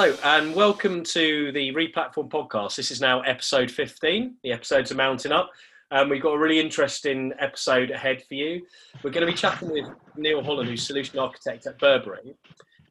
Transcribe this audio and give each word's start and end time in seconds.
Hello, 0.00 0.16
and 0.22 0.54
welcome 0.54 1.02
to 1.02 1.50
the 1.50 1.72
Replatform 1.72 2.30
podcast. 2.30 2.76
This 2.76 2.92
is 2.92 3.00
now 3.00 3.20
episode 3.22 3.68
15. 3.68 4.36
The 4.44 4.52
episodes 4.52 4.92
are 4.92 4.94
mounting 4.94 5.32
up. 5.32 5.50
Um, 5.90 6.08
we've 6.08 6.22
got 6.22 6.34
a 6.34 6.38
really 6.38 6.60
interesting 6.60 7.32
episode 7.40 7.90
ahead 7.90 8.22
for 8.28 8.34
you. 8.34 8.64
We're 9.02 9.10
going 9.10 9.26
to 9.26 9.32
be 9.32 9.36
chatting 9.36 9.72
with 9.72 9.86
Neil 10.16 10.40
Holland, 10.40 10.68
who's 10.68 10.86
solution 10.86 11.18
architect 11.18 11.66
at 11.66 11.80
Burberry. 11.80 12.36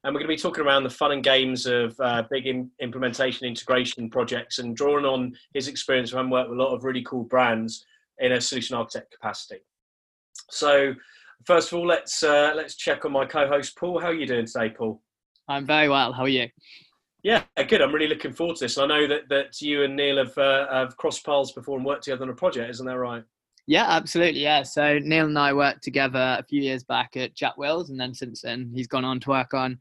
And 0.03 0.13
we're 0.13 0.19
going 0.19 0.23
to 0.23 0.35
be 0.35 0.35
talking 0.35 0.65
around 0.65 0.83
the 0.83 0.89
fun 0.89 1.13
and 1.13 1.23
games 1.23 1.65
of 1.65 1.97
uh, 2.01 2.23
big 2.29 2.45
in- 2.45 2.71
implementation 2.81 3.47
integration 3.47 4.09
projects 4.09 4.59
and 4.59 4.75
drawing 4.75 5.05
on 5.05 5.33
his 5.53 5.69
experience 5.69 6.11
having 6.11 6.29
worked 6.29 6.49
with 6.49 6.59
a 6.59 6.61
lot 6.61 6.75
of 6.75 6.83
really 6.83 7.03
cool 7.03 7.23
brands 7.23 7.85
in 8.19 8.33
a 8.33 8.41
solution 8.41 8.75
architect 8.75 9.13
capacity. 9.13 9.59
So, 10.49 10.93
first 11.45 11.71
of 11.71 11.79
all, 11.79 11.87
let's 11.87 12.21
uh, 12.21 12.51
let's 12.53 12.75
check 12.75 13.05
on 13.05 13.13
my 13.13 13.25
co-host 13.25 13.77
Paul. 13.77 14.01
How 14.01 14.07
are 14.07 14.13
you 14.13 14.27
doing 14.27 14.45
today, 14.45 14.71
Paul? 14.77 15.01
I'm 15.47 15.65
very 15.65 15.87
well. 15.87 16.11
How 16.11 16.23
are 16.23 16.27
you? 16.27 16.49
Yeah, 17.27 17.43
good. 17.67 17.81
I'm 17.81 17.93
really 17.93 18.07
looking 18.07 18.31
forward 18.31 18.55
to 18.55 18.63
this. 18.63 18.77
I 18.77 18.85
know 18.85 19.05
that, 19.05 19.27
that 19.27 19.61
you 19.61 19.83
and 19.83 19.97
Neil 19.97 20.15
have, 20.15 20.37
uh, 20.37 20.65
have 20.71 20.95
crossed 20.95 21.25
paths 21.25 21.51
before 21.51 21.75
and 21.75 21.85
worked 21.85 22.05
together 22.05 22.23
on 22.23 22.29
a 22.29 22.33
project, 22.33 22.69
isn't 22.69 22.85
that 22.85 22.97
right? 22.97 23.21
Yeah, 23.65 23.83
absolutely. 23.85 24.39
Yeah. 24.39 24.63
So 24.63 24.97
Neil 24.99 25.25
and 25.25 25.37
I 25.37 25.51
worked 25.51 25.83
together 25.83 26.37
a 26.39 26.45
few 26.47 26.61
years 26.61 26.85
back 26.85 27.17
at 27.17 27.35
Jack 27.35 27.57
Wills, 27.57 27.89
and 27.89 27.99
then 27.99 28.13
since 28.13 28.43
then 28.43 28.71
he's 28.73 28.87
gone 28.87 29.03
on 29.03 29.19
to 29.19 29.29
work 29.29 29.53
on 29.53 29.77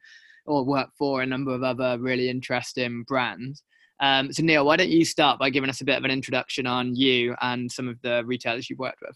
or 0.46 0.64
work 0.64 0.88
for 0.98 1.22
a 1.22 1.26
number 1.26 1.54
of 1.54 1.62
other 1.62 1.96
really 2.00 2.28
interesting 2.28 3.04
brands. 3.06 3.62
Um, 4.00 4.32
so 4.32 4.42
Neil, 4.42 4.66
why 4.66 4.74
don't 4.74 4.88
you 4.88 5.04
start 5.04 5.38
by 5.38 5.48
giving 5.50 5.70
us 5.70 5.80
a 5.80 5.84
bit 5.84 5.98
of 5.98 6.04
an 6.04 6.10
introduction 6.10 6.66
on 6.66 6.96
you 6.96 7.36
and 7.42 7.70
some 7.70 7.86
of 7.86 8.02
the 8.02 8.24
retailers 8.26 8.68
you've 8.68 8.80
worked 8.80 9.02
with? 9.06 9.14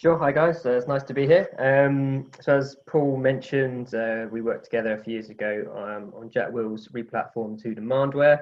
Sure. 0.00 0.16
Hi 0.16 0.32
guys. 0.32 0.64
Uh, 0.64 0.70
it's 0.70 0.88
nice 0.88 1.02
to 1.02 1.12
be 1.12 1.26
here. 1.26 1.46
Um, 1.58 2.30
so 2.40 2.56
as 2.56 2.74
Paul 2.86 3.18
mentioned, 3.18 3.94
uh, 3.94 4.28
we 4.32 4.40
worked 4.40 4.64
together 4.64 4.94
a 4.94 5.04
few 5.04 5.12
years 5.12 5.28
ago 5.28 5.66
um, 5.76 6.14
on 6.18 6.30
Jack 6.30 6.50
Will's 6.50 6.88
replatform 6.88 7.60
to 7.62 7.74
Demandware. 7.74 8.38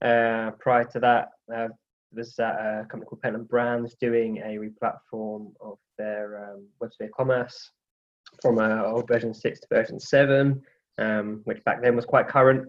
Uh, 0.00 0.52
prior 0.52 0.84
to 0.84 1.00
that, 1.00 1.28
uh, 1.54 1.68
was 2.14 2.38
at 2.38 2.54
a 2.54 2.86
company 2.88 3.06
called 3.06 3.20
Pentland 3.20 3.48
Brands 3.48 3.94
doing 4.00 4.38
a 4.38 4.56
replatform 4.56 5.52
of 5.60 5.76
their 5.98 6.54
um, 6.54 6.66
WebSphere 6.82 7.10
commerce 7.14 7.72
from 8.40 8.58
uh, 8.58 8.84
old 8.84 9.06
version 9.06 9.34
six 9.34 9.60
to 9.60 9.66
version 9.70 10.00
seven, 10.00 10.62
um, 10.96 11.42
which 11.44 11.62
back 11.64 11.82
then 11.82 11.96
was 11.96 12.06
quite 12.06 12.28
current. 12.28 12.66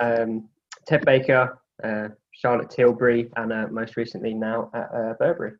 Um, 0.00 0.48
Ted 0.86 1.04
Baker, 1.04 1.58
uh, 1.84 2.08
Charlotte 2.30 2.70
Tilbury, 2.70 3.30
and 3.36 3.52
uh, 3.52 3.66
most 3.70 3.98
recently 3.98 4.32
now 4.32 4.70
at 4.72 4.88
uh, 4.94 5.12
Burberry. 5.18 5.52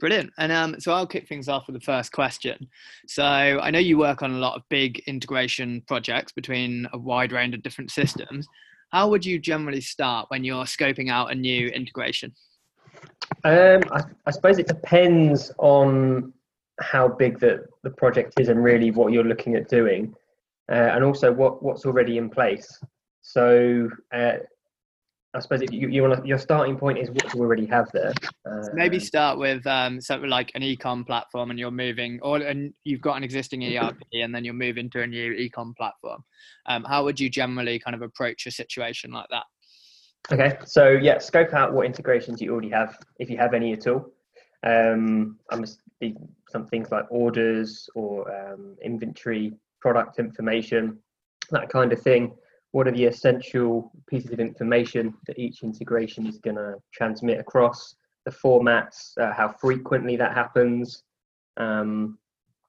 Brilliant. 0.00 0.32
And 0.38 0.52
um, 0.52 0.76
so 0.78 0.92
I'll 0.92 1.06
kick 1.06 1.28
things 1.28 1.48
off 1.48 1.66
with 1.66 1.74
the 1.74 1.84
first 1.84 2.12
question. 2.12 2.68
So 3.06 3.24
I 3.24 3.70
know 3.70 3.80
you 3.80 3.98
work 3.98 4.22
on 4.22 4.32
a 4.32 4.38
lot 4.38 4.54
of 4.54 4.62
big 4.68 5.00
integration 5.06 5.82
projects 5.88 6.32
between 6.32 6.86
a 6.92 6.98
wide 6.98 7.32
range 7.32 7.54
of 7.54 7.62
different 7.62 7.90
systems. 7.90 8.46
How 8.92 9.08
would 9.08 9.26
you 9.26 9.38
generally 9.38 9.80
start 9.80 10.26
when 10.28 10.44
you're 10.44 10.64
scoping 10.64 11.10
out 11.10 11.32
a 11.32 11.34
new 11.34 11.68
integration? 11.68 12.32
Um, 13.44 13.82
I, 13.92 14.02
I, 14.26 14.30
suppose 14.30 14.58
it 14.58 14.66
depends 14.66 15.52
on 15.58 16.32
how 16.80 17.08
big 17.08 17.38
the, 17.38 17.66
the 17.82 17.90
project 17.90 18.34
is 18.40 18.48
and 18.48 18.62
really 18.62 18.90
what 18.90 19.12
you're 19.12 19.24
looking 19.24 19.54
at 19.54 19.68
doing, 19.68 20.14
uh, 20.70 20.74
and 20.74 21.04
also 21.04 21.30
what, 21.32 21.62
what's 21.62 21.84
already 21.84 22.18
in 22.18 22.30
place. 22.30 22.80
So 23.20 23.90
uh, 24.12 24.38
I 25.34 25.40
suppose 25.40 25.60
if 25.60 25.70
you, 25.72 25.88
you 25.88 26.02
want 26.02 26.26
your 26.26 26.38
starting 26.38 26.76
point 26.78 26.98
is 26.98 27.10
what 27.10 27.34
you 27.34 27.40
already 27.40 27.66
have 27.66 27.90
there. 27.92 28.14
Uh, 28.46 28.66
maybe 28.72 28.98
start 28.98 29.38
with 29.38 29.66
um, 29.66 30.00
something 30.00 30.30
like 30.30 30.50
an 30.54 30.62
ecom 30.62 31.06
platform, 31.06 31.50
and 31.50 31.58
you're 31.58 31.70
moving, 31.70 32.18
or 32.22 32.38
and 32.38 32.72
you've 32.84 33.02
got 33.02 33.16
an 33.18 33.24
existing 33.24 33.62
ERP, 33.62 33.98
and 34.14 34.34
then 34.34 34.42
you're 34.44 34.54
moving 34.54 34.88
to 34.90 35.02
a 35.02 35.06
new 35.06 35.34
ecom 35.34 35.76
platform. 35.76 36.24
Um, 36.66 36.84
how 36.84 37.04
would 37.04 37.20
you 37.20 37.28
generally 37.28 37.78
kind 37.78 37.94
of 37.94 38.00
approach 38.00 38.46
a 38.46 38.50
situation 38.50 39.10
like 39.10 39.26
that? 39.30 39.44
Okay, 40.32 40.58
so 40.64 40.90
yeah, 40.90 41.18
scope 41.18 41.52
out 41.52 41.74
what 41.74 41.84
integrations 41.84 42.40
you 42.40 42.50
already 42.52 42.70
have, 42.70 42.98
if 43.18 43.28
you 43.28 43.36
have 43.36 43.52
any 43.52 43.72
at 43.74 43.86
all. 43.86 44.10
Um, 44.66 45.38
I'm 45.50 45.64
some 46.48 46.66
things 46.66 46.90
like 46.90 47.04
orders 47.10 47.88
or 47.94 48.30
um, 48.34 48.76
inventory, 48.82 49.52
product 49.80 50.18
information, 50.18 50.98
that 51.50 51.68
kind 51.68 51.92
of 51.92 52.00
thing 52.00 52.32
what 52.72 52.86
are 52.86 52.92
the 52.92 53.04
essential 53.04 53.90
pieces 54.08 54.30
of 54.30 54.40
information 54.40 55.14
that 55.26 55.38
each 55.38 55.62
integration 55.62 56.26
is 56.26 56.38
going 56.38 56.56
to 56.56 56.74
transmit 56.92 57.38
across, 57.38 57.96
the 58.24 58.30
formats, 58.30 59.16
uh, 59.18 59.32
how 59.32 59.48
frequently 59.48 60.16
that 60.16 60.34
happens. 60.34 61.02
Um, 61.56 62.18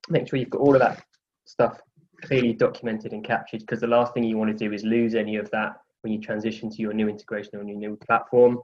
make 0.08 0.28
sure 0.28 0.40
you've 0.40 0.50
got 0.50 0.62
all 0.62 0.74
of 0.74 0.80
that 0.80 1.04
stuff 1.46 1.80
clearly 2.22 2.54
documented 2.54 3.14
and 3.14 3.24
captured 3.24 3.62
because 3.62 3.80
the 3.80 3.88
last 3.88 4.14
thing 4.14 4.24
you 4.24 4.38
want 4.38 4.52
to 4.52 4.66
do 4.66 4.74
is 4.74 4.84
lose 4.84 5.16
any 5.16 5.36
of 5.36 5.50
that 5.52 5.74
when 6.02 6.14
you 6.14 6.20
transition 6.20 6.70
to 6.70 6.78
your 6.78 6.94
new 6.94 7.10
integration 7.10 7.60
on 7.60 7.68
your 7.68 7.78
new 7.78 7.98
platform. 7.98 8.60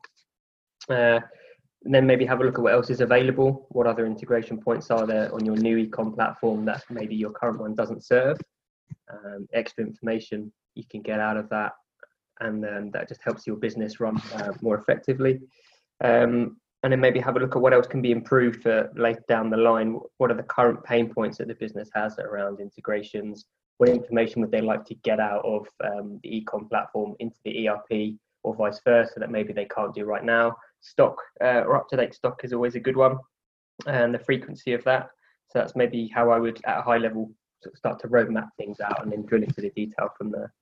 Uh, 0.90 1.20
and 1.84 1.94
then 1.94 2.08
maybe 2.08 2.26
have 2.26 2.42
a 2.42 2.44
look 2.44 2.58
at 2.58 2.64
what 2.64 2.74
else 2.74 2.90
is 2.90 3.02
available. 3.02 3.68
What 3.70 3.86
other 3.86 4.06
integration 4.06 4.60
points 4.60 4.90
are 4.90 5.06
there 5.06 5.34
on 5.34 5.46
your 5.46 5.56
new 5.56 5.86
ecom 5.86 6.16
platform 6.16 6.66
that 6.66 6.84
maybe 6.90 7.16
your 7.16 7.32
current 7.32 7.60
one 7.60 7.76
doesn't 7.76 8.04
serve? 8.04 8.38
Um, 9.12 9.48
extra 9.54 9.84
information 9.84 10.52
you 10.76 10.84
can 10.90 11.02
get 11.02 11.20
out 11.20 11.38
of 11.38 11.50
that, 11.50 11.74
and 12.40 12.64
then 12.64 12.92
that 12.94 13.08
just 13.08 13.24
helps 13.24 13.48
your 13.48 13.56
business 13.56 14.00
run 14.00 14.22
uh, 14.36 14.52
more 14.62 14.78
effectively. 14.78 15.40
Um, 16.04 16.58
and 16.84 16.92
then 16.92 17.00
maybe 17.00 17.20
have 17.20 17.36
a 17.36 17.40
look 17.40 17.56
at 17.56 17.62
what 17.62 17.74
else 17.74 17.88
can 17.88 18.02
be 18.02 18.12
improved 18.12 18.62
for 18.62 18.92
later 18.96 19.24
down 19.28 19.50
the 19.50 19.58
line. 19.58 20.00
What 20.18 20.30
are 20.30 20.38
the 20.38 20.44
current 20.44 20.84
pain 20.84 21.12
points 21.12 21.40
that 21.40 21.48
the 21.48 21.56
business 21.56 21.90
has 21.96 22.20
around 22.20 22.60
integrations? 22.60 23.46
What 23.78 23.90
information 23.90 24.42
would 24.42 24.52
they 24.52 24.62
like 24.62 24.86
to 24.86 24.96
get 24.96 25.20
out 25.20 25.44
of 25.44 25.68
um, 25.84 26.20
the 26.22 26.30
ecom 26.30 26.70
platform 26.70 27.16
into 27.20 27.38
the 27.44 27.68
ERP 27.68 28.18
or 28.44 28.56
vice 28.56 28.80
versa 28.86 29.20
that 29.20 29.32
maybe 29.32 29.52
they 29.52 29.66
can't 29.66 29.96
do 29.96 30.06
right 30.06 30.24
now? 30.24 30.56
Stock 30.82 31.18
uh, 31.44 31.64
or 31.66 31.76
up 31.76 31.90
to 31.90 31.98
date 31.98 32.14
stock 32.14 32.42
is 32.44 32.54
always 32.54 32.76
a 32.76 32.80
good 32.80 32.96
one, 32.96 33.18
and 33.88 34.14
the 34.14 34.20
frequency 34.20 34.74
of 34.74 34.84
that. 34.84 35.10
So 35.48 35.58
that's 35.58 35.76
maybe 35.76 36.08
how 36.14 36.30
I 36.30 36.38
would, 36.38 36.64
at 36.66 36.78
a 36.78 36.82
high 36.84 36.98
level, 36.98 37.32
start 37.74 38.00
to 38.02 38.08
roadmap 38.08 38.50
things 38.58 38.80
out 38.80 39.02
and 39.02 39.12
then 39.12 39.26
drill 39.26 39.42
into 39.42 39.62
the 39.62 39.72
detail 39.72 40.10
from 40.18 40.30
there 40.30 40.54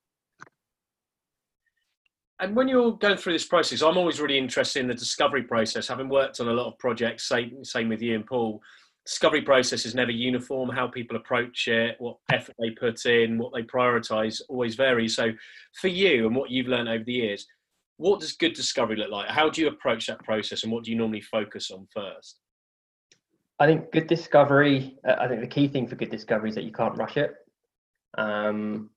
and 2.44 2.56
when 2.56 2.68
you're 2.68 2.92
going 2.98 3.16
through 3.16 3.34
this 3.34 3.46
process, 3.46 3.82
I'm 3.82 3.98
always 3.98 4.20
really 4.20 4.38
interested 4.38 4.82
in 4.82 4.88
the 4.88 4.94
discovery 4.94 5.44
process. 5.44 5.88
Having 5.88 6.10
worked 6.10 6.42
on 6.42 6.50
a 6.50 6.54
lot 6.54 6.68
of 6.68 6.78
projects, 6.78 7.28
same, 7.28 7.64
same 7.64 7.88
with 7.88 8.02
you 8.02 8.16
and 8.16 8.26
Paul, 8.26 8.62
discovery 9.06 9.42
process 9.42 9.86
is 9.86 9.96
never 9.96 10.12
uniform. 10.12 10.70
How 10.70 10.88
people 10.88 11.16
approach 11.16 11.70
it, 11.70 11.96
what 12.00 12.18
effort 12.34 12.56
they 12.60 12.72
put 12.72 13.06
in, 13.06 13.38
what 13.38 13.54
they 13.54 13.64
prioritize 13.64 14.42
always 14.50 14.76
varies. 14.76 15.16
So, 15.16 15.32
for 15.80 15.88
you 15.88 16.28
and 16.28 16.36
what 16.36 16.50
you've 16.50 16.68
learned 16.68 16.90
over 16.90 17.04
the 17.06 17.14
years, 17.14 17.48
what 17.96 18.20
does 18.20 18.34
good 18.34 18.54
discovery 18.54 18.98
look 18.98 19.12
like? 19.12 19.30
How 19.30 19.50
do 19.50 19.62
you 19.62 19.70
approach 19.70 20.08
that 20.08 20.24
process, 20.24 20.64
and 20.64 20.72
what 20.72 20.84
do 20.84 20.92
you 20.92 20.98
normally 20.98 21.22
focus 21.22 21.72
on 21.72 21.88
first? 21.94 22.40
I 23.60 23.68
think 23.68 23.92
good 23.92 24.08
discovery. 24.08 24.98
Uh, 25.08 25.16
I 25.18 25.30
think 25.30 25.40
the 25.40 25.48
key 25.48 25.70
thing 25.70 25.88
for 25.88 25.96
good 25.96 26.12
discovery 26.12 26.50
is 26.50 26.56
that 26.56 26.66
you 26.66 26.74
can't 26.74 26.98
rush 26.98 27.16
it. 27.16 27.32
Um, 28.18 28.90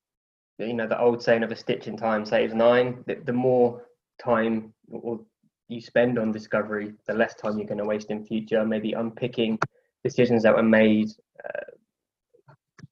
you 0.59 0.75
know 0.75 0.87
the 0.87 1.01
old 1.01 1.23
saying 1.23 1.43
of 1.43 1.53
a 1.53 1.57
stitch 1.57 1.87
in 1.87 1.97
time 1.97 2.25
saves 2.25 2.55
nine 2.55 3.03
the, 3.07 3.17
the 3.25 3.33
more 3.33 3.83
time 4.23 4.73
or 4.91 5.21
you 5.69 5.81
spend 5.81 6.19
on 6.19 6.33
discovery 6.33 6.93
the 7.07 7.15
less 7.15 7.35
time 7.35 7.59
you're 7.59 7.67
going 7.67 7.79
to 7.79 7.85
waste 7.85 8.11
in 8.11 8.25
future 8.25 8.65
maybe 8.65 8.93
unpicking 8.93 9.59
decisions 10.05 10.43
that 10.43 10.55
were 10.55 10.63
made 10.63 11.09
uh, 11.45 11.73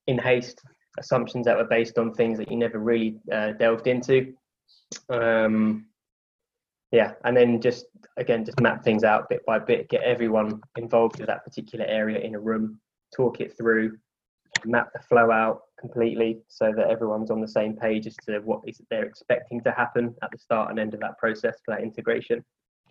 in 0.06 0.19
haste 0.19 0.60
assumptions 0.98 1.47
that 1.47 1.56
were 1.56 1.64
based 1.64 1.98
on 1.98 2.12
things 2.12 2.38
that 2.38 2.50
you 2.50 2.56
never 2.56 2.78
really 2.78 3.16
uh, 3.32 3.50
delved 3.53 3.88
into. 3.88 4.32
Um, 5.08 5.86
yeah 6.94 7.12
and 7.24 7.36
then 7.36 7.60
just 7.60 7.86
again 8.16 8.44
just 8.44 8.60
map 8.60 8.84
things 8.84 9.03
out 9.03 9.28
bit 9.28 9.44
by 9.44 9.58
bit 9.58 9.88
get 9.88 10.03
everyone 10.03 10.60
involved 10.76 11.19
with 11.19 11.26
that 11.26 11.44
particular 11.44 11.84
area 11.86 12.20
in 12.20 12.36
a 12.36 12.41
room 12.41 12.78
talk 13.14 13.41
it 13.41 13.56
through 13.58 13.98
map 14.66 14.93
the 14.93 15.01
flow 15.01 15.31
out 15.31 15.63
completely 15.78 16.41
so 16.49 16.72
that 16.77 16.89
everyone's 16.89 17.31
on 17.31 17.41
the 17.41 17.49
same 17.49 17.77
page 17.77 18.07
as 18.07 18.16
to 18.27 18.39
what 18.41 18.61
is 18.66 18.81
they're 18.91 19.05
expecting 19.05 19.61
to 19.63 19.71
happen 19.72 20.15
at 20.22 20.31
the 20.31 20.39
start 20.39 20.71
and 20.71 20.78
end 20.78 20.95
of 20.95 21.01
that 21.01 21.19
process 21.19 21.57
for 21.65 21.75
that 21.75 21.83
integration. 21.83 22.45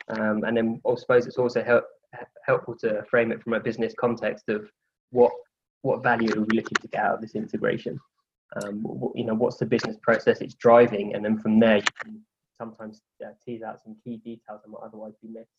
Um, 0.10 0.44
and 0.44 0.56
then 0.56 0.82
I 0.88 0.96
suppose 0.96 1.26
it's 1.26 1.38
also 1.38 1.64
help, 1.64 1.86
helpful 2.46 2.76
to 2.80 3.04
frame 3.10 3.32
it 3.32 3.42
from 3.42 3.54
a 3.54 3.60
business 3.60 3.94
context 3.98 4.50
of 4.50 4.70
what 5.12 5.32
what 5.82 6.02
value 6.02 6.30
are 6.34 6.42
we 6.42 6.56
looking 6.56 6.78
to 6.82 6.88
get 6.88 7.04
out 7.04 7.16
of 7.16 7.22
this 7.22 7.36
integration. 7.36 8.00
Um, 8.56 8.84
what, 8.84 9.12
you 9.16 9.26
know, 9.26 9.34
what's 9.34 9.58
the 9.58 9.66
business 9.66 9.98
process 10.02 10.40
it's 10.40 10.54
driving, 10.54 11.14
and 11.14 11.26
then 11.26 11.38
from 11.38 11.60
there 11.60 11.78
you 11.78 11.84
can 12.02 12.22
sometimes 12.58 13.02
uh, 13.24 13.32
tease 13.44 13.64
out 13.64 13.82
some 13.84 13.98
key 14.02 14.18
details 14.18 14.62
that 14.64 14.70
might 14.70 14.82
otherwise 14.82 15.14
be 15.22 15.28
missed. 15.28 15.50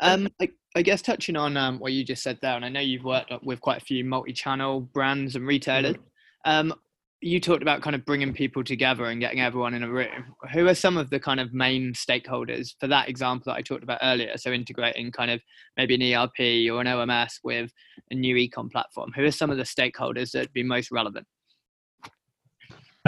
Um, 0.00 0.28
I, 0.40 0.48
I, 0.74 0.82
guess 0.82 1.02
touching 1.02 1.36
on 1.36 1.56
um, 1.56 1.78
what 1.78 1.92
you 1.92 2.04
just 2.04 2.22
said 2.22 2.38
there, 2.40 2.56
and 2.56 2.64
I 2.64 2.68
know 2.68 2.80
you've 2.80 3.04
worked 3.04 3.32
with 3.42 3.60
quite 3.60 3.82
a 3.82 3.84
few 3.84 4.04
multi-channel 4.04 4.80
brands 4.80 5.36
and 5.36 5.46
retailers. 5.46 5.96
Mm-hmm. 5.96 6.50
Um, 6.50 6.74
you 7.22 7.38
talked 7.38 7.60
about 7.60 7.82
kind 7.82 7.94
of 7.94 8.04
bringing 8.06 8.32
people 8.32 8.64
together 8.64 9.04
and 9.04 9.20
getting 9.20 9.40
everyone 9.40 9.74
in 9.74 9.82
a 9.82 9.90
room. 9.90 10.34
Who 10.54 10.66
are 10.68 10.74
some 10.74 10.96
of 10.96 11.10
the 11.10 11.20
kind 11.20 11.38
of 11.38 11.52
main 11.52 11.92
stakeholders 11.92 12.70
for 12.80 12.86
that 12.86 13.10
example 13.10 13.52
that 13.52 13.58
I 13.58 13.62
talked 13.62 13.82
about 13.82 13.98
earlier? 14.02 14.38
So 14.38 14.52
integrating 14.52 15.12
kind 15.12 15.30
of 15.30 15.42
maybe 15.76 15.94
an 15.94 16.14
ERP 16.14 16.70
or 16.72 16.80
an 16.80 16.86
OMS 16.86 17.40
with 17.44 17.70
a 18.10 18.14
new 18.14 18.36
ecom 18.36 18.70
platform. 18.70 19.12
Who 19.14 19.24
are 19.24 19.30
some 19.30 19.50
of 19.50 19.58
the 19.58 19.64
stakeholders 19.64 20.30
that 20.30 20.40
would 20.40 20.52
be 20.54 20.62
most 20.62 20.90
relevant? 20.90 21.26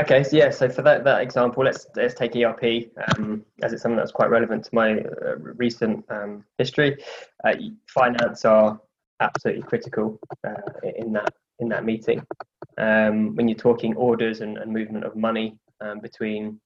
Okay, 0.01 0.25
so 0.25 0.37
yeah, 0.37 0.49
so 0.49 0.71
for 0.71 0.81
that, 0.83 1.05
that 1.05 1.21
example, 1.21 1.65
let's 1.65 1.87
let's 1.97 2.15
take 2.15 2.35
ERP 2.35 2.91
um, 3.19 3.45
as 3.63 3.75
it's 3.75 3.83
something 3.83 3.99
that's 3.99 4.11
quite 4.11 4.31
relevant 4.31 4.65
to 4.65 4.75
my 4.75 5.01
uh, 5.01 5.37
recent 5.37 6.03
um, 6.09 6.45
history. 6.57 6.97
Uh, 7.45 7.55
finance 7.89 8.47
are 8.47 8.81
absolutely 9.21 9.63
critical 9.63 10.19
uh, 10.47 10.55
in 10.97 11.13
that 11.13 11.35
in 11.59 11.69
that 11.69 11.85
meeting. 11.85 12.25
Um, 12.79 13.35
when 13.37 13.49
you're 13.49 13.59
talking 13.59 13.95
orders 13.97 14.41
and, 14.41 14.57
and 14.57 14.73
movement 14.73 15.05
of 15.05 15.15
money 15.15 15.59
um, 15.83 16.01
between 16.01 16.59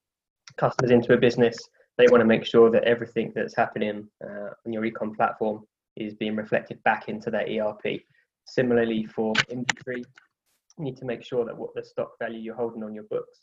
customers 0.57 0.93
into 0.93 1.13
a 1.13 1.17
business, 1.17 1.59
they 1.99 2.07
want 2.09 2.21
to 2.21 2.27
make 2.27 2.45
sure 2.45 2.71
that 2.71 2.85
everything 2.85 3.33
that's 3.35 3.57
happening 3.57 4.07
uh, 4.25 4.51
on 4.65 4.73
your 4.73 4.83
ecom 4.83 5.17
platform 5.17 5.65
is 5.97 6.15
being 6.15 6.37
reflected 6.37 6.81
back 6.85 7.09
into 7.09 7.31
their 7.33 7.47
ERP. 7.49 8.03
Similarly, 8.47 9.05
for 9.05 9.35
inventory, 9.51 10.05
need 10.79 10.97
to 10.99 11.05
make 11.05 11.25
sure 11.25 11.45
that 11.45 11.57
what 11.57 11.75
the 11.75 11.85
stock 11.85 12.13
value 12.19 12.39
you're 12.39 12.55
holding 12.55 12.83
on 12.83 12.95
your 12.95 13.05
books 13.05 13.41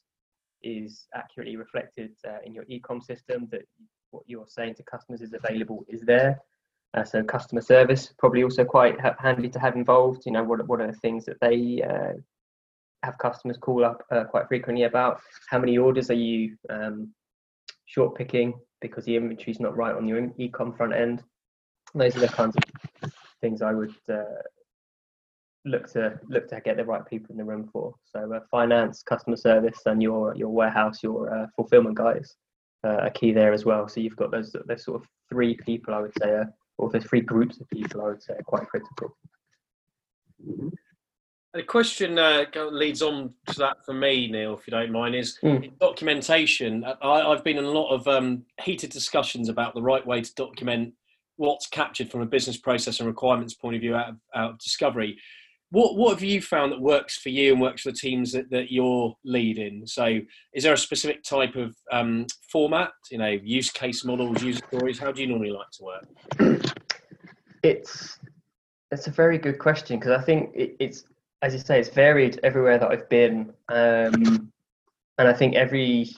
is 0.62 1.08
accurately 1.14 1.56
reflected 1.56 2.12
uh, 2.28 2.38
in 2.46 2.54
your 2.54 2.66
ecom 2.66 3.04
system, 3.04 3.48
that 3.52 3.64
what 4.12 4.24
you're 4.28 4.48
saying 4.48 4.76
to 4.76 4.84
customers 4.84 5.22
is 5.22 5.34
available 5.34 5.84
is 5.88 6.02
there. 6.02 6.40
Uh, 6.96 7.04
so 7.04 7.24
customer 7.24 7.62
service 7.62 8.14
probably 8.20 8.44
also 8.44 8.64
quite 8.64 9.00
ha- 9.02 9.16
handy 9.20 9.50
to 9.50 9.60
have 9.60 9.76
involved. 9.76 10.24
You 10.26 10.32
know, 10.32 10.44
what, 10.44 10.66
what 10.68 10.80
are 10.80 10.88
the 10.88 10.98
things 11.00 11.26
that 11.26 11.40
they 11.42 11.82
uh, 11.82 12.14
have 13.02 13.18
customers 13.18 13.58
call 13.58 13.84
up 13.84 14.04
uh, 14.12 14.26
quite 14.26 14.48
frequently 14.48 14.84
about? 14.84 15.20
How 15.50 15.58
many 15.58 15.78
orders 15.78 16.12
are 16.12 16.16
you 16.16 16.56
um, 16.70 17.14
short 17.86 18.16
picking 18.16 18.54
because 18.80 19.06
the 19.06 19.16
inventory 19.16 19.52
is 19.52 19.60
not 19.60 19.76
right 19.76 19.96
on 19.96 20.08
your 20.08 20.22
ecom 20.40 20.78
front 20.78 20.94
end? 20.94 21.24
those 21.96 22.16
are 22.16 22.22
the 22.22 22.28
kinds 22.28 22.56
of 22.56 23.12
things 23.42 23.62
I 23.62 23.74
would 23.74 23.94
uh, 24.10 24.24
look 25.66 25.92
to 25.94 26.20
look 26.28 26.48
to 26.50 26.62
get 26.62 26.78
the 26.78 26.86
right 26.86 27.06
people 27.06 27.32
in 27.32 27.38
the 27.38 27.44
room 27.44 27.70
for. 27.72 27.96
So 28.04 28.34
uh, 28.34 28.40
finance, 28.52 29.04
customer 29.04 29.38
service, 29.38 29.80
and 29.86 30.02
your 30.02 30.36
your 30.36 30.50
warehouse, 30.50 31.02
your 31.04 31.34
uh, 31.34 31.48
fulfillment 31.56 31.96
guys 31.96 32.36
uh, 32.84 32.98
are 33.04 33.10
key 33.10 33.32
there 33.32 33.54
as 33.54 33.66
well. 33.66 33.88
So 33.88 34.00
you've 34.00 34.16
got 34.16 34.32
those 34.32 34.56
those 34.66 34.84
sort 34.84 35.02
of 35.02 35.08
three 35.30 35.56
people 35.56 35.94
I 35.94 36.02
would 36.02 36.14
say, 36.22 36.30
are, 36.30 36.54
or 36.78 36.90
those 36.90 37.06
three 37.06 37.22
groups 37.22 37.60
of 37.60 37.70
people 37.70 38.02
I 38.02 38.10
would 38.10 38.24
say 38.24 38.34
are 38.34 38.44
quite 38.44 38.68
critical. 38.68 39.16
Mm-hmm. 40.46 40.70
The 41.54 41.64
question 41.64 42.18
uh, 42.18 42.46
leads 42.72 43.04
on 43.04 43.32
to 43.46 43.60
that 43.60 43.86
for 43.86 43.94
me, 43.94 44.28
Neil, 44.28 44.58
if 44.58 44.66
you 44.66 44.72
don't 44.72 44.92
mind, 44.92 45.14
is 45.14 45.38
mm. 45.44 45.72
documentation. 45.78 46.84
I, 46.84 47.30
have 47.30 47.44
been 47.44 47.60
in 47.60 47.66
a 47.66 47.70
lot 47.70 47.94
of 47.94 48.08
um, 48.08 48.44
heated 48.64 48.90
discussions 48.90 49.50
about 49.50 49.76
the 49.76 49.82
right 49.82 50.04
way 50.06 50.22
to 50.22 50.34
document 50.34 50.96
what's 51.36 51.68
captured 51.68 52.10
from 52.10 52.22
a 52.22 52.26
business 52.26 52.58
process 52.58 53.00
and 53.00 53.08
requirements 53.08 53.54
point 53.54 53.76
of 53.76 53.82
view 53.82 53.96
out 53.96 54.10
of, 54.10 54.16
out 54.34 54.50
of 54.52 54.60
discovery. 54.60 55.20
What, 55.74 55.96
what 55.98 56.12
have 56.12 56.24
you 56.24 56.40
found 56.40 56.72
that 56.72 56.80
works 56.80 57.18
for 57.18 57.30
you 57.30 57.52
and 57.52 57.60
works 57.60 57.82
for 57.82 57.90
the 57.90 57.98
teams 57.98 58.32
that, 58.34 58.52
that 58.52 58.72
you're 58.72 59.18
leading? 59.26 59.88
So, 59.88 60.20
is 60.54 60.62
there 60.62 60.74
a 60.74 60.78
specific 60.78 61.24
type 61.24 61.56
of 61.56 61.76
um, 61.92 62.28
format, 62.52 62.92
you 63.10 63.18
know, 63.18 63.30
use 63.30 63.72
case 63.72 64.06
models, 64.06 64.44
user 64.44 64.62
stories? 64.68 65.00
How 65.00 65.12
do 65.12 65.20
you 65.20 65.26
normally 65.26 65.50
like 65.50 65.72
to 65.74 65.84
work? 65.84 66.62
It's 67.64 68.20
it's 68.92 69.08
a 69.08 69.12
very 69.12 69.38
good 69.38 69.58
question 69.58 69.98
because 69.98 70.12
I 70.12 70.22
think 70.22 70.52
it, 70.54 70.76
it's 70.82 71.06
as 71.42 71.54
you 71.54 71.60
say, 71.60 71.80
it's 71.80 71.88
varied 71.88 72.42
everywhere 72.44 72.78
that 72.78 72.92
I've 72.92 73.08
been, 73.08 73.54
um, 73.70 74.52
and 75.18 75.28
I 75.28 75.34
think 75.34 75.56
every 75.56 76.10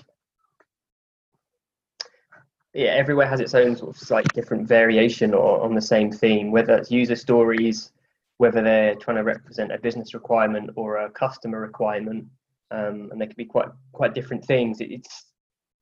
yeah 2.74 2.90
everywhere 2.90 3.28
has 3.28 3.40
its 3.40 3.54
own 3.54 3.78
sort 3.78 3.96
of 3.96 4.02
slight 4.02 4.28
different 4.34 4.68
variation 4.68 5.36
or 5.36 5.62
on 5.62 5.76
the 5.76 5.82
same 5.82 6.12
theme, 6.12 6.52
whether 6.52 6.76
it's 6.76 6.90
user 6.90 7.16
stories 7.16 7.92
whether 8.38 8.62
they're 8.62 8.96
trying 8.96 9.18
to 9.18 9.24
represent 9.24 9.72
a 9.72 9.78
business 9.78 10.14
requirement 10.14 10.70
or 10.76 10.98
a 10.98 11.10
customer 11.10 11.60
requirement, 11.60 12.26
um, 12.72 13.10
and 13.12 13.22
they 13.22 13.28
can 13.28 13.36
be 13.38 13.46
quite 13.46 13.70
quite 13.94 14.14
different 14.14 14.44
things. 14.46 14.78
It's 14.82 15.26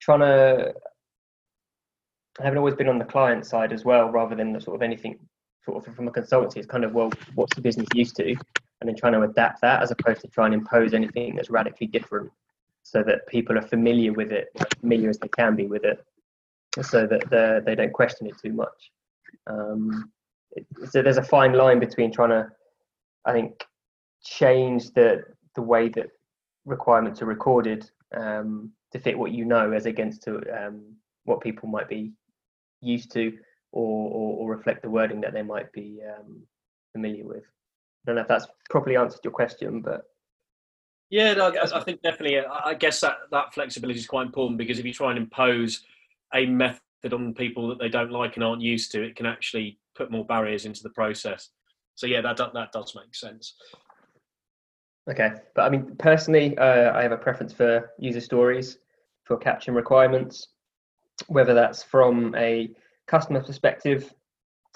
trying 0.02 0.20
to. 0.20 0.74
I 2.40 2.44
haven't 2.44 2.58
always 2.58 2.76
been 2.76 2.90
on 2.90 2.98
the 2.98 3.06
client 3.06 3.46
side 3.46 3.72
as 3.72 3.86
well, 3.86 4.10
rather 4.10 4.36
than 4.36 4.54
the 4.54 4.62
sort 4.62 4.76
of 4.76 4.82
anything 4.82 5.20
sort 5.66 5.88
of 5.88 5.96
from 5.96 6.08
a 6.08 6.12
consultancy. 6.12 6.58
It's 6.58 6.68
kind 6.68 6.84
of 6.84 6.94
well, 6.94 7.12
what's 7.36 7.56
the 7.56 7.62
business 7.62 7.88
used 7.94 8.16
to, 8.18 8.36
and 8.82 8.88
then 8.88 8.96
trying 8.96 9.14
to 9.14 9.22
adapt 9.22 9.62
that 9.62 9.82
as 9.82 9.92
opposed 9.92 10.22
to 10.22 10.28
trying 10.28 10.52
to 10.52 10.58
impose 10.58 10.94
anything 10.94 11.36
that's 11.36 11.50
radically 11.50 11.88
different, 11.88 12.32
so 12.84 13.04
that 13.04 13.28
people 13.28 13.58
are 13.58 13.68
familiar 13.68 14.14
with 14.14 14.32
it, 14.32 14.48
as 14.60 14.68
familiar 14.80 15.10
as 15.10 15.20
they 15.20 15.30
can 15.30 15.56
be 15.56 15.68
with 15.68 15.86
it, 15.86 16.04
so 16.82 17.08
that 17.08 17.64
they 17.66 17.76
don't 17.76 17.94
question 17.94 18.28
it 18.28 18.38
too 18.42 18.54
much. 18.54 18.92
Um, 19.48 20.12
so 20.90 21.02
there's 21.02 21.18
a 21.18 21.24
fine 21.24 21.54
line 21.54 21.80
between 21.80 22.12
trying 22.12 22.30
to, 22.30 22.50
I 23.26 23.34
think, 23.34 23.64
change 24.24 24.92
the 24.92 25.24
the 25.56 25.62
way 25.62 25.90
that 25.90 26.08
requirements 26.66 27.22
are 27.22 27.26
recorded 27.26 27.90
um, 28.16 28.72
to 28.92 29.00
fit 29.00 29.18
what 29.18 29.32
you 29.32 29.46
know, 29.46 29.72
as 29.72 29.86
against 29.86 30.24
to 30.24 30.42
um, 30.56 30.96
what 31.26 31.42
people 31.42 31.70
might 31.70 31.90
be 31.90 32.14
used 32.82 33.12
to, 33.14 33.38
or, 33.72 34.10
or, 34.12 34.38
or 34.38 34.56
reflect 34.56 34.82
the 34.82 34.90
wording 34.90 35.22
that 35.22 35.34
they 35.34 35.42
might 35.42 35.72
be 35.74 36.00
um, 36.08 36.42
familiar 36.92 37.26
with. 37.26 37.44
I 37.44 38.08
don't 38.08 38.16
know 38.16 38.22
if 38.22 38.28
that's 38.28 38.48
properly 38.70 38.98
answered 38.98 39.22
your 39.24 39.34
question, 39.34 39.82
but 39.82 40.04
yeah, 41.10 41.34
no, 41.34 41.52
I, 41.52 41.80
I 41.80 41.84
think 41.84 42.02
definitely. 42.02 42.40
I 42.40 42.74
guess 42.74 43.00
that 43.02 43.18
that 43.32 43.54
flexibility 43.54 44.00
is 44.00 44.08
quite 44.08 44.26
important 44.26 44.58
because 44.58 44.80
if 44.80 44.86
you 44.86 44.94
try 44.94 45.12
and 45.12 45.20
impose 45.20 45.84
a 46.34 46.46
method 46.46 46.82
on 47.14 47.34
people 47.34 47.68
that 47.68 47.80
they 47.80 47.90
don't 47.90 48.12
like 48.12 48.36
and 48.36 48.44
aren't 48.44 48.62
used 48.62 48.92
to, 48.92 49.04
it 49.04 49.16
can 49.16 49.26
actually 49.26 49.78
put 49.96 50.12
more 50.12 50.26
barriers 50.26 50.66
into 50.66 50.84
the 50.84 50.90
process. 50.92 51.50
So 51.96 52.08
yeah, 52.08 52.22
that 52.22 52.38
that 52.38 52.72
does 52.72 52.96
make 52.96 53.16
sense. 53.16 53.56
Okay, 55.10 55.32
but 55.56 55.64
I 55.64 55.70
mean 55.70 55.96
personally, 55.98 56.58
uh, 56.58 56.98
I 56.98 57.04
have 57.04 57.12
a 57.12 57.18
preference 57.18 57.54
for 57.54 57.92
user 58.00 58.22
stories 58.22 58.78
for 59.26 59.38
caption 59.38 59.74
requirements, 59.74 60.48
whether 61.28 61.54
that's 61.54 61.84
from 61.84 62.34
a 62.36 62.70
customer 63.08 63.42
perspective, 63.42 64.14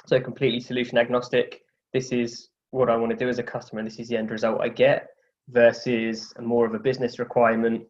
so 0.06 0.20
completely 0.20 0.60
solution 0.60 0.98
agnostic. 0.98 1.62
This 1.94 2.12
is 2.12 2.50
what 2.72 2.90
I 2.90 2.98
want 2.98 3.12
to 3.12 3.18
do 3.18 3.30
as 3.30 3.40
a 3.40 3.44
customer, 3.44 3.80
and 3.80 3.88
this 3.88 4.00
is 4.00 4.10
the 4.10 4.18
end 4.18 4.30
result 4.30 4.62
I 4.62 4.70
get, 4.70 5.08
versus 5.50 6.34
more 6.40 6.66
of 6.66 6.74
a 6.74 6.80
business 6.80 7.20
requirement 7.20 7.84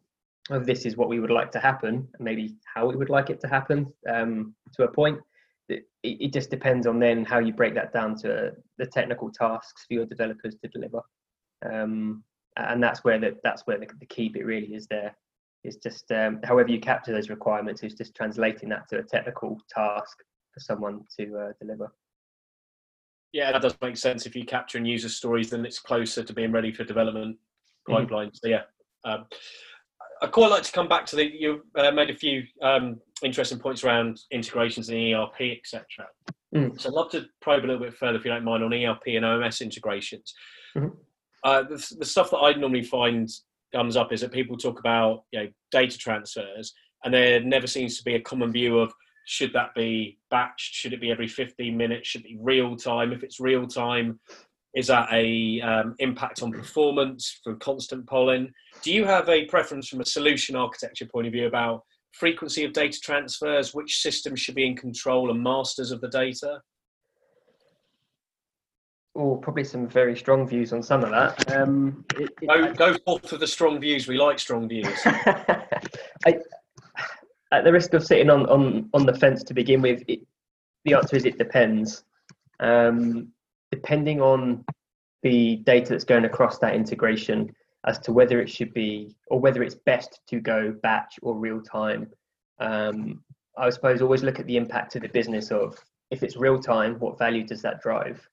of 0.50 0.64
this 0.64 0.86
is 0.86 0.96
what 0.96 1.08
we 1.08 1.20
would 1.20 1.30
like 1.30 1.52
to 1.52 1.58
happen, 1.58 2.08
maybe 2.18 2.56
how 2.74 2.86
we 2.86 2.96
would 2.96 3.10
like 3.10 3.30
it 3.30 3.40
to 3.40 3.48
happen 3.48 3.92
um, 4.08 4.54
to 4.74 4.84
a 4.84 4.90
point 4.90 5.18
it, 5.68 5.84
it 6.02 6.32
just 6.32 6.50
depends 6.50 6.86
on 6.86 6.98
then 6.98 7.24
how 7.24 7.38
you 7.38 7.52
break 7.52 7.74
that 7.74 7.92
down 7.92 8.16
to 8.18 8.52
the 8.78 8.86
technical 8.86 9.30
tasks 9.30 9.84
for 9.86 9.94
your 9.94 10.06
developers 10.06 10.56
to 10.62 10.68
deliver. 10.68 11.02
Um, 11.68 12.24
and 12.56 12.82
that's 12.82 13.04
where 13.04 13.18
the, 13.18 13.36
that's 13.44 13.62
where 13.66 13.78
the, 13.78 13.86
the, 14.00 14.06
key 14.06 14.28
bit 14.28 14.44
really 14.44 14.74
is 14.74 14.86
there 14.86 15.14
is 15.64 15.76
just 15.76 16.10
um, 16.12 16.40
however 16.44 16.70
you 16.70 16.80
capture 16.80 17.12
those 17.12 17.30
requirements 17.30 17.82
is 17.82 17.94
just 17.94 18.14
translating 18.14 18.68
that 18.68 18.88
to 18.88 18.98
a 18.98 19.02
technical 19.02 19.58
task 19.68 20.16
for 20.52 20.60
someone 20.60 21.00
to 21.18 21.36
uh, 21.36 21.52
deliver 21.60 21.92
yeah 23.32 23.52
that 23.52 23.62
does 23.62 23.76
make 23.82 23.96
sense 23.96 24.24
if 24.24 24.34
you 24.34 24.44
capture 24.44 24.78
and 24.78 24.86
user 24.86 25.08
stories 25.08 25.50
then 25.50 25.64
it's 25.64 25.80
closer 25.80 26.22
to 26.22 26.32
being 26.32 26.52
ready 26.52 26.72
for 26.72 26.84
development 26.84 27.36
pipelines 27.88 28.26
mm-hmm. 28.26 28.28
so 28.34 28.48
yeah 28.48 28.62
um, 29.04 29.26
I'd 30.20 30.32
quite 30.32 30.50
like 30.50 30.64
to 30.64 30.72
come 30.72 30.88
back 30.88 31.06
to 31.06 31.16
the 31.16 31.24
you 31.24 31.62
uh, 31.76 31.90
made 31.90 32.10
a 32.10 32.16
few 32.16 32.42
um, 32.62 33.00
interesting 33.22 33.58
points 33.58 33.84
around 33.84 34.20
integrations 34.30 34.90
in 34.90 35.14
ERP, 35.14 35.58
etc. 35.58 35.84
Mm. 36.54 36.80
So 36.80 36.88
I'd 36.88 36.94
love 36.94 37.10
to 37.10 37.26
probe 37.40 37.64
a 37.64 37.66
little 37.66 37.82
bit 37.82 37.94
further, 37.94 38.18
if 38.18 38.24
you 38.24 38.30
don't 38.30 38.44
mind, 38.44 38.62
on 38.62 38.72
ERP 38.72 39.02
and 39.08 39.24
OMS 39.24 39.60
integrations. 39.60 40.34
Mm-hmm. 40.76 40.88
Uh, 41.44 41.62
the, 41.62 41.96
the, 41.98 42.04
stuff 42.04 42.30
that 42.30 42.38
I 42.38 42.52
normally 42.52 42.82
find 42.82 43.28
comes 43.72 43.96
up 43.96 44.12
is 44.12 44.22
that 44.22 44.32
people 44.32 44.56
talk 44.56 44.80
about 44.80 45.24
you 45.30 45.40
know 45.40 45.48
data 45.70 45.96
transfers, 45.96 46.72
and 47.04 47.14
there 47.14 47.40
never 47.40 47.66
seems 47.66 47.96
to 47.98 48.04
be 48.04 48.14
a 48.14 48.20
common 48.20 48.50
view 48.50 48.78
of 48.78 48.92
should 49.24 49.52
that 49.52 49.74
be 49.74 50.18
batched, 50.32 50.56
should 50.58 50.94
it 50.94 51.00
be 51.00 51.10
every 51.10 51.28
15 51.28 51.76
minutes, 51.76 52.08
should 52.08 52.22
it 52.22 52.28
be 52.28 52.38
real 52.40 52.74
time? 52.74 53.12
If 53.12 53.22
it's 53.22 53.38
real 53.38 53.66
time, 53.66 54.18
is 54.74 54.86
that 54.86 55.08
a 55.12 55.60
um, 55.60 55.94
impact 55.98 56.42
on 56.42 56.50
performance 56.50 57.40
from 57.44 57.58
constant 57.58 58.06
polling? 58.06 58.52
Do 58.82 58.92
you 58.92 59.04
have 59.04 59.28
a 59.28 59.44
preference 59.44 59.88
from 59.88 60.00
a 60.00 60.06
solution 60.06 60.56
architecture 60.56 61.06
point 61.06 61.26
of 61.26 61.32
view 61.32 61.46
about 61.46 61.84
frequency 62.12 62.64
of 62.64 62.72
data 62.72 62.98
transfers, 63.00 63.74
which 63.74 64.00
systems 64.00 64.40
should 64.40 64.54
be 64.54 64.66
in 64.66 64.76
control 64.76 65.30
and 65.30 65.42
masters 65.42 65.90
of 65.90 66.00
the 66.00 66.08
data? 66.08 66.60
Oh, 69.14 69.36
probably 69.36 69.64
some 69.64 69.88
very 69.88 70.16
strong 70.16 70.46
views 70.46 70.72
on 70.72 70.82
some 70.82 71.02
of 71.02 71.10
that. 71.10 71.52
Um, 71.52 72.04
it, 72.16 72.30
it, 72.40 72.46
go, 72.46 72.72
go 72.72 72.98
forth 73.04 73.32
with 73.32 73.40
the 73.40 73.46
strong 73.46 73.80
views. 73.80 74.06
We 74.06 74.16
like 74.16 74.38
strong 74.38 74.68
views. 74.68 74.86
I, 75.04 76.38
at 77.50 77.64
the 77.64 77.72
risk 77.72 77.94
of 77.94 78.04
sitting 78.04 78.30
on, 78.30 78.46
on, 78.46 78.88
on 78.94 79.06
the 79.06 79.14
fence 79.14 79.42
to 79.44 79.54
begin 79.54 79.82
with, 79.82 80.02
it, 80.06 80.20
the 80.84 80.94
answer 80.94 81.16
is 81.16 81.24
it 81.24 81.38
depends. 81.38 82.04
Um, 82.60 83.32
depending 83.72 84.20
on 84.20 84.64
the 85.22 85.56
data 85.64 85.90
that's 85.90 86.04
going 86.04 86.24
across 86.24 86.58
that 86.58 86.74
integration 86.74 87.50
as 87.86 87.98
to 88.00 88.12
whether 88.12 88.40
it 88.40 88.50
should 88.50 88.72
be 88.74 89.14
or 89.28 89.40
whether 89.40 89.62
it's 89.62 89.74
best 89.74 90.20
to 90.28 90.40
go 90.40 90.74
batch 90.82 91.18
or 91.22 91.34
real 91.34 91.62
time. 91.62 92.08
Um, 92.60 93.22
I 93.56 93.70
suppose 93.70 94.02
always 94.02 94.22
look 94.22 94.40
at 94.40 94.46
the 94.46 94.56
impact 94.56 94.92
to 94.92 95.00
the 95.00 95.08
business 95.08 95.50
of 95.50 95.76
if 96.10 96.22
it's 96.22 96.36
real 96.36 96.58
time, 96.58 96.98
what 96.98 97.18
value 97.18 97.46
does 97.46 97.62
that 97.62 97.80
drive? 97.80 98.26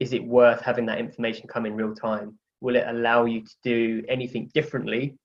Is 0.00 0.12
it 0.12 0.24
worth 0.24 0.60
having 0.60 0.86
that 0.86 0.98
information 0.98 1.48
come 1.48 1.66
in 1.66 1.74
real 1.74 1.94
time? 1.94 2.38
Will 2.60 2.76
it 2.76 2.84
allow 2.86 3.24
you 3.24 3.42
to 3.42 3.54
do 3.62 4.02
anything 4.08 4.50
differently 4.54 5.16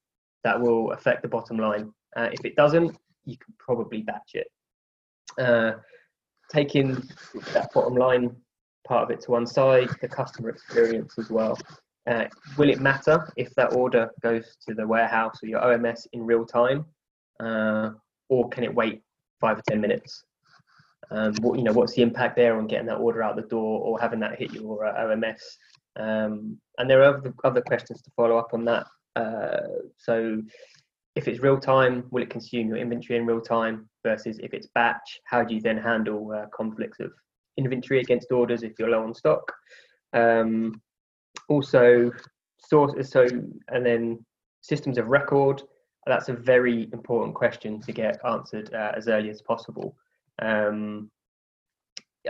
that 0.43 0.59
will 0.59 0.91
affect 0.91 1.21
the 1.21 1.27
bottom 1.27 1.57
line. 1.57 1.91
Uh, 2.15 2.29
if 2.31 2.43
it 2.45 2.55
doesn't, 2.55 2.97
you 3.25 3.37
can 3.37 3.53
probably 3.59 4.01
batch 4.01 4.31
it. 4.33 4.47
Uh, 5.39 5.73
taking 6.51 6.95
that 7.53 7.69
bottom 7.73 7.95
line 7.95 8.35
part 8.85 9.03
of 9.03 9.11
it 9.11 9.21
to 9.21 9.31
one 9.31 9.45
side, 9.45 9.89
the 10.01 10.07
customer 10.07 10.49
experience 10.49 11.17
as 11.17 11.29
well. 11.29 11.57
Uh, 12.09 12.25
will 12.57 12.69
it 12.69 12.79
matter 12.79 13.31
if 13.37 13.53
that 13.55 13.73
order 13.73 14.09
goes 14.21 14.57
to 14.67 14.73
the 14.73 14.85
warehouse 14.85 15.37
or 15.43 15.47
your 15.47 15.61
OMS 15.61 16.07
in 16.13 16.25
real 16.25 16.45
time, 16.45 16.85
uh, 17.39 17.91
or 18.29 18.49
can 18.49 18.63
it 18.63 18.73
wait 18.73 19.01
five 19.39 19.59
or 19.59 19.63
ten 19.67 19.79
minutes? 19.79 20.23
Um, 21.11 21.33
what, 21.41 21.57
you 21.57 21.63
know, 21.63 21.73
what's 21.73 21.93
the 21.93 22.01
impact 22.01 22.37
there 22.37 22.57
on 22.57 22.67
getting 22.67 22.87
that 22.87 22.95
order 22.95 23.21
out 23.21 23.35
the 23.35 23.41
door 23.43 23.81
or 23.81 23.99
having 23.99 24.19
that 24.21 24.39
hit 24.39 24.53
your 24.53 24.85
uh, 24.85 25.05
OMS? 25.05 25.41
Um, 25.99 26.57
and 26.77 26.89
there 26.89 27.01
are 27.01 27.17
other, 27.17 27.33
other 27.43 27.61
questions 27.61 28.01
to 28.01 28.11
follow 28.15 28.37
up 28.37 28.53
on 28.53 28.65
that. 28.65 28.87
Uh, 29.15 29.67
so, 29.97 30.41
if 31.15 31.27
it's 31.27 31.41
real 31.41 31.59
time, 31.59 32.05
will 32.11 32.23
it 32.23 32.29
consume 32.29 32.69
your 32.69 32.77
inventory 32.77 33.19
in 33.19 33.25
real 33.25 33.41
time? 33.41 33.89
Versus 34.03 34.39
if 34.41 34.53
it's 34.53 34.67
batch, 34.73 35.19
how 35.25 35.43
do 35.43 35.53
you 35.53 35.61
then 35.61 35.77
handle 35.77 36.31
uh, 36.31 36.45
conflicts 36.55 36.99
of 37.01 37.11
inventory 37.57 37.99
against 37.99 38.31
orders 38.31 38.63
if 38.63 38.79
you're 38.79 38.89
low 38.89 39.03
on 39.03 39.13
stock? 39.13 39.51
Um, 40.13 40.81
also, 41.51 42.11
source 42.57 43.09
so 43.09 43.27
and 43.67 43.85
then 43.85 44.25
systems 44.61 44.97
of 44.97 45.07
record. 45.07 45.61
That's 46.07 46.29
a 46.29 46.33
very 46.33 46.89
important 46.93 47.35
question 47.35 47.81
to 47.81 47.91
get 47.91 48.19
answered 48.25 48.73
uh, 48.73 48.93
as 48.95 49.07
early 49.07 49.29
as 49.29 49.41
possible. 49.41 49.95
Um, 50.41 51.11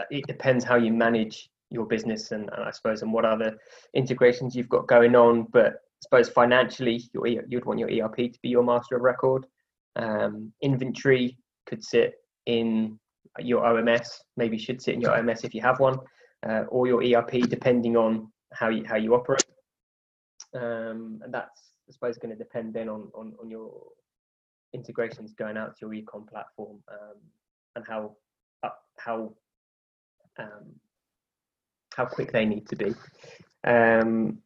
it 0.09 0.25
depends 0.27 0.65
how 0.65 0.75
you 0.75 0.91
manage 0.91 1.49
your 1.69 1.85
business 1.85 2.31
and, 2.31 2.49
and, 2.53 2.63
I 2.63 2.71
suppose 2.71 3.01
and 3.01 3.13
what 3.13 3.25
other 3.25 3.57
integrations 3.93 4.55
you've 4.55 4.69
got 4.69 4.87
going 4.87 5.15
on. 5.15 5.47
But 5.53 5.73
I 5.73 6.01
suppose 6.03 6.29
financially, 6.29 7.03
you'd 7.13 7.65
want 7.65 7.79
your 7.79 7.89
ERP 7.89 8.17
to 8.33 8.39
be 8.41 8.49
your 8.49 8.63
master 8.63 8.95
of 8.95 9.03
record. 9.03 9.45
Um, 9.95 10.51
inventory 10.61 11.37
could 11.65 11.83
sit 11.83 12.15
in 12.45 12.99
your 13.39 13.61
OMS, 13.63 14.07
maybe 14.35 14.57
should 14.57 14.81
sit 14.81 14.95
in 14.95 15.01
your 15.01 15.11
OMS 15.11 15.45
if 15.45 15.53
you 15.53 15.61
have 15.61 15.79
one, 15.79 15.97
uh, 16.47 16.63
or 16.69 16.87
your 16.87 17.03
ERP, 17.03 17.47
depending 17.49 17.95
on 17.95 18.31
how 18.53 18.69
you 18.69 18.83
how 18.85 18.95
you 18.95 19.13
operate. 19.13 19.45
Um, 20.53 21.21
and 21.23 21.33
that's 21.33 21.71
I 21.89 21.93
suppose 21.93 22.17
going 22.17 22.35
to 22.35 22.37
depend 22.37 22.73
then 22.73 22.89
on, 22.89 23.09
on 23.15 23.33
on 23.41 23.49
your 23.49 23.71
integrations 24.73 25.33
going 25.33 25.57
out 25.57 25.77
to 25.77 25.85
your 25.85 26.01
ecom 26.03 26.27
platform 26.27 26.77
um, 26.91 27.17
and 27.75 27.85
how 27.87 28.15
uh, 28.63 28.69
how 28.97 29.33
um, 30.39 30.73
how 31.95 32.05
quick 32.05 32.31
they 32.31 32.45
need 32.45 32.67
to 32.69 32.75
be. 32.75 32.93
Um, 33.63 34.39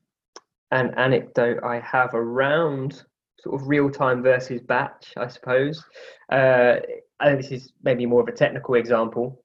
an 0.71 0.93
anecdote 0.97 1.63
I 1.63 1.79
have 1.79 2.13
around 2.13 3.03
sort 3.39 3.61
of 3.61 3.67
real 3.67 3.89
time 3.89 4.23
versus 4.23 4.61
batch, 4.61 5.13
I 5.15 5.27
suppose. 5.27 5.83
Uh, 6.31 6.77
I 7.19 7.25
think 7.27 7.41
this 7.41 7.51
is 7.51 7.71
maybe 7.83 8.05
more 8.05 8.21
of 8.21 8.27
a 8.27 8.31
technical 8.31 8.75
example, 8.75 9.41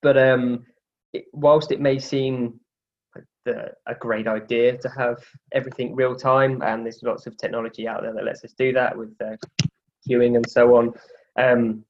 but 0.00 0.16
um, 0.16 0.64
it, 1.12 1.24
whilst 1.32 1.72
it 1.72 1.80
may 1.80 1.98
seem 1.98 2.60
the, 3.44 3.72
a 3.86 3.94
great 3.94 4.26
idea 4.26 4.76
to 4.78 4.88
have 4.90 5.18
everything 5.52 5.94
real 5.94 6.14
time, 6.14 6.62
and 6.62 6.84
there's 6.84 7.02
lots 7.02 7.26
of 7.26 7.36
technology 7.36 7.86
out 7.88 8.02
there 8.02 8.12
that 8.12 8.24
lets 8.24 8.44
us 8.44 8.52
do 8.52 8.72
that 8.72 8.96
with 8.96 9.14
uh, 9.20 9.36
queuing 10.08 10.36
and 10.36 10.48
so 10.48 10.76
on. 10.76 10.92
Um, 11.36 11.84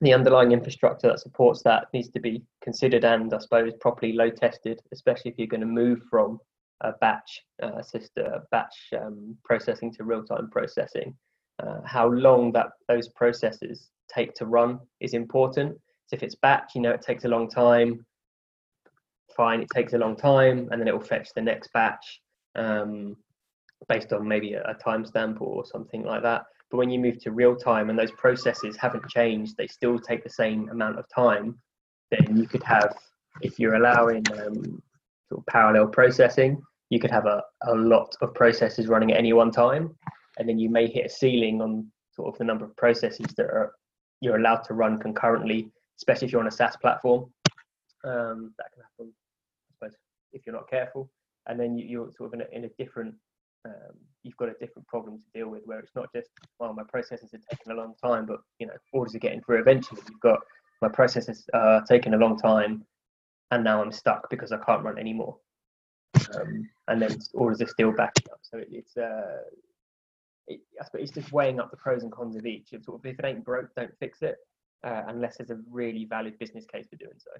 the 0.00 0.14
underlying 0.14 0.52
infrastructure 0.52 1.08
that 1.08 1.20
supports 1.20 1.62
that 1.64 1.88
needs 1.92 2.08
to 2.10 2.20
be 2.20 2.42
considered 2.62 3.04
and 3.04 3.34
I 3.34 3.38
suppose 3.38 3.72
properly 3.80 4.12
load 4.12 4.36
tested, 4.36 4.80
especially 4.92 5.32
if 5.32 5.38
you're 5.38 5.48
going 5.48 5.60
to 5.60 5.66
move 5.66 6.02
from 6.08 6.38
a 6.82 6.92
batch 7.00 7.42
uh, 7.62 7.82
batch 8.52 8.76
um, 9.00 9.36
processing 9.44 9.92
to 9.94 10.04
real-time 10.04 10.50
processing. 10.50 11.16
Uh, 11.60 11.80
how 11.84 12.06
long 12.06 12.52
that 12.52 12.68
those 12.86 13.08
processes 13.08 13.88
take 14.08 14.34
to 14.34 14.46
run 14.46 14.78
is 15.00 15.14
important. 15.14 15.76
So 16.06 16.14
if 16.14 16.22
it's 16.22 16.36
batch, 16.36 16.72
you 16.76 16.80
know 16.80 16.92
it 16.92 17.02
takes 17.02 17.24
a 17.24 17.28
long 17.28 17.50
time. 17.50 18.06
Fine, 19.38 19.62
it 19.62 19.70
takes 19.72 19.92
a 19.92 19.98
long 19.98 20.16
time, 20.16 20.68
and 20.70 20.80
then 20.80 20.88
it 20.88 20.92
will 20.92 21.00
fetch 21.00 21.28
the 21.34 21.40
next 21.40 21.72
batch 21.72 22.20
um, 22.56 23.16
based 23.88 24.12
on 24.12 24.26
maybe 24.26 24.54
a, 24.54 24.62
a 24.64 24.74
timestamp 24.74 25.40
or 25.40 25.64
something 25.64 26.02
like 26.02 26.22
that. 26.24 26.42
But 26.70 26.78
when 26.78 26.90
you 26.90 26.98
move 26.98 27.18
to 27.22 27.30
real 27.30 27.54
time 27.54 27.88
and 27.88 27.98
those 27.98 28.10
processes 28.12 28.76
haven't 28.76 29.08
changed, 29.08 29.56
they 29.56 29.68
still 29.68 29.96
take 29.98 30.24
the 30.24 30.28
same 30.42 30.68
amount 30.70 30.98
of 30.98 31.06
time, 31.14 31.56
then 32.10 32.36
you 32.36 32.48
could 32.48 32.64
have, 32.64 32.92
if 33.40 33.58
you're 33.60 33.76
allowing 33.76 34.24
um, 34.32 34.82
sort 35.28 35.40
of 35.40 35.46
parallel 35.46 35.86
processing, 35.86 36.60
you 36.90 36.98
could 36.98 37.10
have 37.12 37.26
a, 37.26 37.40
a 37.68 37.74
lot 37.74 38.12
of 38.20 38.34
processes 38.34 38.88
running 38.88 39.12
at 39.12 39.18
any 39.18 39.32
one 39.32 39.52
time. 39.52 39.94
And 40.38 40.48
then 40.48 40.58
you 40.58 40.68
may 40.68 40.88
hit 40.88 41.06
a 41.06 41.08
ceiling 41.08 41.62
on 41.62 41.86
sort 42.12 42.34
of 42.34 42.38
the 42.38 42.44
number 42.44 42.64
of 42.64 42.76
processes 42.76 43.26
that 43.36 43.46
are 43.46 43.72
you're 44.20 44.38
allowed 44.38 44.64
to 44.64 44.74
run 44.74 44.98
concurrently, 44.98 45.70
especially 45.96 46.26
if 46.26 46.32
you're 46.32 46.40
on 46.40 46.48
a 46.48 46.50
SaaS 46.50 46.76
platform. 46.76 47.30
Um, 48.04 48.52
that 48.58 48.72
can 48.72 48.82
happen, 48.82 49.12
if 50.32 50.42
you're 50.46 50.54
not 50.54 50.68
careful. 50.68 51.10
And 51.46 51.58
then 51.58 51.78
you, 51.78 52.04
are 52.04 52.12
sort 52.16 52.28
of 52.28 52.40
in 52.40 52.46
a, 52.46 52.56
in 52.56 52.64
a 52.64 52.68
different 52.82 53.14
um, 53.64 53.96
you've 54.22 54.36
got 54.36 54.48
a 54.48 54.54
different 54.60 54.86
problem 54.86 55.18
to 55.18 55.38
deal 55.38 55.48
with 55.48 55.62
where 55.64 55.80
it's 55.80 55.94
not 55.96 56.06
just 56.14 56.28
well 56.60 56.72
my 56.72 56.84
processes 56.88 57.34
are 57.34 57.40
taking 57.50 57.72
a 57.72 57.74
long 57.74 57.94
time 58.02 58.24
but 58.24 58.38
you 58.60 58.66
know 58.66 58.72
orders 58.92 59.16
are 59.16 59.18
getting 59.18 59.42
through 59.42 59.58
eventually 59.58 60.00
you've 60.08 60.20
got 60.20 60.38
my 60.80 60.88
processes 60.88 61.44
are 61.54 61.82
taking 61.82 62.14
a 62.14 62.16
long 62.16 62.38
time 62.38 62.84
and 63.50 63.64
now 63.64 63.82
i'm 63.82 63.90
stuck 63.90 64.30
because 64.30 64.52
i 64.52 64.58
can't 64.58 64.84
run 64.84 64.96
anymore 64.96 65.36
um, 66.36 66.68
and 66.86 67.02
then 67.02 67.18
orders 67.34 67.60
are 67.60 67.66
still 67.66 67.90
backing 67.90 68.26
up 68.30 68.38
so 68.42 68.58
it, 68.58 68.68
it's 68.70 68.96
uh 68.96 69.38
it, 70.48 70.60
I 70.80 70.84
suppose 70.84 71.02
it's 71.02 71.12
just 71.12 71.32
weighing 71.32 71.60
up 71.60 71.70
the 71.70 71.76
pros 71.76 72.02
and 72.02 72.12
cons 72.12 72.36
of 72.36 72.46
each. 72.46 72.70
Sort 72.70 72.98
of, 72.98 73.06
if 73.06 73.18
it 73.18 73.24
ain't 73.24 73.44
broke, 73.44 73.68
don't 73.76 73.92
fix 74.00 74.22
it, 74.22 74.36
uh, 74.84 75.02
unless 75.06 75.36
there's 75.36 75.50
a 75.50 75.60
really 75.70 76.04
valid 76.04 76.38
business 76.38 76.64
case 76.64 76.86
for 76.88 76.96
doing 76.96 77.18
so. 77.18 77.30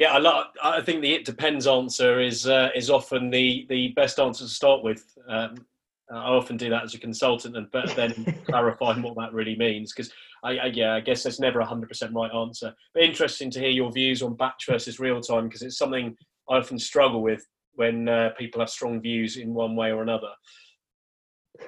Yeah, 0.00 0.16
lot, 0.16 0.56
I 0.64 0.80
think 0.80 1.02
the 1.02 1.12
it 1.12 1.26
depends 1.26 1.66
answer 1.66 2.20
is 2.20 2.46
uh, 2.46 2.70
is 2.74 2.88
often 2.88 3.28
the 3.28 3.66
the 3.68 3.88
best 3.88 4.18
answer 4.18 4.44
to 4.44 4.50
start 4.50 4.82
with. 4.82 5.04
Um, 5.28 5.66
I 6.10 6.30
often 6.30 6.56
do 6.56 6.70
that 6.70 6.84
as 6.84 6.94
a 6.94 6.98
consultant, 6.98 7.54
and 7.54 7.70
but 7.70 7.94
then 7.94 8.24
clarifying 8.46 9.02
what 9.02 9.14
that 9.16 9.34
really 9.34 9.56
means 9.56 9.92
because 9.92 10.10
I, 10.42 10.56
I, 10.56 10.66
yeah, 10.68 10.94
I 10.94 11.00
guess 11.00 11.22
there's 11.22 11.38
never 11.38 11.60
a 11.60 11.66
hundred 11.66 11.90
percent 11.90 12.14
right 12.14 12.32
answer. 12.34 12.74
But 12.94 13.02
interesting 13.02 13.50
to 13.50 13.60
hear 13.60 13.68
your 13.68 13.92
views 13.92 14.22
on 14.22 14.36
batch 14.36 14.64
versus 14.66 15.00
real 15.00 15.20
time 15.20 15.48
because 15.48 15.60
it's 15.60 15.76
something 15.76 16.16
I 16.48 16.56
often 16.56 16.78
struggle 16.78 17.20
with 17.20 17.46
when 17.74 18.08
uh, 18.08 18.30
people 18.38 18.60
have 18.60 18.70
strong 18.70 19.02
views 19.02 19.36
in 19.36 19.52
one 19.52 19.76
way 19.76 19.92
or 19.92 20.00
another. 20.00 20.30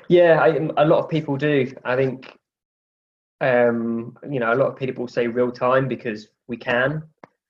Yeah, 0.09 0.41
I, 0.41 0.83
a 0.83 0.87
lot 0.87 1.05
of 1.05 1.11
people 1.11 1.37
do. 1.37 1.71
I 1.85 1.97
think 1.97 2.33
um, 3.43 4.17
you 4.31 4.41
know 4.41 4.55
a 4.55 4.57
lot 4.57 4.69
of 4.69 4.77
people 4.77 5.07
say 5.07 5.27
real 5.27 5.53
time 5.53 5.87
because 5.87 6.29
we 6.49 6.57
can, 6.57 7.03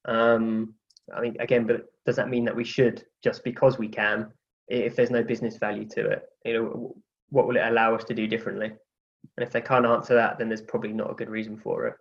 um, 0.07 0.75
I 1.15 1.21
mean, 1.21 1.37
again, 1.41 1.67
but 1.67 1.87
does 2.07 2.17
that 2.17 2.29
mean 2.29 2.45
that 2.45 2.57
we 2.57 2.65
should 2.65 3.05
just 3.23 3.45
because 3.45 3.79
we 3.79 3.89
can, 3.89 4.29
if 4.69 4.97
there's 4.97 5.11
no 5.11 5.23
business 5.23 5.57
value 5.57 5.87
to 5.91 6.07
it? 6.09 6.23
You 6.45 6.53
know, 6.55 6.97
what 7.31 7.47
will 7.47 7.57
it 7.57 7.67
allow 7.67 7.95
us 7.95 8.05
to 8.05 8.15
do 8.15 8.27
differently? 8.27 8.67
And 8.67 9.47
if 9.47 9.53
they 9.53 9.61
can't 9.61 9.87
answer 9.87 10.15
that, 10.15 10.39
then 10.39 10.49
there's 10.49 10.63
probably 10.63 10.93
not 10.93 11.11
a 11.11 11.15
good 11.15 11.31
reason 11.31 11.57
for 11.57 11.87
it. 11.87 11.95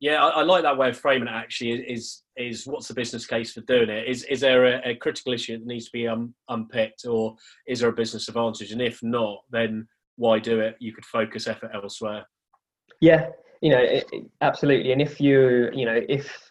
Yeah, 0.00 0.24
I, 0.24 0.40
I 0.40 0.42
like 0.42 0.62
that 0.62 0.78
way 0.78 0.90
of 0.90 0.98
framing 0.98 1.28
it. 1.28 1.32
Actually, 1.32 1.72
is 1.72 2.22
is 2.36 2.66
what's 2.66 2.86
the 2.86 2.94
business 2.94 3.26
case 3.26 3.52
for 3.52 3.62
doing 3.62 3.90
it? 3.90 4.08
Is 4.08 4.22
is 4.24 4.40
there 4.40 4.66
a, 4.66 4.90
a 4.90 4.94
critical 4.94 5.32
issue 5.32 5.58
that 5.58 5.66
needs 5.66 5.86
to 5.86 5.92
be 5.92 6.06
um, 6.06 6.34
unpicked, 6.48 7.04
or 7.04 7.34
is 7.66 7.80
there 7.80 7.88
a 7.88 7.92
business 7.94 8.28
advantage? 8.28 8.70
And 8.70 8.80
if 8.80 9.02
not, 9.02 9.40
then 9.50 9.88
why 10.16 10.38
do 10.38 10.60
it? 10.60 10.76
You 10.78 10.92
could 10.92 11.04
focus 11.04 11.48
effort 11.48 11.70
elsewhere. 11.74 12.24
Yeah, 13.00 13.30
you 13.60 13.70
know, 13.70 13.78
it, 13.78 14.08
absolutely. 14.40 14.92
And 14.92 15.02
if 15.02 15.20
you, 15.20 15.70
you 15.72 15.84
know, 15.84 16.00
if 16.08 16.47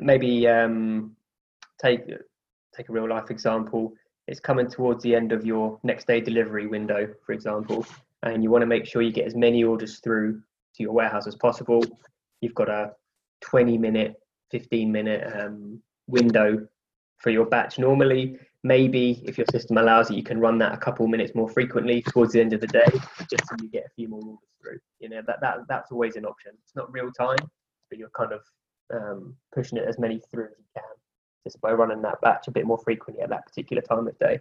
maybe 0.00 0.46
um, 0.48 1.16
take 1.80 2.02
take 2.74 2.88
a 2.88 2.92
real 2.92 3.08
life 3.08 3.30
example. 3.30 3.92
It's 4.28 4.40
coming 4.40 4.68
towards 4.68 5.02
the 5.02 5.14
end 5.14 5.32
of 5.32 5.44
your 5.44 5.78
next 5.82 6.06
day 6.06 6.20
delivery 6.20 6.66
window, 6.66 7.08
for 7.26 7.32
example, 7.32 7.84
and 8.22 8.42
you 8.42 8.50
want 8.50 8.62
to 8.62 8.66
make 8.66 8.86
sure 8.86 9.02
you 9.02 9.12
get 9.12 9.26
as 9.26 9.34
many 9.34 9.64
orders 9.64 9.98
through 9.98 10.40
to 10.76 10.82
your 10.82 10.92
warehouse 10.92 11.26
as 11.26 11.34
possible. 11.36 11.82
You've 12.40 12.54
got 12.54 12.68
a 12.68 12.92
20 13.42 13.76
minute, 13.78 14.14
15 14.50 14.90
minute 14.90 15.32
um, 15.38 15.82
window 16.06 16.66
for 17.18 17.30
your 17.30 17.46
batch 17.46 17.78
normally. 17.78 18.38
Maybe 18.64 19.22
if 19.24 19.36
your 19.36 19.46
system 19.50 19.76
allows 19.76 20.10
it, 20.10 20.14
you 20.14 20.22
can 20.22 20.38
run 20.38 20.56
that 20.58 20.72
a 20.72 20.76
couple 20.76 21.06
minutes 21.08 21.34
more 21.34 21.48
frequently 21.48 22.00
towards 22.00 22.32
the 22.32 22.40
end 22.40 22.52
of 22.52 22.60
the 22.60 22.68
day, 22.68 22.86
just 23.28 23.48
so 23.48 23.56
you 23.60 23.68
get 23.68 23.86
a 23.86 23.90
few 23.96 24.08
more 24.08 24.20
orders 24.20 24.38
through. 24.60 24.78
You 25.00 25.08
know 25.08 25.22
that 25.26 25.40
that 25.40 25.58
that's 25.68 25.90
always 25.90 26.14
an 26.14 26.24
option. 26.24 26.52
It's 26.62 26.76
not 26.76 26.92
real 26.92 27.10
time, 27.10 27.38
but 27.90 27.98
you're 27.98 28.10
kind 28.16 28.32
of 28.32 28.40
um, 28.92 29.36
pushing 29.54 29.78
it 29.78 29.88
as 29.88 29.98
many 29.98 30.20
through 30.30 30.46
as 30.46 30.58
you 30.58 30.64
can 30.74 30.84
just 31.44 31.60
by 31.60 31.72
running 31.72 32.02
that 32.02 32.20
batch 32.20 32.48
a 32.48 32.50
bit 32.50 32.66
more 32.66 32.78
frequently 32.78 33.22
at 33.22 33.30
that 33.30 33.46
particular 33.46 33.82
time 33.82 34.06
of 34.06 34.18
day. 34.18 34.40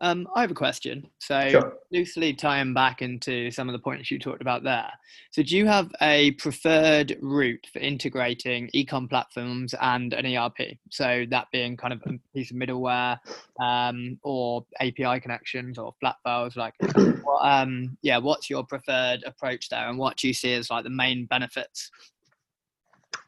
Um, 0.00 0.28
I 0.34 0.42
have 0.42 0.50
a 0.50 0.54
question. 0.54 1.08
So, 1.18 1.48
Sure. 1.48 1.78
loosely 1.90 2.34
tying 2.34 2.74
back 2.74 3.00
into 3.00 3.50
some 3.50 3.68
of 3.68 3.72
the 3.72 3.78
points 3.78 4.10
you 4.10 4.18
talked 4.18 4.42
about 4.42 4.62
there. 4.62 4.90
So, 5.30 5.42
do 5.42 5.56
you 5.56 5.66
have 5.66 5.90
a 6.02 6.32
preferred 6.32 7.16
route 7.22 7.66
for 7.72 7.78
integrating 7.78 8.68
ecom 8.74 9.08
platforms 9.08 9.74
and 9.80 10.12
an 10.12 10.26
ERP? 10.26 10.76
So, 10.90 11.24
that 11.30 11.46
being 11.52 11.76
kind 11.76 11.94
of 11.94 12.02
a 12.06 12.18
piece 12.34 12.50
of 12.50 12.56
middleware 12.56 13.18
um, 13.60 14.18
or 14.22 14.66
API 14.80 15.20
connections 15.20 15.78
or 15.78 15.94
flat 16.00 16.16
files. 16.22 16.56
Like, 16.56 16.74
what, 17.22 17.40
um, 17.48 17.96
yeah, 18.02 18.18
what's 18.18 18.50
your 18.50 18.64
preferred 18.64 19.22
approach 19.24 19.70
there, 19.70 19.88
and 19.88 19.96
what 19.96 20.18
do 20.18 20.26
you 20.28 20.34
see 20.34 20.52
as 20.52 20.70
like 20.70 20.84
the 20.84 20.90
main 20.90 21.24
benefits? 21.26 21.90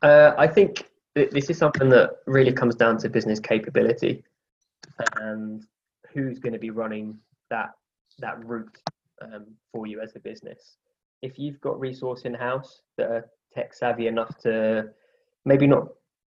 Uh, 0.02 0.32
I 0.36 0.46
think 0.46 0.88
th- 1.14 1.30
this 1.30 1.50
is 1.50 1.58
something 1.58 1.88
that 1.90 2.10
really 2.26 2.52
comes 2.52 2.74
down 2.74 2.98
to 2.98 3.08
business 3.08 3.40
capability 3.40 4.24
and 5.20 5.64
who's 6.12 6.38
going 6.38 6.52
to 6.52 6.58
be 6.58 6.70
running 6.70 7.18
that 7.50 7.70
that 8.18 8.42
route 8.44 8.78
um, 9.22 9.46
for 9.72 9.86
you 9.86 10.00
as 10.00 10.16
a 10.16 10.20
business. 10.20 10.76
If 11.22 11.38
you've 11.38 11.60
got 11.60 11.78
resource 11.78 12.22
in 12.22 12.34
house 12.34 12.82
that 12.96 13.10
are 13.10 13.30
tech 13.54 13.74
savvy 13.74 14.06
enough 14.06 14.36
to 14.38 14.90
maybe 15.44 15.66
not 15.66 15.88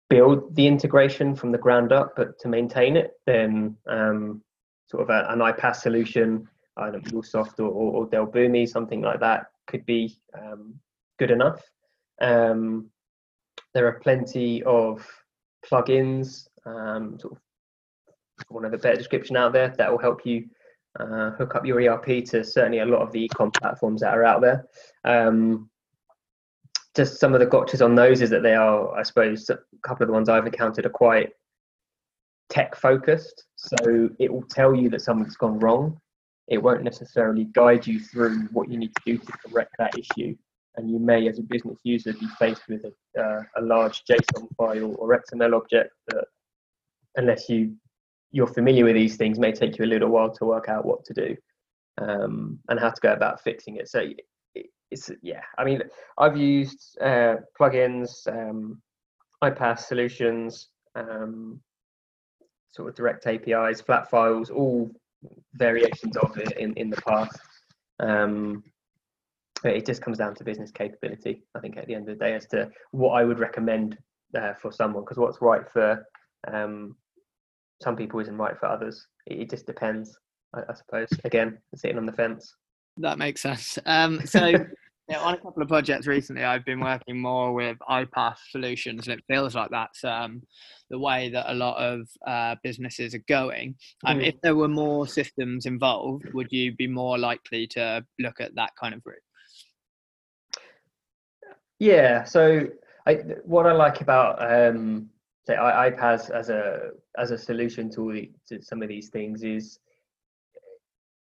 build 0.09 0.55
the 0.55 0.67
integration 0.67 1.35
from 1.35 1.53
the 1.53 1.59
ground 1.59 1.93
up, 1.93 2.15
but 2.17 2.39
to 2.41 2.49
maintain 2.49 2.97
it, 2.97 3.13
then 3.27 3.77
um, 3.89 4.43
sort 4.89 5.03
of 5.03 5.11
a, 5.11 5.31
an 5.33 5.41
iPaaS 5.41 5.77
solution, 5.77 6.49
either 6.79 7.01
MuleSoft 7.01 7.59
or, 7.59 7.69
or, 7.69 7.93
or 7.93 8.07
Dell 8.07 8.27
Boomi, 8.27 8.69
something 8.69 9.01
like 9.01 9.21
that, 9.21 9.47
could 9.67 9.85
be 9.87 10.17
um, 10.39 10.75
good 11.19 11.31
enough. 11.31 11.63
Um, 12.21 12.91
there 13.77 13.87
are 13.87 14.01
plenty 14.01 14.63
of 14.63 15.07
plugins, 15.71 16.49
um, 16.65 17.19
sort 17.21 17.35
of 17.35 17.39
one 18.49 18.65
of 18.65 18.73
the 18.73 18.79
better 18.79 18.97
description 18.97 19.37
out 19.37 19.53
there 19.53 19.75
that 19.77 19.91
will 19.91 19.99
help 19.99 20.25
you 20.25 20.47
uh, 20.99 21.33
hook 21.33 21.55
up 21.55 21.67
your 21.67 21.83
ERP 21.83 22.25
to 22.25 22.43
certainly 22.43 22.79
a 22.79 22.87
lot 22.87 23.03
of 23.03 23.13
the 23.13 23.29
ecom 23.29 23.55
platforms 23.55 24.01
that 24.01 24.15
are 24.15 24.25
out 24.25 24.41
there. 24.41 24.65
Um, 25.05 25.69
just 26.97 27.21
some 27.21 27.35
of 27.35 27.41
the 27.41 27.47
gotchas 27.47 27.85
on 27.85 27.95
those 27.95 28.23
is 28.23 28.31
that 28.31 28.43
they 28.43 28.55
are, 28.55 28.97
I 28.97 29.03
suppose, 29.03 29.51
a 29.51 29.59
couple 29.83 30.05
of 30.05 30.07
the 30.07 30.15
ones 30.15 30.31
I've 30.31 30.47
encountered 30.47 30.87
are 30.87 30.91
quite 30.91 31.33
tech 32.49 32.77
focused. 32.77 33.45
So 33.57 34.09
it 34.19 34.33
will 34.33 34.47
tell 34.49 34.75
you 34.75 34.89
that 34.89 35.03
something's 35.03 35.37
gone 35.37 35.59
wrong. 35.59 36.01
It 36.49 36.63
won't 36.63 36.83
necessarily 36.83 37.45
guide 37.53 37.87
you 37.87 38.01
through 38.01 38.45
what 38.53 38.71
you 38.71 38.79
need 38.79 38.95
to 38.95 39.03
do 39.05 39.19
to 39.19 39.33
correct 39.47 39.75
that 39.79 39.99
issue 39.99 40.35
and 40.77 40.91
you 40.91 40.99
may, 40.99 41.29
as 41.29 41.39
a 41.39 41.43
business 41.43 41.79
user, 41.85 42.13
be 42.13 42.29
faced 42.39 42.63
with 42.69 42.85
a, 42.85 43.21
uh, 43.21 43.43
a 43.57 43.63
large 43.63 44.05
JSON 44.05 44.49
file 44.57 44.95
or 44.99 45.19
XML 45.19 45.57
object 45.57 45.93
that, 46.09 46.25
unless 47.17 47.49
you 47.49 47.75
you're 48.33 48.47
familiar 48.47 48.85
with 48.85 48.95
these 48.95 49.17
things, 49.17 49.39
may 49.39 49.53
take 49.53 49.79
you 49.79 49.85
a 49.85 49.87
little 49.87 50.11
while 50.11 50.31
to 50.31 50.45
work 50.45 50.69
out 50.69 50.85
what 50.85 51.05
to 51.05 51.15
do 51.15 51.37
um, 51.99 52.59
and 52.69 52.79
how 52.79 52.91
to 52.91 53.01
go 53.01 53.13
about 53.13 53.41
fixing 53.41 53.77
it. 53.77 53.89
So 53.89 54.07
it's 54.91 55.11
yeah, 55.23 55.43
I 55.59 55.65
mean, 55.65 55.83
I've 56.19 56.37
used 56.37 56.99
uh, 57.01 57.37
plugins, 57.59 58.27
um, 58.29 58.81
iPaaS 59.43 59.81
solutions, 59.81 60.69
um, 60.95 61.61
sort 62.69 62.89
of 62.89 62.95
direct 62.95 63.27
APIs, 63.27 63.81
flat 63.81 64.11
files, 64.11 64.51
all 64.51 64.91
variations 65.55 66.17
of 66.19 66.37
it 66.37 66.53
in, 66.59 66.75
in 66.75 66.91
the 66.91 67.01
past. 67.03 67.39
Um, 68.01 68.63
but 69.67 69.75
it 69.75 69.85
just 69.85 70.01
comes 70.01 70.17
down 70.17 70.33
to 70.33 70.45
business 70.45 70.71
capability. 70.71 71.43
I 71.57 71.59
think 71.59 71.77
at 71.77 71.89
the 71.89 71.95
end 71.97 72.09
of 72.09 72.17
the 72.17 72.25
day, 72.25 72.35
as 72.35 72.47
to 72.51 72.71
what 72.93 73.15
I 73.15 73.25
would 73.25 73.41
recommend 73.41 73.99
uh, 74.39 74.53
for 74.55 74.71
someone, 74.71 75.03
because 75.03 75.19
what's 75.19 75.43
right 75.43 75.69
for 75.69 76.07
um, 76.47 76.95
some 77.83 77.97
people 77.97 78.21
isn't 78.21 78.37
right 78.37 78.57
for 78.57 78.67
others. 78.67 79.05
It, 79.27 79.41
it 79.41 79.51
just 79.51 79.67
depends, 79.67 80.17
I, 80.55 80.61
I, 80.69 80.75
suppose. 80.75 81.09
Again, 81.25 81.59
sitting 81.75 81.99
on 81.99 82.07
the 82.07 82.13
fence. 82.13 82.55
That 82.99 83.19
makes 83.19 83.43
sense. 83.43 83.77
Um, 83.87 84.25
so. 84.25 84.53
Yeah, 85.09 85.21
on 85.21 85.35
a 85.35 85.37
couple 85.37 85.63
of 85.63 85.69
projects 85.69 86.09
recently, 86.09 86.43
I've 86.43 86.65
been 86.65 86.81
working 86.81 87.21
more 87.21 87.53
with 87.53 87.77
iPaaS 87.89 88.39
solutions, 88.51 89.07
and 89.07 89.17
it 89.17 89.25
feels 89.33 89.55
like 89.55 89.71
that's 89.71 90.03
um, 90.03 90.43
the 90.91 90.99
way 90.99 91.31
that 91.31 91.49
a 91.49 91.55
lot 91.55 91.77
of 91.77 92.09
uh, 92.27 92.57
businesses 92.65 93.15
are 93.15 93.23
going. 93.29 93.77
Um, 94.05 94.19
mm. 94.19 94.27
If 94.27 94.35
there 94.43 94.57
were 94.57 94.67
more 94.67 95.07
systems 95.07 95.65
involved, 95.65 96.25
would 96.35 96.49
you 96.51 96.75
be 96.75 96.89
more 96.89 97.19
likely 97.19 97.69
to 97.69 98.05
look 98.19 98.41
at 98.41 98.57
that 98.57 98.71
kind 98.81 98.95
of 98.95 99.03
route? 99.05 99.23
Yeah. 101.79 102.25
So 102.25 102.67
I, 103.07 103.15
what 103.45 103.67
I 103.67 103.73
like 103.73 104.01
about 104.01 104.41
um, 104.41 105.11
say 105.47 105.55
as 105.55 106.49
a 106.51 106.91
as 107.19 107.31
a 107.31 107.39
solution 107.39 107.91
to, 107.91 108.27
to 108.49 108.63
some 108.63 108.83
of 108.83 108.89
these 108.89 109.09
things 109.09 109.43
is 109.43 109.79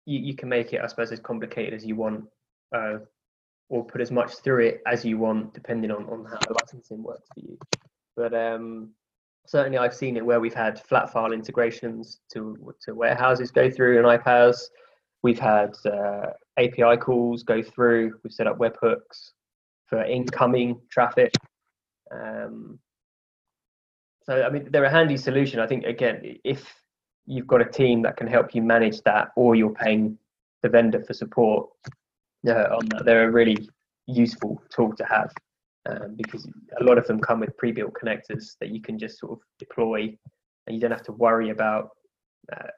you, 0.06 0.18
you 0.18 0.34
can 0.34 0.48
make 0.48 0.72
it, 0.72 0.80
I 0.82 0.86
suppose, 0.86 1.12
as 1.12 1.20
complicated 1.20 1.74
as 1.74 1.84
you 1.84 1.96
want, 1.96 2.24
uh, 2.74 2.98
or 3.68 3.84
put 3.84 4.00
as 4.00 4.10
much 4.10 4.36
through 4.36 4.66
it 4.66 4.82
as 4.86 5.04
you 5.04 5.18
want, 5.18 5.54
depending 5.54 5.90
on, 5.90 6.04
on 6.04 6.24
how 6.24 6.38
the 6.46 6.56
licensing 6.60 7.02
works 7.02 7.28
for 7.34 7.40
you. 7.40 7.58
But 8.16 8.34
um, 8.34 8.90
certainly, 9.46 9.78
I've 9.78 9.94
seen 9.94 10.16
it 10.16 10.24
where 10.24 10.40
we've 10.40 10.54
had 10.54 10.80
flat 10.80 11.12
file 11.12 11.32
integrations 11.32 12.20
to 12.32 12.74
to 12.82 12.94
warehouses 12.94 13.50
go 13.50 13.70
through 13.70 13.98
in 13.98 14.04
iPaaS. 14.04 14.58
We've 15.22 15.38
had 15.38 15.74
uh, 15.84 16.30
API 16.58 16.96
calls 16.96 17.42
go 17.42 17.62
through. 17.62 18.18
We've 18.22 18.32
set 18.32 18.46
up 18.46 18.58
webhooks 18.58 19.32
for 19.88 20.04
incoming 20.04 20.80
traffic. 20.90 21.32
Um, 22.10 22.78
so, 24.24 24.42
I 24.42 24.50
mean, 24.50 24.68
they're 24.70 24.84
a 24.84 24.90
handy 24.90 25.16
solution. 25.16 25.60
I 25.60 25.66
think, 25.66 25.84
again, 25.84 26.38
if 26.44 26.74
you've 27.26 27.46
got 27.46 27.60
a 27.60 27.64
team 27.64 28.02
that 28.02 28.16
can 28.16 28.26
help 28.26 28.54
you 28.54 28.62
manage 28.62 29.00
that 29.02 29.28
or 29.36 29.54
you're 29.54 29.70
paying 29.70 30.18
the 30.62 30.68
vendor 30.68 31.02
for 31.02 31.14
support 31.14 31.68
uh, 32.46 32.52
on 32.52 32.86
that, 32.90 33.04
they're 33.04 33.28
a 33.28 33.30
really 33.30 33.68
useful 34.06 34.62
tool 34.70 34.94
to 34.96 35.04
have 35.04 35.30
um, 35.88 36.14
because 36.16 36.48
a 36.80 36.84
lot 36.84 36.98
of 36.98 37.06
them 37.06 37.20
come 37.20 37.40
with 37.40 37.56
pre-built 37.56 37.94
connectors 37.94 38.56
that 38.60 38.70
you 38.70 38.80
can 38.80 38.98
just 38.98 39.18
sort 39.18 39.32
of 39.32 39.38
deploy 39.58 40.14
and 40.66 40.74
you 40.74 40.80
don't 40.80 40.90
have 40.90 41.02
to 41.02 41.12
worry 41.12 41.50
about 41.50 41.90
uh, 42.52 42.68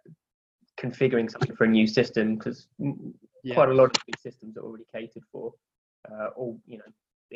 configuring 0.78 1.30
something 1.30 1.54
for 1.54 1.64
a 1.64 1.68
new 1.68 1.86
system 1.86 2.36
because 2.36 2.68
yeah. 3.44 3.54
quite 3.54 3.68
a 3.68 3.74
lot 3.74 3.84
of 3.84 4.02
these 4.06 4.20
systems 4.22 4.56
are 4.56 4.62
already 4.62 4.84
catered 4.92 5.22
for 5.30 5.52
uh, 6.10 6.28
all 6.36 6.58
you 6.66 6.78
know 6.78 6.84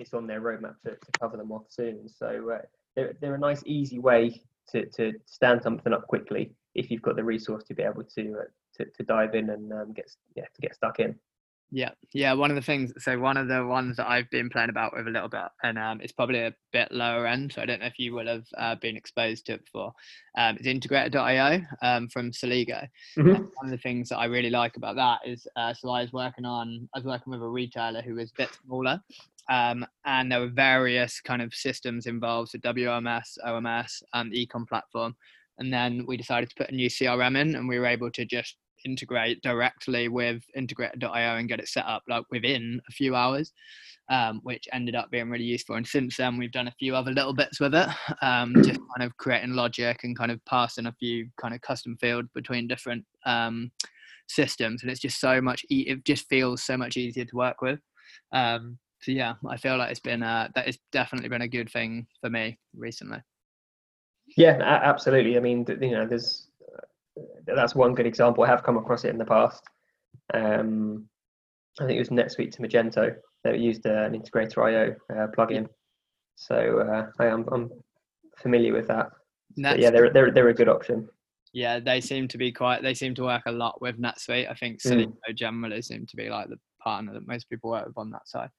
it's 0.05 0.14
on 0.14 0.27
their 0.27 0.40
roadmap 0.40 0.75
to, 0.85 0.90
to 0.90 1.19
cover 1.19 1.37
them 1.37 1.51
off 1.51 1.64
soon. 1.69 2.09
So 2.09 2.51
uh, 2.55 2.62
they're 2.95 3.14
they're 3.21 3.35
a 3.35 3.38
nice 3.38 3.62
easy 3.67 3.99
way 3.99 4.43
to 4.71 4.87
to 4.87 5.12
stand 5.27 5.62
something 5.62 5.93
up 5.93 6.07
quickly 6.07 6.53
if 6.75 6.90
you've 6.90 7.03
got 7.03 7.17
the 7.17 7.25
resource 7.25 7.64
to 7.64 7.75
be 7.75 7.83
able 7.83 8.05
to 8.05 8.37
uh, 8.40 8.45
to, 8.77 8.85
to 8.85 9.03
dive 9.03 9.35
in 9.35 9.51
and 9.51 9.73
um, 9.73 9.93
get 9.93 10.11
yeah 10.37 10.45
to 10.55 10.61
get 10.61 10.75
stuck 10.75 11.01
in. 11.01 11.14
Yeah, 11.71 11.90
yeah. 12.12 12.35
One 12.35 12.51
of 12.51 12.55
the 12.55 12.62
things, 12.62 12.93
so 12.99 13.19
one 13.19 13.37
of 13.37 13.49
the 13.49 13.67
ones 13.67 13.97
that 13.97 14.09
I've 14.09 14.31
been 14.31 14.49
playing 14.49 14.69
about 14.69 14.95
with 14.95 15.09
a 15.09 15.11
little 15.11 15.29
bit, 15.29 15.49
and 15.64 15.77
um, 15.77 16.01
it's 16.01 16.12
probably 16.12 16.40
a 16.40 16.55
bit 16.73 16.93
lower 16.93 17.27
end. 17.27 17.53
So 17.53 17.62
I 17.62 17.67
don't 17.67 17.81
know 17.81 17.87
if 17.87 17.99
you 17.99 18.14
will 18.14 18.29
have 18.29 18.45
uh, 18.57 18.75
been 18.77 18.97
exposed 18.97 19.47
to 19.47 19.55
it 19.55 19.64
before. 19.64 19.93
Um, 20.38 20.57
it's 20.61 20.69
integrator.io 20.69 21.62
um, 21.83 22.09
from 22.11 22.31
Celigo. 22.31 22.87
Mm-hmm. 23.19 23.43
One 23.57 23.64
of 23.64 23.71
the 23.71 23.79
things 23.79 24.11
that 24.11 24.19
I 24.19 24.27
really 24.27 24.51
like 24.51 24.77
about 24.77 24.95
that 24.97 25.21
is, 25.27 25.49
uh, 25.57 25.75
so 25.75 25.90
I 25.90 26.03
was 26.03 26.12
working 26.12 26.45
on, 26.45 26.88
I 26.95 26.99
was 26.99 27.07
working 27.07 27.33
with 27.33 27.43
a 27.43 27.49
retailer 27.49 28.03
who 28.03 28.14
was 28.14 28.31
a 28.31 28.43
bit 28.43 28.51
smaller, 28.64 29.03
um, 29.50 29.87
and 30.04 30.30
there 30.30 30.40
were 30.40 30.48
various 30.48 31.20
kind 31.20 31.42
of 31.42 31.54
systems 31.54 32.07
involved, 32.07 32.50
so 32.50 32.59
WMS, 32.59 33.38
OMS, 33.44 34.02
and 34.12 34.33
the 34.33 34.46
ecom 34.46 34.66
platform. 34.66 35.14
And 35.59 35.72
then 35.72 36.04
we 36.07 36.16
decided 36.16 36.50
to 36.50 36.57
put 36.57 36.70
a 36.70 36.74
new 36.74 36.88
CRM 36.88 37.38
in, 37.38 37.54
and 37.54 37.68
we 37.68 37.78
were 37.78 37.87
able 37.87 38.11
to 38.12 38.24
just 38.24 38.57
integrate 38.85 39.42
directly 39.42 40.09
with 40.09 40.42
integrator.io 40.57 41.37
and 41.37 41.48
get 41.48 41.61
it 41.61 41.68
set 41.68 41.87
up 41.87 42.02
like 42.09 42.24
within 42.30 42.80
a 42.88 42.92
few 42.92 43.14
hours, 43.14 43.52
um, 44.11 44.40
which 44.42 44.68
ended 44.72 44.94
up 44.94 45.11
being 45.11 45.30
really 45.30 45.44
useful. 45.44 45.76
And 45.76 45.87
since 45.87 46.16
then, 46.16 46.37
we've 46.37 46.52
done 46.52 46.68
a 46.68 46.74
few 46.78 46.94
other 46.94 47.12
little 47.12 47.35
bits 47.35 47.61
with 47.61 47.74
it, 47.74 47.88
um, 48.22 48.54
just 48.57 48.80
kind 48.96 49.02
of 49.02 49.16
creating 49.16 49.54
logic 49.54 50.00
and 50.04 50.16
kind 50.16 50.30
of 50.30 50.44
passing 50.44 50.87
a 50.87 50.92
few 50.92 51.28
kind 51.40 51.54
of 51.54 51.61
custom 51.62 51.96
fields 52.00 52.28
between 52.35 52.68
different 52.68 53.04
um, 53.26 53.70
systems. 54.28 54.83
And 54.83 54.90
it's 54.90 55.00
just 55.00 55.20
so 55.20 55.40
much, 55.40 55.64
e- 55.70 55.87
it 55.88 56.04
just 56.04 56.28
feels 56.28 56.62
so 56.62 56.76
much 56.76 56.96
easier 56.96 57.24
to 57.24 57.37
work 57.37 57.62
with. 57.62 57.80
Um, 58.33 58.78
so 59.05 59.12
yeah, 59.12 59.35
I 59.47 59.59
feel 59.59 59.77
like 59.77 59.90
it's 59.90 60.01
been 60.01 60.23
uh, 60.23 60.49
that 60.55 60.64
has 60.64 60.79
definitely 60.90 61.29
been 61.29 61.43
a 61.43 61.49
good 61.49 61.71
thing 61.71 62.07
for 62.23 62.31
me 62.31 62.59
recently. 62.75 63.19
Yeah, 64.38 64.57
absolutely. 64.62 65.37
I 65.37 65.40
mean, 65.40 65.67
you 65.69 65.90
know, 65.90 66.07
there's 66.07 66.49
that's 67.47 67.75
one 67.75 67.95
good 67.95 68.07
example. 68.07 68.45
I 68.45 68.49
have 68.49 68.62
come 68.62 68.79
across 68.79 69.05
it 69.05 69.11
in 69.11 69.19
the 69.19 69.27
past. 69.27 69.62
Um, 70.33 71.07
I 71.79 71.85
think 71.85 71.97
it 71.97 71.99
was 71.99 72.09
NetSuite 72.09 72.53
to 72.53 72.62
Magento 72.62 73.14
that 73.43 73.59
used 73.59 73.87
uh, 73.87 74.05
an 74.05 74.19
integrator 74.19 74.64
IO 74.64 74.97
uh, 75.14 75.27
plugin. 75.37 75.69
So 76.37 76.79
uh, 76.81 77.11
I 77.23 77.27
am 77.27 77.45
I'm 77.53 77.71
familiar 78.38 78.73
with 78.73 78.88
that. 78.88 79.11
yeah, 79.57 79.90
they're, 79.90 80.11
they're 80.14 80.31
they're 80.31 80.49
a 80.49 80.55
good 80.55 80.71
option. 80.71 81.11
Yeah, 81.53 81.79
they 81.79 82.01
seem 82.01 82.27
to 82.29 82.38
be 82.38 82.53
quite. 82.53 82.83
They 82.83 82.95
seem 82.95 83.14
to 83.17 83.25
work 83.25 83.43
a 83.45 83.53
lot 83.53 83.83
with 83.83 84.01
NetSuite. 84.01 84.51
I 84.51 84.55
think 84.55 84.81
Celigo 84.81 85.12
mm. 85.29 85.35
generally 85.35 85.83
seem 85.83 86.07
to 86.07 86.17
be 86.17 86.31
like 86.31 86.49
the 86.49 86.59
partner 86.85 87.14
that 87.14 87.27
most 87.27 87.49
people 87.49 87.70
work 87.70 87.87
with 87.87 87.99
on 87.99 88.11
that 88.11 88.29
side. 88.29 88.51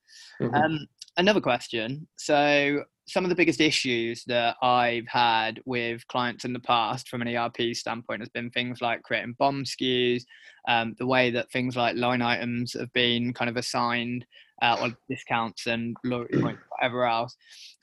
Mm-hmm. 0.42 0.56
Um, 0.56 0.88
another 1.18 1.42
question. 1.42 2.08
So 2.18 2.84
some 3.08 3.24
of 3.24 3.30
the 3.30 3.36
biggest 3.36 3.62
issues 3.62 4.24
that 4.26 4.56
I've 4.62 5.08
had 5.08 5.62
with 5.66 6.08
clients 6.08 6.44
in 6.44 6.54
the 6.54 6.60
past 6.60 7.08
from 7.08 7.22
an 7.22 7.36
ERP 7.36 7.76
standpoint 7.76 8.22
has 8.22 8.30
been 8.30 8.50
things 8.50 8.82
like 8.82 9.04
creating 9.04 9.36
BOM 9.38 9.64
SKUs, 9.64 10.24
um, 10.68 10.96
the 10.98 11.06
way 11.06 11.30
that 11.32 11.52
things 11.52 11.76
like 11.76 11.96
line 11.96 12.22
items 12.22 12.74
have 12.74 12.92
been 12.94 13.32
kind 13.34 13.50
of 13.50 13.58
assigned, 13.58 14.26
uh, 14.62 14.78
or 14.82 14.98
discounts 15.10 15.68
and 15.68 15.96
whatever 16.04 17.06
else, 17.06 17.36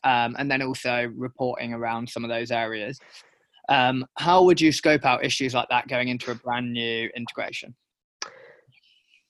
um, 0.05 0.35
and 0.39 0.51
then 0.51 0.63
also 0.63 1.13
reporting 1.17 1.73
around 1.73 2.09
some 2.09 2.25
of 2.25 2.31
those 2.31 2.51
areas. 2.51 2.99
Um, 3.69 4.05
how 4.19 4.43
would 4.43 4.61
you 4.61 4.73
scope 4.73 5.05
out 5.05 5.25
issues 5.25 5.55
like 5.55 5.69
that 5.69 5.87
going 5.87 6.09
into 6.09 6.33
a 6.33 6.35
brand 6.35 6.73
new 6.73 7.09
integration? 7.17 7.75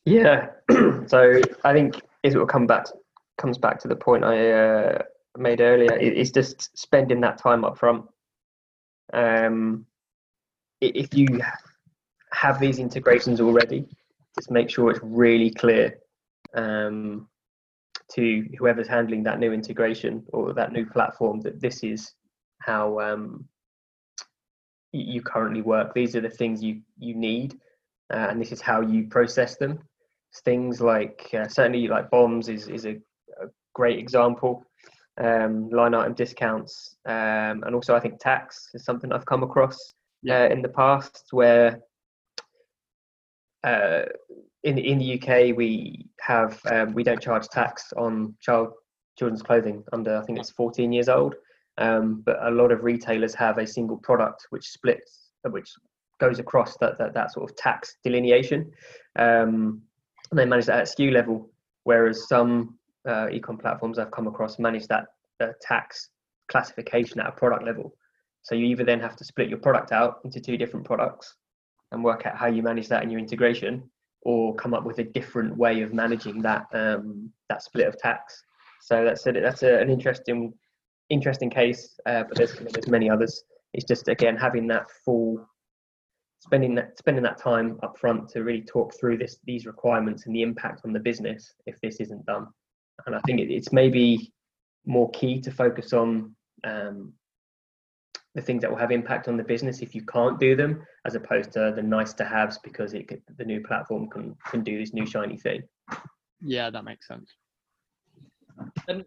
Yeah, 0.05 0.49
so 1.07 1.41
I 1.65 1.73
think 1.73 2.01
it 2.23 2.37
will 2.37 2.47
come 2.47 2.67
back 2.67 2.87
comes 3.39 3.59
back 3.59 3.81
to 3.81 3.89
the 3.89 3.97
point 3.97 4.25
I 4.25 4.51
uh, 4.51 5.03
made 5.37 5.61
earlier. 5.61 5.93
It's 5.95 6.31
just 6.31 6.77
spending 6.79 7.21
that 7.23 7.39
time 7.39 7.65
up 7.65 7.79
front. 7.79 8.05
Um, 9.13 9.87
if 10.81 11.15
you 11.15 11.41
have 12.33 12.61
these 12.61 12.79
integrations 12.79 13.41
already, 13.41 13.87
just 14.39 14.51
make 14.51 14.71
sure 14.71 14.91
it's 14.91 15.01
really 15.03 15.51
clear 15.51 15.99
um, 16.55 17.29
to 18.13 18.47
whoever's 18.59 18.89
handling 18.89 19.23
that 19.25 19.39
new 19.39 19.53
integration 19.53 20.25
or 20.33 20.53
that 20.53 20.73
new 20.73 20.87
platform 20.87 21.41
that 21.41 21.61
this 21.61 21.83
is 21.83 22.15
how 22.61 23.01
um, 23.01 23.45
you 24.93 25.23
currently 25.23 25.63
work. 25.63 25.95
These 25.95 26.17
are 26.17 26.21
the 26.21 26.31
things 26.31 26.63
you 26.63 26.81
you 26.99 27.15
need, 27.15 27.59
uh, 28.13 28.29
and 28.31 28.41
this 28.41 28.53
is 28.53 28.61
how 28.61 28.81
you 28.81 29.09
process 29.09 29.57
them. 29.57 29.81
Things 30.45 30.81
like 30.81 31.29
uh, 31.35 31.47
certainly 31.49 31.89
like 31.89 32.11
BOMs 32.11 32.49
is 32.49 32.69
is 32.69 32.87
a, 32.87 32.97
a 33.41 33.47
great 33.75 33.99
example. 33.99 34.65
Um, 35.19 35.69
line 35.69 35.95
item 35.95 36.15
discounts, 36.15 36.97
um, 37.07 37.63
and 37.65 37.75
also 37.75 37.95
I 37.95 38.01
think 38.01 38.19
tax 38.19 38.71
is 38.73 38.85
something 38.85 39.13
I've 39.13 39.27
come 39.27 39.43
across 39.43 39.79
yeah. 40.23 40.45
uh, 40.45 40.47
in 40.47 40.63
the 40.63 40.71
past 40.71 41.29
where 41.33 41.81
uh, 43.63 44.03
in 44.65 44.79
in 44.79 44.99
the 44.99 45.21
UK 45.21 45.55
we 45.55 46.07
have 46.21 46.59
um, 46.71 46.95
we 46.95 47.03
don't 47.03 47.21
charge 47.21 47.47
tax 47.49 47.93
on 47.97 48.35
child 48.41 48.73
children's 49.19 49.43
clothing 49.43 49.85
under 49.93 50.17
I 50.17 50.25
think 50.25 50.39
it's 50.39 50.51
14 50.51 50.93
years 50.93 51.09
old. 51.09 51.35
Um, 51.79 52.23
but 52.25 52.37
a 52.43 52.51
lot 52.51 52.71
of 52.71 52.85
retailers 52.85 53.35
have 53.35 53.59
a 53.59 53.67
single 53.67 53.97
product 53.97 54.47
which 54.51 54.69
splits, 54.69 55.31
which 55.49 55.71
goes 56.21 56.39
across 56.39 56.77
that 56.79 56.99
that, 56.99 57.15
that 57.15 57.33
sort 57.33 57.51
of 57.51 57.57
tax 57.57 57.97
delineation. 58.05 58.71
Um, 59.19 59.83
and 60.33 60.39
they 60.39 60.47
manage 60.47 60.67
that 60.67 60.81
at 60.81 60.87
SKU 60.87 61.13
level, 61.13 61.51
whereas 61.85 62.27
some 62.27 62.79
uh, 63.07 63.27
ecom 63.27 63.61
platforms 63.61 63.99
I've 63.99 64.11
come 64.11 64.27
across 64.27 64.59
manage 64.59 64.87
that 64.87 65.09
uh, 65.41 65.49
tax 65.61 66.09
classification 66.49 67.21
at 67.21 67.27
a 67.27 67.33
product 67.33 67.65
level. 67.65 67.95
So 68.41 68.55
you 68.55 68.65
either 68.67 68.83
then 68.83 68.99
have 69.01 69.15
to 69.17 69.25
split 69.25 69.51
your 69.51 69.59
product 69.59 69.93
out 69.93 70.21
into 70.25 70.41
two 70.41 70.57
different 70.57 70.87
products 70.87 71.37
and 71.93 72.03
work 72.03 72.25
out 72.25 72.37
how 72.37 72.47
you 72.47 72.63
manage 72.63 72.89
that 72.89 73.03
in 73.03 73.11
your 73.11 73.21
integration, 73.21 73.89
or 74.23 74.55
come 74.55 74.73
up 74.73 74.85
with 74.85 74.99
a 75.01 75.05
different 75.05 75.55
way 75.55 75.83
of 75.83 75.93
managing 75.93 76.41
that 76.43 76.65
um, 76.73 77.31
that 77.51 77.63
split 77.63 77.87
of 77.87 77.99
tax. 77.99 78.43
So 78.81 79.05
that's 79.05 79.27
a, 79.27 79.33
that's 79.33 79.63
a, 79.63 79.81
an 79.81 79.91
interesting 79.91 80.55
interesting 81.11 81.51
case, 81.51 81.95
uh, 82.07 82.23
but 82.25 82.39
there's 82.39 82.55
there's 82.55 82.89
many 82.89 83.11
others. 83.11 83.45
It's 83.75 83.85
just 83.85 84.09
again 84.09 84.37
having 84.37 84.67
that 84.69 84.87
full 85.05 85.47
spending 86.43 86.75
that 86.75 86.99
spending 86.99 87.23
that 87.23 87.39
time 87.39 87.79
up 87.85 87.97
front 87.97 88.29
to 88.29 88.43
really 88.43 88.63
talk 88.63 88.93
through 88.99 89.17
this 89.17 89.39
these 89.45 89.65
requirements 89.65 90.27
and 90.27 90.35
the 90.35 90.43
impact 90.43 90.81
on 90.85 90.93
the 90.93 90.99
business 90.99 91.55
if 91.67 91.81
this 91.81 92.01
isn't 92.01 92.27
done. 92.27 92.49
And 93.07 93.15
I 93.15 93.21
think 93.21 93.41
it, 93.41 93.51
it's 93.51 93.73
maybe 93.73 94.33
more 94.85 95.09
key 95.11 95.41
to 95.41 95.51
focus 95.53 95.93
on 95.93 96.35
um, 96.65 97.13
the 98.35 98.43
things 98.43 98.63
that 98.63 98.71
will 98.71 98.79
have 98.79 98.91
impact 98.91 99.29
on 99.29 99.37
the 99.37 99.45
business 99.45 99.83
if 99.83 99.95
you 99.95 100.03
can't 100.05 100.41
do 100.41 100.57
them, 100.57 100.83
as 101.07 101.15
opposed 101.15 101.53
to 101.53 101.73
the 101.77 101.83
nice 101.83 102.13
to 102.15 102.25
haves 102.25 102.59
because 102.59 102.93
it 102.93 103.23
the 103.39 103.45
new 103.45 103.61
platform 103.61 104.11
can 104.11 104.35
can 104.47 104.65
do 104.65 104.79
this 104.79 104.93
new 104.93 105.07
shiny 105.07 105.39
thing. 105.39 105.63
Yeah, 106.41 106.71
that 106.71 106.85
makes 106.85 107.07
sense. 107.07 107.33
And 108.89 109.05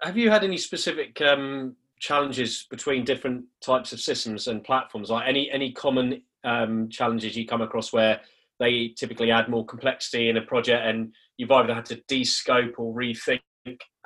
have 0.00 0.16
you 0.16 0.30
had 0.30 0.42
any 0.42 0.56
specific 0.56 1.20
um, 1.20 1.76
challenges 2.00 2.66
between 2.70 3.04
different 3.04 3.44
types 3.60 3.92
of 3.92 4.00
systems 4.00 4.48
and 4.48 4.64
platforms? 4.64 5.10
Like 5.10 5.28
any 5.28 5.50
any 5.50 5.70
common 5.72 6.22
um, 6.44 6.88
challenges 6.88 7.36
you 7.36 7.46
come 7.46 7.62
across 7.62 7.92
where 7.92 8.20
they 8.60 8.94
typically 8.96 9.30
add 9.30 9.48
more 9.48 9.66
complexity 9.66 10.28
in 10.28 10.36
a 10.36 10.42
project, 10.42 10.84
and 10.86 11.12
you've 11.36 11.50
either 11.50 11.74
had 11.74 11.86
to 11.86 12.00
de-scope 12.08 12.74
or 12.78 12.94
rethink 12.94 13.40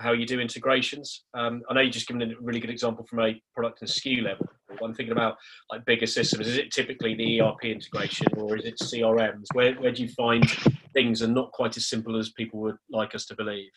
how 0.00 0.12
you 0.12 0.26
do 0.26 0.40
integrations. 0.40 1.24
Um, 1.34 1.62
I 1.68 1.74
know 1.74 1.80
you 1.80 1.90
just 1.90 2.06
given 2.06 2.22
a 2.22 2.34
really 2.40 2.60
good 2.60 2.70
example 2.70 3.06
from 3.06 3.20
a 3.20 3.40
product 3.54 3.80
and 3.80 3.90
SKU 3.90 4.22
level. 4.22 4.46
I'm 4.82 4.94
thinking 4.94 5.12
about 5.12 5.36
like 5.70 5.84
bigger 5.86 6.06
systems. 6.06 6.46
Is 6.46 6.58
it 6.58 6.70
typically 6.70 7.14
the 7.14 7.40
ERP 7.40 7.64
integration 7.64 8.26
or 8.36 8.56
is 8.56 8.66
it 8.66 8.78
CRMs? 8.78 9.46
Where 9.54 9.74
where 9.74 9.92
do 9.92 10.02
you 10.02 10.08
find 10.10 10.44
things 10.92 11.22
are 11.22 11.28
not 11.28 11.52
quite 11.52 11.76
as 11.78 11.88
simple 11.88 12.18
as 12.18 12.30
people 12.30 12.60
would 12.60 12.76
like 12.90 13.14
us 13.14 13.24
to 13.26 13.36
believe? 13.36 13.70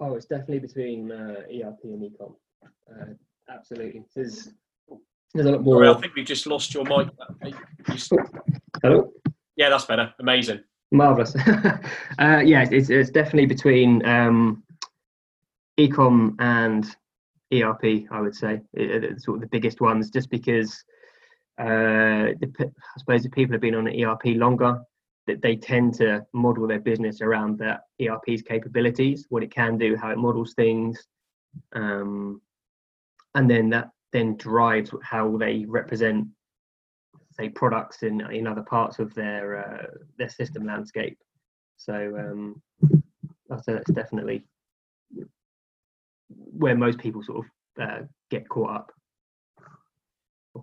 Oh, 0.00 0.14
it's 0.14 0.26
definitely 0.26 0.60
between 0.60 1.10
uh, 1.10 1.42
ERP 1.50 1.78
and 1.84 2.02
ecom. 2.02 2.34
Uh, 2.64 3.14
absolutely. 3.50 4.04
There's, 4.14 4.50
there's 5.34 5.46
a 5.46 5.52
lot 5.52 5.62
more. 5.62 5.76
Sorry, 5.76 5.88
I 5.88 6.00
think 6.00 6.14
we've 6.14 6.26
just 6.26 6.46
lost 6.46 6.74
your 6.74 6.84
mic. 6.84 7.08
Hello? 8.82 9.12
Yeah, 9.56 9.70
that's 9.70 9.84
better. 9.84 10.14
Amazing. 10.20 10.60
Marvelous. 10.90 11.34
uh, 12.18 12.42
yeah, 12.44 12.66
it's, 12.70 12.90
it's 12.90 13.10
definitely 13.10 13.46
between 13.46 14.04
um, 14.06 14.62
ecom 15.78 16.34
and 16.38 16.84
ERP, 17.52 18.06
I 18.10 18.20
would 18.20 18.34
say, 18.34 18.60
it, 18.72 19.04
it, 19.04 19.20
sort 19.20 19.36
of 19.36 19.40
the 19.42 19.48
biggest 19.48 19.80
ones, 19.80 20.10
just 20.10 20.30
because 20.30 20.72
uh, 21.58 22.34
the, 22.40 22.52
I 22.60 22.98
suppose 22.98 23.22
the 23.22 23.30
people 23.30 23.52
have 23.52 23.60
been 23.60 23.74
on 23.74 23.86
an 23.86 24.04
ERP 24.04 24.36
longer, 24.36 24.80
that 25.26 25.42
they 25.42 25.56
tend 25.56 25.94
to 25.94 26.24
model 26.32 26.66
their 26.66 26.80
business 26.80 27.20
around 27.20 27.58
that 27.58 27.82
ERP's 28.00 28.42
capabilities, 28.42 29.26
what 29.28 29.42
it 29.42 29.50
can 29.50 29.76
do, 29.76 29.96
how 29.96 30.10
it 30.10 30.18
models 30.18 30.54
things, 30.54 31.06
um, 31.74 32.40
and 33.34 33.50
then 33.50 33.68
that 33.70 33.90
then 34.12 34.36
drives 34.36 34.90
how 35.02 35.36
they 35.36 35.64
represent, 35.66 36.28
say, 37.32 37.48
products 37.48 38.02
in 38.02 38.20
in 38.32 38.46
other 38.46 38.62
parts 38.62 38.98
of 38.98 39.14
their 39.14 39.58
uh, 39.58 39.86
their 40.18 40.28
system 40.28 40.66
landscape. 40.66 41.18
So 41.76 41.94
um, 42.18 42.62
I'd 43.50 43.64
say 43.64 43.72
that's 43.74 43.90
definitely 43.92 44.44
where 46.28 46.76
most 46.76 46.98
people 46.98 47.22
sort 47.22 47.46
of 47.46 47.82
uh, 47.82 48.02
get 48.30 48.48
caught 48.48 48.70
up. 48.70 48.92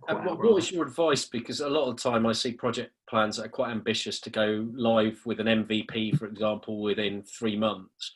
Uh, 0.08 0.16
what, 0.16 0.40
what 0.40 0.58
is 0.58 0.72
your 0.72 0.86
advice? 0.86 1.26
Because 1.26 1.62
a 1.62 1.70
lot 1.70 1.90
of 1.90 1.96
the 1.96 2.10
time 2.10 2.26
I 2.26 2.34
see 2.34 2.52
project 2.52 2.92
plans 3.10 3.38
that 3.38 3.46
are 3.46 3.50
quite 3.50 3.72
ambitious 3.72 4.20
to 4.22 4.30
go 4.30 4.68
live 4.74 5.22
with 5.26 5.40
an 5.40 5.48
MVP, 5.48 6.18
for 6.18 6.26
example, 6.26 6.82
within 6.82 7.24
three 7.24 7.56
months. 7.56 8.14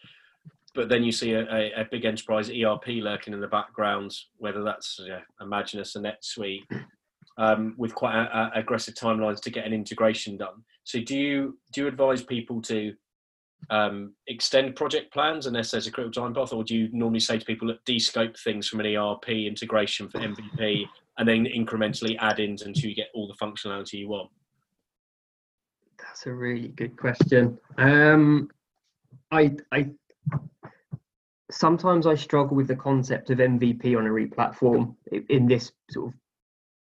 But 0.76 0.90
then 0.90 1.04
you 1.04 1.12
see 1.12 1.34
a, 1.34 1.42
a, 1.52 1.82
a 1.82 1.88
big 1.90 2.06
enterprise 2.06 2.50
ERP 2.50 2.88
lurking 2.88 3.34
in 3.34 3.42
the 3.42 3.48
background, 3.48 4.16
whether 4.38 4.64
that's 4.64 5.00
yeah, 5.04 5.20
Imaginus 5.42 5.96
and 5.96 6.06
NetSuite, 6.06 6.64
um, 7.38 7.74
with 7.78 7.96
quite 7.96 8.16
a, 8.16 8.52
aggressive 8.56 8.94
timelines 8.94 9.42
to 9.42 9.50
get 9.50 9.66
an 9.66 9.74
integration 9.74 10.38
done. 10.38 10.64
So 10.84 11.00
do 11.00 11.18
you 11.18 11.58
do 11.74 11.82
you 11.82 11.88
advise 11.88 12.24
people 12.24 12.62
to 12.64 12.94
um, 13.70 14.14
extend 14.28 14.76
project 14.76 15.14
plans 15.14 15.46
unless 15.46 15.72
there's 15.72 15.88
a 15.88 15.92
critical 15.92 16.24
time 16.24 16.34
path, 16.34 16.54
or 16.54 16.64
do 16.64 16.76
you 16.76 16.90
normally 16.92 17.20
say 17.20 17.38
to 17.38 17.46
people 17.46 17.68
that 17.68 17.84
de-scope 17.86 18.38
things 18.38 18.68
from 18.68 18.80
an 18.80 18.96
ERP 18.96 19.30
integration 19.30 20.10
for 20.10 20.20
MVP 20.20 20.86
and 21.18 21.28
then 21.28 21.46
incrementally 21.46 22.18
add 22.20 22.40
ins 22.40 22.62
until 22.62 22.90
you 22.90 22.96
get 22.96 23.10
all 23.14 23.28
the 23.28 23.46
functionality 23.46 23.94
you 23.94 24.10
want? 24.10 24.30
That's 25.98 26.26
a 26.26 26.32
really 26.32 26.70
good 26.70 26.98
question. 26.98 27.58
Um, 27.78 28.50
I, 29.32 29.56
I 29.72 29.90
sometimes 31.52 32.06
I 32.06 32.16
struggle 32.16 32.56
with 32.56 32.68
the 32.68 32.76
concept 32.76 33.30
of 33.30 33.40
MVP 33.40 33.98
on 33.98 34.06
a 34.06 34.12
re-platform 34.12 34.96
in 35.30 35.48
this 35.48 35.72
sort 35.90 36.10
of 36.10 36.14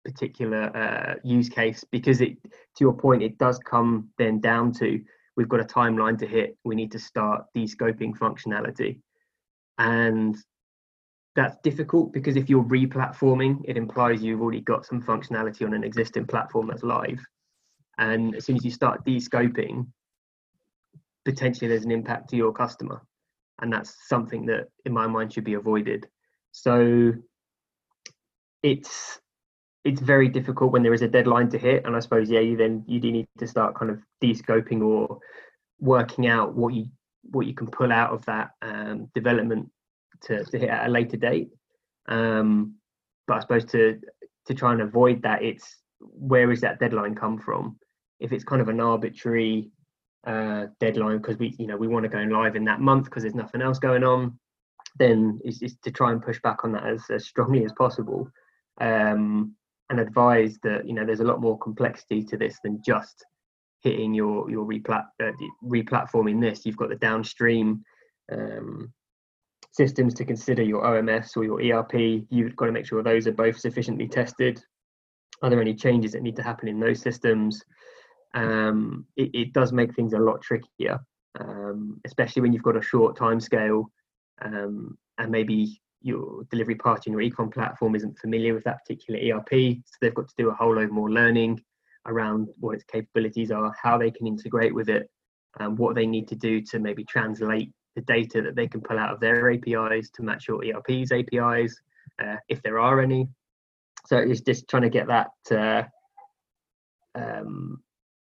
particular 0.05 0.75
uh, 0.75 1.15
use 1.23 1.49
case 1.49 1.83
because 1.91 2.21
it, 2.21 2.41
to 2.43 2.81
your 2.81 2.93
point, 2.93 3.23
it 3.23 3.37
does 3.37 3.59
come 3.59 4.09
then 4.17 4.39
down 4.39 4.71
to 4.73 5.01
we've 5.35 5.49
got 5.49 5.59
a 5.59 5.65
timeline 5.65 6.17
to 6.19 6.27
hit. 6.27 6.57
We 6.63 6.75
need 6.75 6.91
to 6.93 6.99
start 6.99 7.45
de-scoping 7.53 8.17
functionality, 8.17 8.99
and 9.77 10.35
that's 11.35 11.57
difficult 11.63 12.11
because 12.11 12.35
if 12.35 12.49
you're 12.49 12.63
re-platforming, 12.63 13.61
it 13.65 13.77
implies 13.77 14.23
you've 14.23 14.41
already 14.41 14.61
got 14.61 14.85
some 14.85 15.01
functionality 15.01 15.65
on 15.65 15.73
an 15.73 15.83
existing 15.83 16.25
platform 16.25 16.67
that's 16.67 16.83
live. 16.83 17.19
And 17.99 18.35
as 18.35 18.45
soon 18.45 18.57
as 18.57 18.65
you 18.65 18.71
start 18.71 19.05
de-scoping, 19.05 19.87
potentially 21.25 21.67
there's 21.67 21.85
an 21.85 21.91
impact 21.91 22.29
to 22.29 22.35
your 22.35 22.51
customer. 22.51 23.01
And 23.61 23.73
that's 23.73 23.95
something 24.07 24.45
that 24.47 24.67
in 24.85 24.93
my 24.93 25.07
mind 25.07 25.33
should 25.33 25.43
be 25.43 25.55
avoided. 25.55 26.07
So 26.51 27.13
it's 28.63 29.19
it's 29.83 30.01
very 30.01 30.27
difficult 30.27 30.73
when 30.73 30.83
there 30.83 30.93
is 30.93 31.01
a 31.01 31.07
deadline 31.07 31.49
to 31.49 31.57
hit. 31.57 31.85
And 31.85 31.95
I 31.95 31.99
suppose, 31.99 32.29
yeah, 32.29 32.41
you 32.41 32.57
then 32.57 32.83
you 32.87 32.99
do 32.99 33.11
need 33.11 33.27
to 33.37 33.47
start 33.47 33.75
kind 33.75 33.89
of 33.89 33.99
de-scoping 34.21 34.81
or 34.81 35.19
working 35.79 36.27
out 36.27 36.55
what 36.55 36.73
you 36.73 36.87
what 37.31 37.45
you 37.45 37.53
can 37.53 37.67
pull 37.67 37.91
out 37.91 38.11
of 38.11 38.25
that 38.25 38.51
um, 38.61 39.09
development 39.13 39.69
to, 40.21 40.43
to 40.45 40.57
hit 40.57 40.69
at 40.69 40.87
a 40.87 40.89
later 40.89 41.17
date. 41.17 41.49
Um, 42.07 42.75
but 43.27 43.37
I 43.37 43.39
suppose 43.39 43.65
to 43.65 43.99
to 44.45 44.53
try 44.53 44.71
and 44.71 44.81
avoid 44.81 45.21
that, 45.23 45.43
it's 45.43 45.77
where 45.99 46.51
is 46.51 46.61
that 46.61 46.79
deadline 46.79 47.15
come 47.15 47.37
from? 47.37 47.77
If 48.19 48.31
it's 48.31 48.43
kind 48.43 48.61
of 48.61 48.69
an 48.69 48.79
arbitrary 48.79 49.71
uh, 50.25 50.67
deadline 50.79 51.17
because 51.17 51.37
we 51.37 51.55
you 51.57 51.67
know 51.67 51.77
we 51.77 51.87
want 51.87 52.03
to 52.03 52.09
go 52.09 52.19
live 52.19 52.55
in 52.55 52.65
that 52.65 52.81
month 52.81 53.05
because 53.05 53.23
there's 53.23 53.35
nothing 53.35 53.61
else 53.61 53.79
going 53.79 54.03
on, 54.03 54.37
then 54.99 55.39
is, 55.43 55.61
is 55.61 55.75
to 55.83 55.91
try 55.91 56.11
and 56.11 56.21
push 56.21 56.39
back 56.41 56.63
on 56.63 56.71
that 56.73 56.85
as, 56.85 57.03
as 57.09 57.25
strongly 57.25 57.63
as 57.63 57.71
possible. 57.73 58.29
Um, 58.79 59.55
and 59.89 59.99
advise 59.99 60.57
that 60.63 60.85
you 60.85 60.93
know 60.93 61.05
there's 61.05 61.21
a 61.21 61.25
lot 61.25 61.41
more 61.41 61.57
complexity 61.57 62.23
to 62.23 62.37
this 62.37 62.57
than 62.63 62.81
just 62.85 63.25
hitting 63.81 64.13
your 64.13 64.49
your 64.49 64.65
replat 64.65 65.05
uh, 65.23 65.31
replatforming 65.63 66.41
this. 66.41 66.65
You've 66.65 66.77
got 66.77 66.89
the 66.89 66.95
downstream 66.95 67.83
um, 68.31 68.93
systems 69.71 70.13
to 70.15 70.25
consider 70.25 70.63
your 70.63 70.83
OMS 70.83 71.37
or 71.37 71.43
your 71.43 71.61
ERP. 71.61 72.25
You've 72.29 72.55
got 72.55 72.65
to 72.65 72.71
make 72.71 72.85
sure 72.85 73.01
those 73.01 73.27
are 73.27 73.31
both 73.31 73.59
sufficiently 73.59 74.07
tested. 74.07 74.61
Are 75.41 75.49
there 75.49 75.61
any 75.61 75.75
changes 75.75 76.13
that 76.13 76.23
need 76.23 76.35
to 76.37 76.43
happen 76.43 76.67
in 76.67 76.79
those 76.79 76.99
systems? 76.99 77.63
Um, 78.33 79.05
it, 79.15 79.31
it, 79.33 79.53
does 79.53 79.71
make 79.71 79.95
things 79.95 80.13
a 80.13 80.19
lot 80.19 80.41
trickier, 80.41 80.99
um, 81.39 81.99
especially 82.05 82.41
when 82.41 82.53
you've 82.53 82.63
got 82.63 82.77
a 82.77 82.81
short 82.81 83.17
time 83.17 83.39
scale 83.39 83.89
um, 84.41 84.97
and 85.17 85.31
maybe 85.31 85.79
your 86.01 86.43
delivery 86.51 86.75
party 86.75 87.09
and 87.09 87.19
your 87.19 87.29
ecom 87.29 87.51
platform 87.51 87.95
isn't 87.95 88.19
familiar 88.19 88.53
with 88.53 88.63
that 88.65 88.79
particular 88.85 89.19
ERP. 89.19 89.77
So 89.85 89.97
they've 90.01 90.13
got 90.13 90.27
to 90.27 90.33
do 90.37 90.49
a 90.49 90.53
whole 90.53 90.75
load 90.75 90.91
more 90.91 91.09
learning 91.09 91.61
around 92.05 92.49
what 92.59 92.75
its 92.75 92.83
capabilities 92.83 93.51
are, 93.51 93.73
how 93.81 93.97
they 93.97 94.11
can 94.11 94.27
integrate 94.27 94.73
with 94.73 94.89
it, 94.89 95.09
and 95.59 95.77
what 95.77 95.95
they 95.95 96.05
need 96.05 96.27
to 96.27 96.35
do 96.35 96.61
to 96.61 96.79
maybe 96.79 97.03
translate 97.03 97.71
the 97.95 98.01
data 98.01 98.41
that 98.41 98.55
they 98.55 98.67
can 98.67 98.81
pull 98.81 98.99
out 98.99 99.13
of 99.13 99.19
their 99.19 99.51
APIs 99.51 100.09
to 100.11 100.21
match 100.21 100.47
your 100.47 100.63
ERP's 100.63 101.11
APIs, 101.11 101.81
uh, 102.23 102.35
if 102.47 102.61
there 102.61 102.79
are 102.79 103.01
any. 103.01 103.27
So 104.05 104.17
it's 104.17 104.41
just 104.41 104.69
trying 104.69 104.83
to 104.83 104.89
get 104.89 105.07
that. 105.07 105.31
Uh, 105.51 105.83
um, 107.15 107.81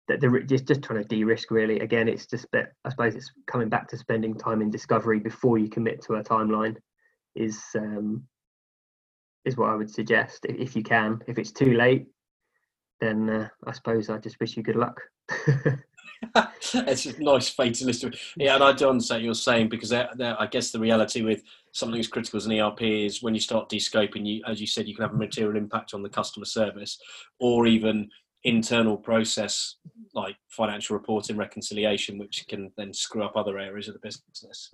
that 0.07 0.19
the 0.19 0.43
just 0.45 0.65
just 0.65 0.81
trying 0.81 1.01
to 1.01 1.07
de-risk 1.07 1.51
really. 1.51 1.79
Again, 1.79 2.07
it's 2.07 2.25
just 2.25 2.49
bit, 2.51 2.73
I 2.85 2.89
suppose 2.89 3.15
it's 3.15 3.31
coming 3.47 3.69
back 3.69 3.87
to 3.89 3.97
spending 3.97 4.35
time 4.35 4.61
in 4.61 4.69
discovery 4.69 5.19
before 5.19 5.57
you 5.57 5.69
commit 5.69 6.01
to 6.03 6.15
a 6.15 6.23
timeline 6.23 6.75
is 7.35 7.61
um, 7.75 8.23
is 9.45 9.57
what 9.57 9.69
I 9.69 9.75
would 9.75 9.89
suggest 9.89 10.45
if 10.45 10.75
you 10.75 10.83
can. 10.83 11.21
If 11.27 11.37
it's 11.37 11.51
too 11.51 11.73
late, 11.73 12.07
then 13.01 13.29
uh, 13.29 13.47
I 13.65 13.71
suppose 13.71 14.09
I 14.09 14.17
just 14.17 14.39
wish 14.39 14.57
you 14.57 14.63
good 14.63 14.75
luck. 14.75 15.01
it's 16.73 17.05
a 17.05 17.21
nice 17.21 17.49
fatalist. 17.49 18.05
Yeah, 18.37 18.55
and 18.55 18.63
I 18.63 18.73
do 18.73 18.89
understand 18.89 19.23
you're 19.23 19.33
saying 19.33 19.69
because 19.69 19.89
they're, 19.89 20.09
they're, 20.15 20.39
I 20.41 20.47
guess 20.47 20.71
the 20.71 20.79
reality 20.79 21.21
with 21.21 21.41
something 21.73 21.99
as 21.99 22.07
critical 22.07 22.37
as 22.37 22.45
an 22.45 22.59
ERP 22.59 22.81
is 22.81 23.21
when 23.21 23.33
you 23.33 23.41
start 23.41 23.69
descoping, 23.69 24.25
you, 24.25 24.41
as 24.47 24.61
you 24.61 24.67
said, 24.67 24.87
you 24.87 24.95
can 24.95 25.03
have 25.03 25.13
a 25.13 25.17
material 25.17 25.57
impact 25.57 25.93
on 25.93 26.03
the 26.03 26.09
customer 26.09 26.45
service, 26.45 26.99
or 27.39 27.67
even 27.67 28.09
internal 28.43 28.97
process 28.97 29.77
like 30.13 30.35
financial 30.49 30.95
reporting 30.95 31.35
reconciliation 31.37 32.17
which 32.19 32.45
can 32.47 32.71
then 32.77 32.93
screw 32.93 33.23
up 33.23 33.35
other 33.35 33.57
areas 33.57 33.87
of 33.87 33.93
the 33.93 33.99
business. 33.99 34.71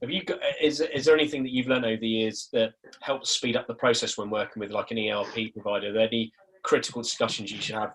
Have 0.00 0.10
you 0.10 0.24
got 0.24 0.38
is, 0.60 0.80
is 0.80 1.04
there 1.04 1.14
anything 1.14 1.42
that 1.42 1.52
you've 1.52 1.68
learned 1.68 1.84
over 1.84 2.00
the 2.00 2.08
years 2.08 2.48
that 2.52 2.72
helps 3.00 3.30
speed 3.30 3.56
up 3.56 3.66
the 3.66 3.74
process 3.74 4.18
when 4.18 4.30
working 4.30 4.60
with 4.60 4.70
like 4.70 4.90
an 4.90 4.98
erp 4.98 5.52
provider? 5.52 5.90
Are 5.90 5.92
there 5.92 6.06
any 6.08 6.32
critical 6.62 7.02
discussions 7.02 7.52
you 7.52 7.60
should 7.60 7.76
have 7.76 7.94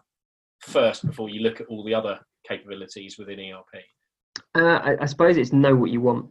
first 0.62 1.06
before 1.06 1.30
you 1.30 1.41
look 1.41 1.60
at 1.60 1.67
all 1.67 1.84
the 1.84 1.93
other 1.93 2.19
capabilities 2.47 3.17
within 3.17 3.39
erp 3.39 3.65
uh, 4.56 4.80
I, 4.84 4.95
I 5.01 5.06
suppose 5.06 5.38
it's 5.38 5.51
know 5.51 5.75
what 5.75 5.91
you 5.91 5.99
want 5.99 6.30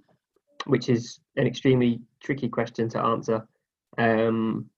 which 0.67 0.89
is 0.89 1.21
an 1.37 1.47
extremely 1.47 2.01
tricky 2.23 2.49
question 2.49 2.89
to 2.91 3.01
answer. 3.01 3.47
Um, 3.99 4.69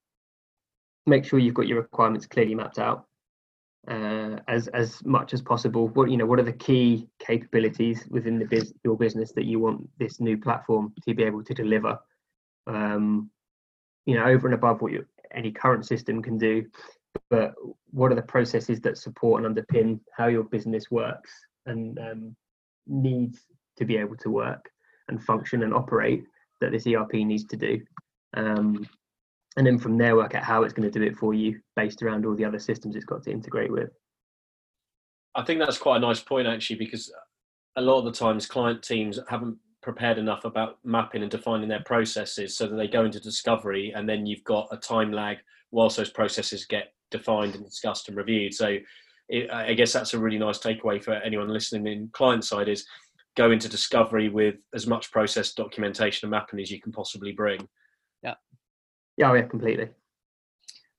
make 1.06 1.24
sure 1.24 1.38
you've 1.38 1.54
got 1.54 1.66
your 1.66 1.80
requirements 1.80 2.26
clearly 2.26 2.54
mapped 2.54 2.78
out 2.78 3.06
uh, 3.88 4.38
as 4.48 4.68
as 4.68 5.04
much 5.04 5.32
as 5.32 5.42
possible. 5.42 5.88
What 5.88 6.10
you 6.10 6.16
know, 6.16 6.26
what 6.26 6.38
are 6.38 6.44
the 6.44 6.52
key 6.52 7.08
capabilities 7.18 8.06
within 8.10 8.38
the 8.38 8.44
biz, 8.44 8.72
your 8.84 8.96
business 8.96 9.32
that 9.32 9.44
you 9.44 9.60
want 9.60 9.88
this 9.98 10.20
new 10.20 10.36
platform 10.38 10.92
to 11.06 11.14
be 11.14 11.22
able 11.22 11.42
to 11.44 11.54
deliver? 11.54 11.98
Um, 12.66 13.30
you 14.04 14.14
know, 14.14 14.24
over 14.24 14.46
and 14.46 14.54
above 14.54 14.80
what 14.80 14.92
you, 14.92 15.04
any 15.34 15.52
current 15.52 15.86
system 15.86 16.22
can 16.22 16.38
do, 16.38 16.64
but 17.30 17.54
what 17.90 18.12
are 18.12 18.14
the 18.14 18.22
processes 18.22 18.80
that 18.80 18.98
support 18.98 19.44
and 19.44 19.56
underpin 19.56 20.00
how 20.16 20.26
your 20.26 20.44
business 20.44 20.90
works 20.90 21.30
and 21.66 21.98
um, 21.98 22.36
needs 22.86 23.40
to 23.76 23.84
be 23.84 23.96
able 23.96 24.16
to 24.16 24.30
work 24.30 24.70
and 25.08 25.22
function 25.22 25.62
and 25.62 25.74
operate 25.74 26.24
that 26.60 26.72
this 26.72 26.86
ERP 26.86 27.14
needs 27.14 27.44
to 27.44 27.56
do. 27.56 27.80
Um, 28.34 28.86
and 29.58 29.66
then 29.66 29.76
from 29.76 29.98
there 29.98 30.14
work 30.14 30.36
out 30.36 30.44
how 30.44 30.62
it's 30.62 30.72
going 30.72 30.88
to 30.88 30.98
do 30.98 31.04
it 31.04 31.16
for 31.16 31.34
you 31.34 31.60
based 31.74 32.00
around 32.00 32.24
all 32.24 32.36
the 32.36 32.44
other 32.44 32.60
systems 32.60 32.94
it's 32.94 33.04
got 33.04 33.24
to 33.24 33.32
integrate 33.32 33.72
with. 33.72 33.90
I 35.34 35.42
think 35.42 35.58
that's 35.58 35.78
quite 35.78 35.96
a 35.96 36.00
nice 36.00 36.20
point 36.20 36.46
actually 36.46 36.76
because 36.76 37.12
a 37.74 37.82
lot 37.82 37.98
of 37.98 38.04
the 38.04 38.12
times 38.12 38.46
client 38.46 38.84
teams 38.84 39.18
haven't 39.28 39.58
prepared 39.82 40.16
enough 40.16 40.44
about 40.44 40.78
mapping 40.84 41.22
and 41.22 41.30
defining 41.30 41.68
their 41.68 41.82
processes 41.82 42.56
so 42.56 42.68
that 42.68 42.76
they 42.76 42.86
go 42.86 43.04
into 43.04 43.18
discovery 43.18 43.92
and 43.96 44.08
then 44.08 44.26
you've 44.26 44.44
got 44.44 44.68
a 44.70 44.76
time 44.76 45.12
lag 45.12 45.38
whilst 45.72 45.96
those 45.96 46.10
processes 46.10 46.64
get 46.64 46.92
defined 47.10 47.56
and 47.56 47.64
discussed 47.64 48.06
and 48.06 48.16
reviewed. 48.16 48.54
So 48.54 48.78
it, 49.28 49.50
i 49.50 49.74
guess 49.74 49.92
that's 49.92 50.14
a 50.14 50.18
really 50.18 50.38
nice 50.38 50.58
takeaway 50.58 51.02
for 51.02 51.14
anyone 51.14 51.48
listening 51.48 51.86
in 51.92 52.08
client 52.12 52.44
side 52.44 52.66
is 52.66 52.86
go 53.36 53.50
into 53.50 53.68
discovery 53.68 54.30
with 54.30 54.54
as 54.72 54.86
much 54.86 55.10
process 55.10 55.52
documentation 55.52 56.26
and 56.26 56.30
mapping 56.30 56.60
as 56.60 56.70
you 56.70 56.80
can 56.80 56.92
possibly 56.92 57.32
bring 57.32 57.68
yeah, 59.18 59.34
yeah, 59.34 59.42
completely. 59.42 59.88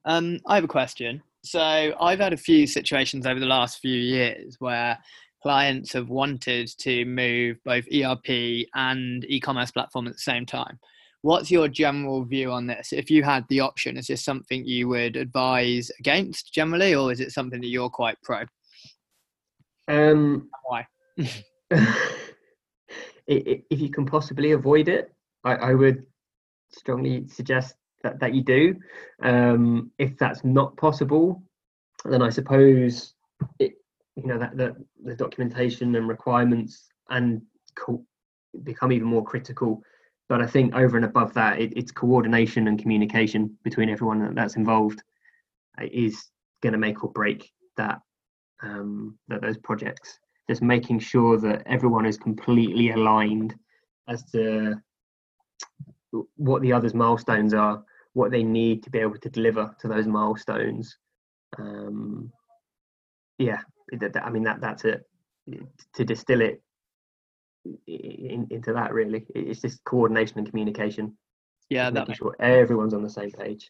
Um, 0.04 0.38
I 0.46 0.54
have 0.54 0.64
a 0.64 0.68
question. 0.68 1.22
So 1.42 1.94
I've 1.98 2.20
had 2.20 2.34
a 2.34 2.36
few 2.36 2.66
situations 2.66 3.26
over 3.26 3.40
the 3.40 3.46
last 3.46 3.80
few 3.80 3.98
years 3.98 4.56
where 4.58 4.98
clients 5.42 5.92
have 5.94 6.10
wanted 6.10 6.68
to 6.78 7.04
move 7.06 7.56
both 7.64 7.86
ERP 7.92 8.66
and 8.74 9.24
e-commerce 9.24 9.70
platform 9.70 10.06
at 10.06 10.12
the 10.12 10.18
same 10.18 10.44
time. 10.44 10.78
What's 11.22 11.50
your 11.50 11.66
general 11.68 12.24
view 12.24 12.50
on 12.52 12.66
this? 12.66 12.92
If 12.92 13.10
you 13.10 13.22
had 13.22 13.46
the 13.48 13.60
option, 13.60 13.96
is 13.96 14.06
this 14.06 14.22
something 14.22 14.64
you 14.66 14.88
would 14.88 15.16
advise 15.16 15.90
against 15.98 16.52
generally, 16.52 16.94
or 16.94 17.10
is 17.12 17.20
it 17.20 17.32
something 17.32 17.60
that 17.60 17.68
you're 17.68 17.90
quite 17.90 18.16
pro? 18.22 18.44
Um, 19.88 20.48
Why? 20.64 20.86
if 23.26 23.80
you 23.80 23.90
can 23.90 24.06
possibly 24.06 24.52
avoid 24.52 24.88
it, 24.88 25.12
I, 25.44 25.54
I 25.54 25.74
would 25.74 26.04
strongly 26.70 27.26
suggest 27.28 27.74
that, 28.02 28.20
that 28.20 28.34
you 28.34 28.42
do. 28.42 28.76
Um, 29.22 29.90
if 29.98 30.16
that's 30.18 30.44
not 30.44 30.76
possible, 30.76 31.42
then 32.04 32.22
I 32.22 32.30
suppose 32.30 33.14
it, 33.58 33.74
you 34.16 34.26
know 34.26 34.38
that 34.38 34.56
the, 34.56 34.76
the 35.02 35.14
documentation 35.14 35.94
and 35.94 36.08
requirements 36.08 36.88
and 37.08 37.42
co- 37.74 38.04
become 38.62 38.92
even 38.92 39.06
more 39.06 39.24
critical. 39.24 39.82
But 40.28 40.40
I 40.40 40.46
think 40.46 40.74
over 40.74 40.96
and 40.96 41.04
above 41.04 41.34
that, 41.34 41.60
it, 41.60 41.72
it's 41.76 41.90
coordination 41.92 42.68
and 42.68 42.78
communication 42.78 43.56
between 43.64 43.90
everyone 43.90 44.34
that's 44.34 44.56
involved 44.56 45.02
is 45.80 46.30
going 46.62 46.72
to 46.72 46.78
make 46.78 47.02
or 47.02 47.10
break 47.10 47.50
that 47.76 48.00
um, 48.62 49.18
that 49.28 49.40
those 49.40 49.58
projects. 49.58 50.18
Just 50.48 50.62
making 50.62 50.98
sure 50.98 51.38
that 51.38 51.62
everyone 51.66 52.06
is 52.06 52.16
completely 52.16 52.90
aligned 52.90 53.54
as 54.08 54.24
to 54.32 54.76
what 56.36 56.60
the 56.62 56.72
other's 56.72 56.94
milestones 56.94 57.54
are 57.54 57.84
what 58.12 58.30
they 58.30 58.42
need 58.42 58.82
to 58.82 58.90
be 58.90 58.98
able 58.98 59.18
to 59.18 59.30
deliver 59.30 59.74
to 59.80 59.88
those 59.88 60.06
milestones. 60.06 60.96
Um, 61.58 62.32
yeah, 63.38 63.60
I 64.22 64.30
mean 64.30 64.44
that 64.44 64.60
that's 64.60 64.84
it. 64.84 65.02
To 65.94 66.04
distill 66.04 66.42
it 66.42 66.62
in, 67.86 68.46
into 68.50 68.72
that, 68.72 68.92
really, 68.92 69.26
it's 69.34 69.60
just 69.60 69.82
coordination 69.84 70.38
and 70.38 70.48
communication. 70.48 71.16
Yeah, 71.68 71.90
making 71.90 72.16
sure 72.16 72.36
everyone's 72.40 72.94
on 72.94 73.02
the 73.02 73.10
same 73.10 73.30
page. 73.30 73.68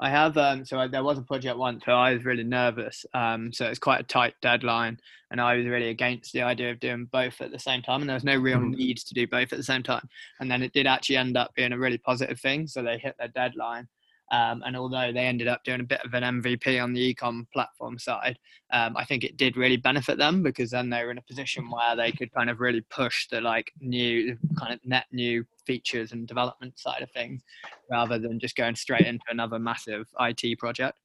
I 0.00 0.10
have 0.10 0.36
um, 0.36 0.64
so 0.64 0.78
I, 0.78 0.86
there 0.88 1.04
was 1.04 1.18
a 1.18 1.22
project 1.22 1.58
once 1.58 1.86
where 1.86 1.96
I 1.96 2.12
was 2.12 2.24
really 2.24 2.44
nervous. 2.44 3.04
Um, 3.14 3.52
so 3.52 3.66
it's 3.66 3.78
quite 3.78 4.00
a 4.00 4.04
tight 4.04 4.34
deadline, 4.42 4.98
and 5.30 5.40
I 5.40 5.56
was 5.56 5.66
really 5.66 5.88
against 5.88 6.32
the 6.32 6.42
idea 6.42 6.70
of 6.70 6.80
doing 6.80 7.06
both 7.06 7.40
at 7.40 7.50
the 7.50 7.58
same 7.58 7.82
time. 7.82 8.00
And 8.00 8.08
there 8.08 8.16
was 8.16 8.24
no 8.24 8.36
real 8.36 8.58
mm. 8.58 8.74
need 8.76 8.98
to 8.98 9.14
do 9.14 9.26
both 9.26 9.52
at 9.52 9.58
the 9.58 9.64
same 9.64 9.82
time. 9.82 10.08
And 10.40 10.50
then 10.50 10.62
it 10.62 10.72
did 10.72 10.86
actually 10.86 11.16
end 11.16 11.36
up 11.36 11.54
being 11.54 11.72
a 11.72 11.78
really 11.78 11.98
positive 11.98 12.40
thing. 12.40 12.66
So 12.66 12.82
they 12.82 12.98
hit 12.98 13.16
their 13.18 13.28
deadline, 13.28 13.88
um, 14.32 14.62
and 14.66 14.76
although 14.76 15.12
they 15.12 15.26
ended 15.26 15.46
up 15.46 15.62
doing 15.64 15.80
a 15.80 15.84
bit 15.84 16.00
of 16.04 16.12
an 16.14 16.22
MVP 16.42 16.82
on 16.82 16.92
the 16.92 17.14
ecom 17.14 17.46
platform 17.52 17.98
side, 17.98 18.38
um, 18.72 18.96
I 18.96 19.04
think 19.04 19.22
it 19.22 19.36
did 19.36 19.56
really 19.56 19.76
benefit 19.76 20.18
them 20.18 20.42
because 20.42 20.70
then 20.70 20.90
they 20.90 21.04
were 21.04 21.12
in 21.12 21.18
a 21.18 21.22
position 21.22 21.70
where 21.70 21.94
they 21.94 22.10
could 22.10 22.32
kind 22.32 22.50
of 22.50 22.60
really 22.60 22.80
push 22.90 23.28
the 23.28 23.40
like 23.40 23.72
new 23.80 24.36
kind 24.58 24.72
of 24.72 24.80
net 24.84 25.06
new 25.12 25.44
features 25.64 26.12
and 26.12 26.26
development 26.26 26.78
side 26.78 27.02
of 27.02 27.10
things 27.10 27.42
rather 27.90 28.18
than 28.18 28.40
just 28.40 28.56
going 28.56 28.74
straight 28.74 29.06
into 29.06 29.24
another 29.30 29.58
massive 29.58 30.06
IT 30.20 30.58
project. 30.58 30.98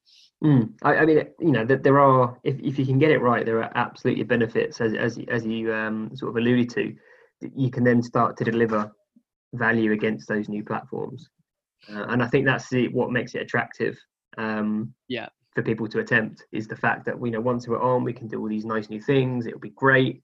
Mm. 0.44 0.74
I, 0.82 0.96
I, 0.96 1.06
mean, 1.06 1.24
you 1.40 1.52
know, 1.52 1.66
that 1.66 1.84
there 1.84 2.00
are 2.00 2.38
if, 2.44 2.60
if 2.60 2.80
you 2.80 2.86
can 2.86 2.98
get 2.98 3.12
it 3.12 3.20
right, 3.20 3.46
there 3.46 3.62
are 3.62 3.72
absolutely 3.76 4.24
benefits 4.24 4.82
as 4.82 4.94
as 4.94 5.20
as 5.28 5.46
you 5.46 5.72
um, 5.74 6.10
sort 6.16 6.32
of 6.32 6.38
alluded 6.38 6.70
to. 6.72 6.96
You 7.56 7.70
can 7.70 7.84
then 7.84 8.02
start 8.02 8.38
to 8.38 8.44
deliver 8.44 8.92
value 9.54 9.92
against 9.92 10.28
those 10.28 10.50
new 10.50 10.64
platforms. 10.64 11.30
Uh, 11.90 12.06
and 12.10 12.22
I 12.22 12.28
think 12.28 12.46
that's 12.46 12.70
the, 12.70 12.88
what 12.90 13.12
makes 13.12 13.36
it 13.36 13.42
attractive. 13.42 13.98
Um, 14.38 14.94
yeah. 15.08 15.30
For 15.56 15.64
people 15.64 15.88
to 15.90 16.00
attempt 16.00 16.46
is 16.54 16.68
the 16.68 16.76
fact 16.76 17.06
that 17.06 17.20
we 17.20 17.30
know 17.30 17.42
once 17.42 17.68
we're 17.68 17.82
on, 17.82 18.04
we 18.04 18.14
can 18.14 18.28
do 18.28 18.40
all 18.40 18.48
these 18.48 18.66
nice 18.66 18.90
new 18.90 19.02
things. 19.02 19.46
It'll 19.46 19.60
be 19.60 19.72
great, 19.72 20.24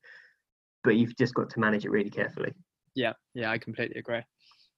but 0.83 0.95
you've 0.95 1.17
just 1.17 1.33
got 1.33 1.49
to 1.49 1.59
manage 1.59 1.83
it 1.83 1.91
really 1.91 2.09
carefully. 2.09 2.53
Yeah, 2.95 3.13
yeah, 3.33 3.51
I 3.51 3.57
completely 3.57 3.99
agree. 3.99 4.21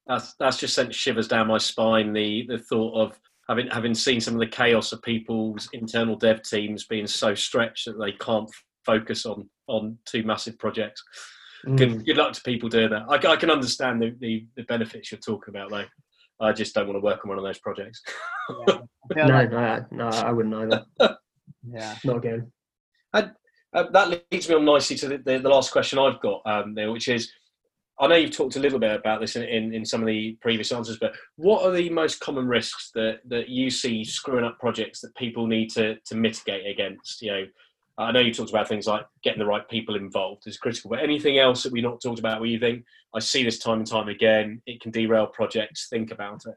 That's 0.07 0.33
that's 0.39 0.57
just 0.57 0.73
sent 0.73 0.95
shivers 0.95 1.27
down 1.27 1.47
my 1.47 1.59
spine. 1.59 2.13
The 2.13 2.47
the 2.47 2.57
thought 2.57 2.99
of 2.99 3.19
having 3.47 3.67
having 3.67 3.93
seen 3.93 4.19
some 4.19 4.33
of 4.33 4.39
the 4.39 4.47
chaos 4.47 4.91
of 4.91 5.03
people's 5.03 5.69
internal 5.73 6.15
dev 6.15 6.41
teams 6.41 6.85
being 6.85 7.05
so 7.05 7.35
stretched 7.35 7.85
that 7.85 7.99
they 7.99 8.13
can't 8.13 8.49
focus 8.83 9.27
on 9.27 9.47
on 9.67 9.97
two 10.05 10.23
massive 10.23 10.57
projects. 10.57 11.03
Mm. 11.65 11.77
Good, 11.77 12.05
good 12.05 12.17
luck 12.17 12.33
to 12.33 12.41
people 12.41 12.69
doing 12.69 12.89
that. 12.89 13.05
I, 13.09 13.15
I 13.31 13.35
can 13.35 13.51
understand 13.51 14.01
the, 14.01 14.15
the, 14.19 14.47
the 14.55 14.63
benefits 14.63 15.11
you're 15.11 15.19
talking 15.19 15.53
about 15.53 15.69
though. 15.69 15.85
I 16.39 16.53
just 16.53 16.73
don't 16.73 16.87
want 16.87 16.97
to 16.97 17.01
work 17.03 17.23
on 17.23 17.29
one 17.29 17.37
of 17.37 17.43
those 17.43 17.59
projects. 17.59 18.01
Yeah. 18.67 19.25
no, 19.25 19.33
like... 19.33 19.51
no, 19.51 19.85
no, 19.91 20.07
I 20.07 20.31
wouldn't 20.31 20.55
either. 20.55 20.85
yeah, 21.71 21.95
not 22.03 22.17
again. 22.17 22.51
And, 23.13 23.31
uh, 23.73 23.85
that 23.91 24.23
leads 24.31 24.49
me 24.49 24.55
on 24.55 24.65
nicely 24.65 24.95
to 24.97 25.07
the, 25.07 25.17
the, 25.17 25.39
the 25.39 25.49
last 25.49 25.71
question 25.71 25.99
I've 25.99 26.21
got 26.21 26.41
um, 26.45 26.73
there, 26.73 26.91
which 26.91 27.07
is 27.07 27.31
I 27.99 28.07
know 28.07 28.15
you've 28.15 28.35
talked 28.35 28.55
a 28.55 28.61
little 28.61 28.79
bit 28.79 28.95
about 28.95 29.19
this 29.19 29.35
in, 29.35 29.43
in, 29.43 29.73
in, 29.73 29.85
some 29.85 30.01
of 30.01 30.07
the 30.07 30.37
previous 30.41 30.71
answers, 30.71 30.97
but 30.99 31.13
what 31.35 31.65
are 31.65 31.71
the 31.71 31.89
most 31.89 32.21
common 32.21 32.47
risks 32.47 32.91
that, 32.95 33.19
that 33.27 33.49
you 33.49 33.69
see 33.69 34.05
screwing 34.05 34.45
up 34.45 34.57
projects 34.57 35.01
that 35.01 35.13
people 35.15 35.47
need 35.47 35.69
to, 35.71 35.97
to 36.05 36.15
mitigate 36.15 36.65
against? 36.65 37.21
You 37.21 37.31
know, 37.31 37.45
I 37.99 38.13
know 38.13 38.21
you 38.21 38.33
talked 38.33 38.49
about 38.49 38.69
things 38.69 38.87
like 38.87 39.05
getting 39.23 39.39
the 39.39 39.45
right 39.45 39.67
people 39.67 39.95
involved 39.95 40.47
is 40.47 40.57
critical, 40.57 40.89
but 40.89 40.99
anything 40.99 41.37
else 41.37 41.63
that 41.63 41.73
we 41.73 41.81
not 41.81 42.01
talked 42.01 42.19
about 42.19 42.39
where 42.39 42.49
you 42.49 42.57
think 42.57 42.85
I 43.13 43.19
see 43.19 43.43
this 43.43 43.59
time 43.59 43.79
and 43.79 43.87
time 43.87 44.07
again, 44.07 44.61
it 44.65 44.79
can 44.79 44.91
derail 44.91 45.27
projects? 45.27 45.87
Think 45.89 46.11
about 46.11 46.43
it. 46.45 46.55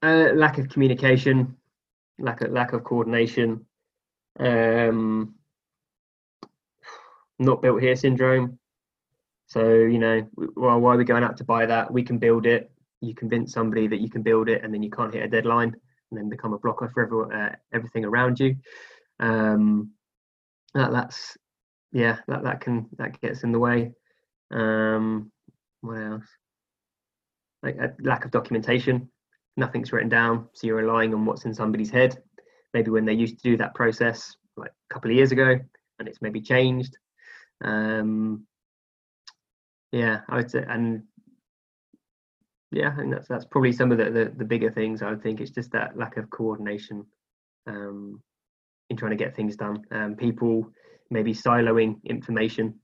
Uh, 0.00 0.32
lack 0.34 0.58
of 0.58 0.68
communication, 0.68 1.56
lack 2.20 2.40
of 2.40 2.52
lack 2.52 2.72
of 2.72 2.84
coordination, 2.84 3.66
um, 4.38 5.34
not 7.40 7.60
built 7.60 7.82
here 7.82 7.96
syndrome. 7.96 8.58
So 9.46 9.72
you 9.72 9.98
know, 9.98 10.28
well, 10.54 10.78
why 10.78 10.94
are 10.94 10.98
we 10.98 11.04
going 11.04 11.24
out 11.24 11.36
to 11.38 11.44
buy 11.44 11.66
that? 11.66 11.92
We 11.92 12.04
can 12.04 12.18
build 12.18 12.46
it. 12.46 12.70
You 13.00 13.14
convince 13.14 13.52
somebody 13.52 13.88
that 13.88 14.00
you 14.00 14.08
can 14.08 14.22
build 14.22 14.48
it, 14.48 14.62
and 14.62 14.72
then 14.72 14.84
you 14.84 14.90
can't 14.90 15.12
hit 15.12 15.24
a 15.24 15.28
deadline, 15.28 15.74
and 16.10 16.20
then 16.20 16.28
become 16.28 16.52
a 16.52 16.58
blocker 16.58 16.90
for 16.94 17.02
everyone, 17.02 17.32
uh, 17.32 17.56
everything 17.72 18.04
around 18.04 18.38
you 18.38 18.56
um, 19.20 19.90
that, 20.74 20.92
that's 20.92 21.36
yeah 21.92 22.18
that 22.26 22.42
that 22.44 22.60
can 22.60 22.88
that 22.98 23.20
gets 23.20 23.42
in 23.44 23.52
the 23.52 23.58
way. 23.58 23.92
Um, 24.50 25.30
what 25.80 25.96
else? 25.96 26.26
Like 27.62 27.76
a 27.76 27.94
lack 28.02 28.24
of 28.24 28.30
documentation. 28.30 29.08
Nothing's 29.56 29.92
written 29.92 30.08
down 30.08 30.48
so 30.52 30.66
you're 30.66 30.76
relying 30.76 31.14
on 31.14 31.24
what's 31.24 31.44
in 31.44 31.54
somebody's 31.54 31.90
head. 31.90 32.18
Maybe 32.72 32.90
when 32.90 33.04
they 33.04 33.12
used 33.12 33.38
to 33.38 33.50
do 33.50 33.56
that 33.58 33.74
process 33.74 34.34
like 34.56 34.72
a 34.90 34.94
couple 34.94 35.10
of 35.10 35.16
years 35.16 35.30
ago 35.30 35.58
and 35.98 36.08
it's 36.08 36.20
maybe 36.20 36.40
changed. 36.40 36.96
Um, 37.62 38.46
yeah 39.94 40.20
i 40.28 40.36
would 40.36 40.50
say 40.50 40.64
and 40.68 41.04
yeah 42.72 42.98
and 42.98 43.12
that's 43.12 43.28
that's 43.28 43.44
probably 43.44 43.72
some 43.72 43.92
of 43.92 43.98
the, 43.98 44.10
the, 44.10 44.32
the 44.36 44.44
bigger 44.44 44.70
things 44.70 45.02
i 45.02 45.08
would 45.08 45.22
think. 45.22 45.40
It's 45.40 45.52
just 45.52 45.70
that 45.70 45.96
lack 45.96 46.16
of 46.16 46.28
coordination 46.30 47.06
um, 47.68 48.20
in 48.90 48.96
trying 48.96 49.10
to 49.10 49.16
get 49.16 49.34
things 49.34 49.56
done. 49.56 49.82
Um, 49.90 50.14
people 50.14 50.70
maybe 51.10 51.32
siloing 51.32 52.02
information 52.04 52.74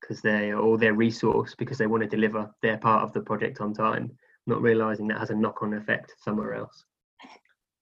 because 0.00 0.20
they 0.20 0.52
or 0.52 0.78
their 0.78 0.94
resource 0.94 1.54
because 1.56 1.78
they 1.78 1.86
want 1.86 2.02
to 2.02 2.08
deliver 2.08 2.50
their 2.60 2.78
part 2.78 3.04
of 3.04 3.12
the 3.12 3.20
project 3.20 3.60
on 3.60 3.72
time, 3.72 4.10
not 4.46 4.60
realizing 4.60 5.06
that 5.08 5.18
has 5.18 5.30
a 5.30 5.34
knock-on 5.34 5.74
effect 5.74 6.14
somewhere 6.18 6.54
else. 6.54 6.84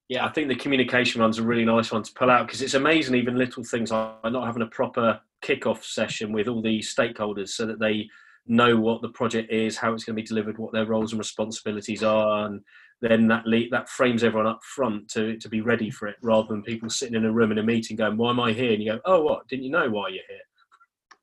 Yeah, 0.08 0.26
I 0.26 0.28
think 0.30 0.48
the 0.48 0.56
communication 0.56 1.20
one's 1.20 1.38
a 1.38 1.42
really 1.42 1.64
nice 1.64 1.92
one 1.92 2.02
to 2.02 2.12
pull 2.12 2.30
out 2.30 2.46
because 2.46 2.62
it's 2.62 2.74
amazing, 2.74 3.14
even 3.14 3.38
little 3.38 3.62
things 3.62 3.92
like 3.92 4.12
not 4.24 4.44
having 4.44 4.62
a 4.62 4.66
proper 4.66 5.20
kick-off 5.40 5.84
session 5.84 6.32
with 6.32 6.48
all 6.48 6.60
the 6.60 6.80
stakeholders 6.80 7.50
so 7.50 7.64
that 7.66 7.78
they 7.78 8.08
know 8.46 8.76
what 8.76 9.02
the 9.02 9.08
project 9.10 9.52
is, 9.52 9.76
how 9.76 9.94
it's 9.94 10.04
going 10.04 10.16
to 10.16 10.22
be 10.22 10.26
delivered, 10.26 10.58
what 10.58 10.72
their 10.72 10.86
roles 10.86 11.12
and 11.12 11.18
responsibilities 11.18 12.02
are, 12.02 12.46
and 12.46 12.60
then 13.00 13.26
that 13.28 13.46
le- 13.46 13.68
that 13.70 13.88
frames 13.88 14.22
everyone 14.22 14.46
up 14.46 14.62
front 14.62 15.08
to 15.10 15.36
to 15.38 15.48
be 15.48 15.60
ready 15.60 15.90
for 15.90 16.08
it, 16.08 16.16
rather 16.22 16.48
than 16.48 16.62
people 16.62 16.90
sitting 16.90 17.14
in 17.14 17.24
a 17.24 17.32
room 17.32 17.52
in 17.52 17.58
a 17.58 17.62
meeting 17.62 17.96
going, 17.96 18.16
"Why 18.16 18.30
am 18.30 18.40
I 18.40 18.52
here?" 18.52 18.72
And 18.72 18.82
you 18.82 18.92
go, 18.92 19.00
"Oh, 19.04 19.22
what? 19.22 19.48
Didn't 19.48 19.64
you 19.64 19.70
know 19.70 19.88
why 19.88 20.08
you're 20.08 20.24
here?" 20.28 20.38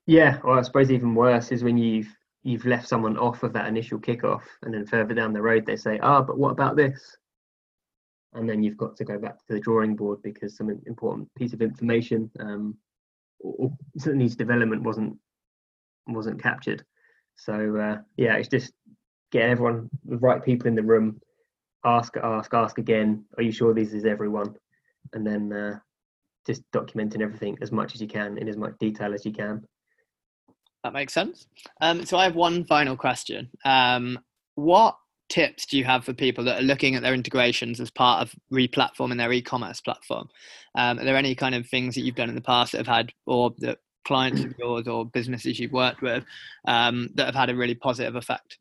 Yeah, 0.06 0.38
well, 0.42 0.58
I 0.58 0.62
suppose 0.62 0.90
even 0.90 1.14
worse 1.14 1.52
is 1.52 1.62
when 1.62 1.78
you've 1.78 2.08
you've 2.42 2.66
left 2.66 2.88
someone 2.88 3.16
off 3.18 3.42
of 3.42 3.52
that 3.52 3.66
initial 3.66 3.98
kickoff, 3.98 4.42
and 4.62 4.74
then 4.74 4.86
further 4.86 5.14
down 5.14 5.32
the 5.32 5.42
road 5.42 5.66
they 5.66 5.76
say, 5.76 5.98
"Ah, 6.02 6.18
oh, 6.18 6.22
but 6.22 6.38
what 6.38 6.50
about 6.50 6.76
this?" 6.76 7.16
And 8.34 8.48
then 8.48 8.62
you've 8.62 8.76
got 8.76 8.96
to 8.96 9.04
go 9.04 9.18
back 9.18 9.38
to 9.38 9.54
the 9.54 9.60
drawing 9.60 9.96
board 9.96 10.20
because 10.22 10.56
some 10.56 10.70
important 10.86 11.32
piece 11.34 11.52
of 11.52 11.62
information 11.62 12.30
um, 12.40 12.76
or, 13.40 13.72
or 14.06 14.14
needs 14.14 14.36
development 14.36 14.82
wasn't 14.82 15.16
wasn't 16.08 16.42
captured. 16.42 16.84
So 17.36 17.76
uh, 17.76 17.98
yeah, 18.16 18.34
it's 18.36 18.48
just 18.48 18.72
get 19.30 19.48
everyone 19.48 19.88
the 20.04 20.16
right 20.18 20.42
people 20.42 20.66
in 20.66 20.74
the 20.74 20.82
room 20.82 21.20
ask, 21.84 22.16
ask, 22.16 22.52
ask 22.54 22.78
again. 22.78 23.24
Are 23.36 23.42
you 23.42 23.52
sure 23.52 23.74
this 23.74 23.92
is 23.92 24.04
everyone? 24.04 24.54
And 25.12 25.26
then 25.26 25.52
uh, 25.52 25.78
just 26.46 26.62
documenting 26.72 27.22
everything 27.22 27.58
as 27.60 27.72
much 27.72 27.94
as 27.94 28.00
you 28.00 28.08
can 28.08 28.38
in 28.38 28.48
as 28.48 28.56
much 28.56 28.74
detail 28.78 29.14
as 29.14 29.24
you 29.24 29.32
can. 29.32 29.62
That 30.84 30.92
makes 30.92 31.12
sense. 31.12 31.46
Um, 31.80 32.04
so 32.04 32.16
I 32.16 32.24
have 32.24 32.36
one 32.36 32.64
final 32.64 32.96
question. 32.96 33.50
Um, 33.64 34.18
what 34.54 34.96
tips 35.28 35.66
do 35.66 35.76
you 35.76 35.84
have 35.84 36.04
for 36.04 36.12
people 36.12 36.44
that 36.44 36.60
are 36.60 36.64
looking 36.64 36.94
at 36.94 37.02
their 37.02 37.14
integrations 37.14 37.80
as 37.80 37.90
part 37.90 38.22
of 38.22 38.34
replatforming 38.52 39.18
their 39.18 39.32
e-commerce 39.32 39.80
platform? 39.80 40.28
Um, 40.74 40.98
are 40.98 41.04
there 41.04 41.16
any 41.16 41.34
kind 41.34 41.54
of 41.54 41.66
things 41.66 41.94
that 41.94 42.02
you've 42.02 42.14
done 42.14 42.28
in 42.28 42.34
the 42.34 42.40
past 42.40 42.72
that 42.72 42.78
have 42.78 42.96
had, 42.96 43.12
or 43.26 43.54
that 43.58 43.78
clients 44.06 44.42
of 44.42 44.54
yours 44.58 44.88
or 44.88 45.04
businesses 45.04 45.58
you've 45.58 45.72
worked 45.72 46.00
with 46.00 46.24
um, 46.66 47.10
that 47.14 47.26
have 47.26 47.34
had 47.34 47.50
a 47.50 47.56
really 47.56 47.74
positive 47.74 48.16
effect? 48.16 48.58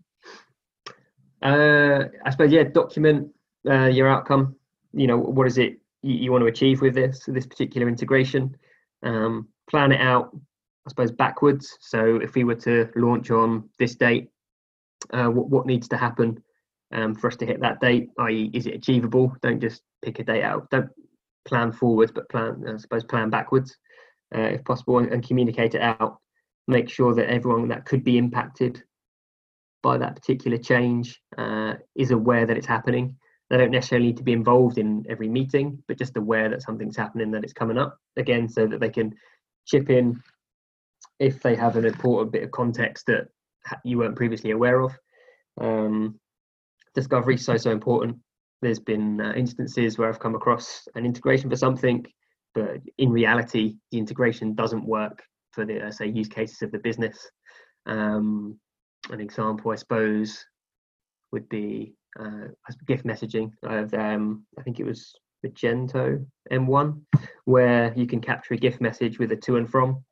Uh, 1.41 2.05
I 2.25 2.29
suppose 2.31 2.51
yeah, 2.51 2.63
document 2.63 3.29
uh, 3.69 3.85
your 3.85 4.07
outcome. 4.07 4.55
You 4.93 5.07
know, 5.07 5.17
what 5.17 5.47
is 5.47 5.57
it 5.57 5.79
you, 6.01 6.15
you, 6.15 6.31
want 6.31 6.41
to 6.41 6.47
achieve 6.47 6.81
with 6.81 6.95
this 6.95 7.23
this 7.27 7.45
particular 7.45 7.87
integration? 7.87 8.55
Um, 9.03 9.47
plan 9.69 9.91
it 9.91 10.01
out, 10.01 10.35
I 10.85 10.89
suppose, 10.89 11.11
backwards. 11.11 11.77
So 11.79 12.17
if 12.17 12.35
we 12.35 12.43
were 12.43 12.55
to 12.55 12.89
launch 12.95 13.29
on 13.29 13.69
this 13.77 13.95
date, 13.95 14.29
uh, 15.11 15.27
what 15.27 15.49
what 15.49 15.65
needs 15.65 15.87
to 15.89 15.97
happen 15.97 16.41
um, 16.91 17.15
for 17.15 17.27
us 17.27 17.35
to 17.37 17.45
hit 17.45 17.61
that 17.61 17.79
date? 17.81 18.09
I.e., 18.19 18.49
is 18.53 18.65
it 18.65 18.75
achievable? 18.75 19.35
Don't 19.41 19.61
just 19.61 19.83
pick 20.03 20.19
a 20.19 20.23
date 20.23 20.43
out. 20.43 20.69
Don't 20.71 20.89
plan 21.45 21.71
forwards, 21.71 22.11
but 22.11 22.29
plan, 22.29 22.63
I 22.67 22.77
suppose, 22.77 23.03
plan 23.03 23.29
backwards 23.29 23.77
uh, 24.35 24.41
if 24.41 24.63
possible, 24.63 24.97
and, 24.99 25.11
and 25.11 25.25
communicate 25.25 25.75
it 25.75 25.81
out. 25.81 26.19
Make 26.67 26.89
sure 26.89 27.13
that 27.13 27.29
everyone 27.29 27.67
that 27.69 27.85
could 27.85 28.03
be 28.03 28.17
impacted 28.17 28.83
by 29.83 29.97
that 29.97 30.15
particular 30.15 30.57
change 30.57 31.21
uh, 31.37 31.73
is 31.95 32.11
aware 32.11 32.45
that 32.45 32.57
it's 32.57 32.67
happening. 32.67 33.15
They 33.49 33.57
don't 33.57 33.71
necessarily 33.71 34.07
need 34.07 34.17
to 34.17 34.23
be 34.23 34.33
involved 34.33 34.77
in 34.77 35.05
every 35.09 35.29
meeting, 35.29 35.81
but 35.87 35.97
just 35.97 36.17
aware 36.17 36.49
that 36.49 36.61
something's 36.61 36.97
happening, 36.97 37.31
that 37.31 37.43
it's 37.43 37.53
coming 37.53 37.77
up 37.77 37.97
again, 38.17 38.49
so 38.49 38.67
that 38.67 38.79
they 38.79 38.89
can 38.89 39.15
chip 39.65 39.89
in 39.89 40.21
if 41.19 41.41
they 41.41 41.55
have 41.55 41.77
an 41.77 41.85
important 41.85 42.31
bit 42.31 42.43
of 42.43 42.51
context 42.51 43.05
that 43.07 43.27
you 43.83 43.97
weren't 43.97 44.15
previously 44.15 44.51
aware 44.51 44.81
of. 44.81 44.91
Um, 45.59 46.19
discovery 46.93 47.35
is 47.35 47.45
so 47.45 47.57
so 47.57 47.71
important. 47.71 48.17
There's 48.61 48.79
been 48.79 49.21
uh, 49.21 49.33
instances 49.33 49.97
where 49.97 50.09
I've 50.09 50.19
come 50.19 50.35
across 50.35 50.87
an 50.95 51.05
integration 51.05 51.49
for 51.49 51.55
something, 51.55 52.05
but 52.53 52.81
in 52.97 53.11
reality, 53.11 53.77
the 53.91 53.99
integration 53.99 54.55
doesn't 54.55 54.85
work 54.85 55.23
for 55.51 55.65
the 55.65 55.87
uh, 55.87 55.91
say 55.91 56.07
use 56.07 56.27
cases 56.27 56.61
of 56.61 56.71
the 56.71 56.79
business. 56.79 57.29
Um, 57.85 58.59
an 59.09 59.21
example, 59.21 59.71
I 59.71 59.75
suppose, 59.75 60.45
would 61.31 61.47
be 61.49 61.93
uh, 62.19 62.47
gift 62.85 63.05
messaging. 63.05 63.51
Of, 63.63 63.93
um, 63.93 64.45
I 64.57 64.63
think 64.63 64.79
it 64.79 64.85
was 64.85 65.13
Magento 65.45 66.25
M1, 66.51 67.01
where 67.45 67.93
you 67.95 68.07
can 68.07 68.21
capture 68.21 68.53
a 68.53 68.57
gift 68.57 68.81
message 68.81 69.19
with 69.19 69.31
a 69.31 69.35
to 69.35 69.57
and 69.57 69.69
from 69.69 70.03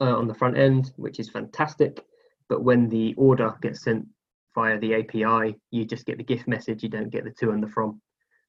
uh, 0.00 0.16
on 0.16 0.26
the 0.26 0.34
front 0.34 0.56
end, 0.56 0.92
which 0.96 1.18
is 1.18 1.28
fantastic. 1.28 2.04
But 2.48 2.62
when 2.62 2.88
the 2.88 3.14
order 3.16 3.54
gets 3.60 3.82
sent 3.82 4.06
via 4.54 4.78
the 4.78 4.94
API, 4.94 5.56
you 5.70 5.84
just 5.84 6.06
get 6.06 6.18
the 6.18 6.24
gift 6.24 6.48
message, 6.48 6.82
you 6.82 6.88
don't 6.88 7.10
get 7.10 7.24
the 7.24 7.30
to 7.40 7.50
and 7.50 7.62
the 7.62 7.68
from. 7.68 8.00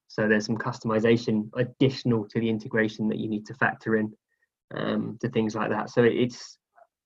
So 0.08 0.28
there's 0.28 0.46
some 0.46 0.58
customization 0.58 1.50
additional 1.56 2.28
to 2.30 2.40
the 2.40 2.50
integration 2.50 3.08
that 3.10 3.20
you 3.20 3.30
need 3.30 3.46
to 3.46 3.54
factor 3.54 3.98
in 3.98 4.12
um, 4.76 5.18
to 5.22 5.30
things 5.30 5.56
like 5.56 5.70
that. 5.70 5.92
So 5.92 6.04
it's 6.04 6.58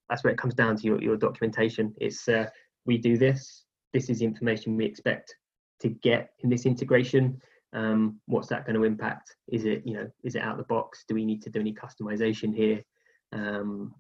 that's 0.10 0.24
where 0.24 0.32
it 0.32 0.38
comes 0.38 0.54
down 0.54 0.78
to 0.78 0.84
your, 0.84 1.02
your 1.02 1.18
documentation. 1.18 1.94
It's 1.98 2.28
uh, 2.28 2.46
we 2.86 2.98
do 2.98 3.18
this. 3.18 3.66
This 3.94 4.10
is 4.10 4.22
information 4.22 4.76
we 4.76 4.86
expect 4.86 5.36
to 5.82 5.90
get 5.90 6.32
in 6.40 6.50
this 6.50 6.66
integration. 6.66 7.42
Um, 7.74 8.20
what's 8.28 8.48
that 8.50 8.66
going 8.66 8.76
to 8.76 8.84
impact? 8.84 9.36
Is 9.48 9.66
it 9.66 9.84
you 9.86 9.94
know 9.94 10.10
is 10.24 10.36
it 10.36 10.42
out 10.42 10.54
of 10.54 10.58
the 10.58 10.64
box? 10.64 11.06
Do 11.08 11.16
we 11.16 11.26
need 11.26 11.42
to 11.44 11.50
do 11.50 11.60
any 11.60 11.74
customization 11.74 12.56
here? 12.56 12.84
Um, 13.32 13.94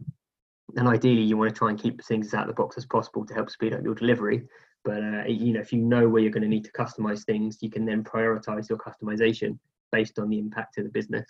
and 0.76 0.88
ideally, 0.88 1.22
you 1.22 1.38
want 1.38 1.54
to 1.54 1.58
try 1.58 1.70
and 1.70 1.80
keep 1.80 2.04
things 2.04 2.28
as 2.28 2.34
out 2.34 2.50
of 2.50 2.56
the 2.56 2.62
box 2.62 2.78
as 2.78 2.86
possible 2.86 3.26
to 3.26 3.34
help 3.34 3.50
speed 3.50 3.74
up 3.74 3.84
your 3.84 3.96
delivery. 3.96 4.44
But 4.84 5.04
uh, 5.04 5.24
you 5.28 5.54
know, 5.54 5.60
if 5.60 5.72
you 5.72 5.80
know 5.80 6.08
where 6.08 6.22
you're 6.22 6.32
going 6.32 6.44
to 6.44 6.50
need 6.50 6.66
to 6.66 6.72
customize 6.72 7.24
things, 7.24 7.60
you 7.62 7.70
can 7.70 7.86
then 7.86 8.04
prioritize 8.04 8.70
your 8.70 8.78
customization 8.78 9.58
based 9.92 10.20
on 10.20 10.30
the 10.30 10.40
impact 10.40 10.78
of 10.78 10.84
the 10.84 10.90
business. 10.90 11.26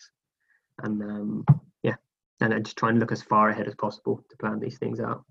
And 0.82 1.02
um, 1.02 1.46
yeah, 1.84 1.96
and 2.42 2.64
just 2.66 2.78
try 2.78 2.90
and 2.90 3.00
look 3.00 3.12
as 3.12 3.22
far 3.22 3.50
ahead 3.50 3.68
as 3.68 3.76
possible 3.76 4.24
to 4.30 4.38
plan 4.38 4.60
these 4.60 4.78
things 4.78 5.00
out. 5.00 5.24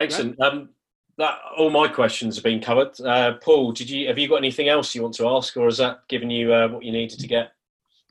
Excellent. 0.00 0.40
Um, 0.40 0.70
that 1.18 1.38
all 1.56 1.70
my 1.70 1.88
questions 1.88 2.36
have 2.36 2.44
been 2.44 2.60
covered. 2.60 2.98
Uh, 3.00 3.34
Paul, 3.42 3.72
did 3.72 3.90
you 3.90 4.06
have 4.06 4.18
you 4.18 4.28
got 4.28 4.36
anything 4.36 4.68
else 4.68 4.94
you 4.94 5.02
want 5.02 5.14
to 5.16 5.28
ask, 5.28 5.56
or 5.56 5.64
has 5.66 5.78
that 5.78 6.06
given 6.08 6.30
you 6.30 6.52
uh, 6.52 6.68
what 6.68 6.84
you 6.84 6.92
needed 6.92 7.18
to 7.18 7.26
get? 7.26 7.52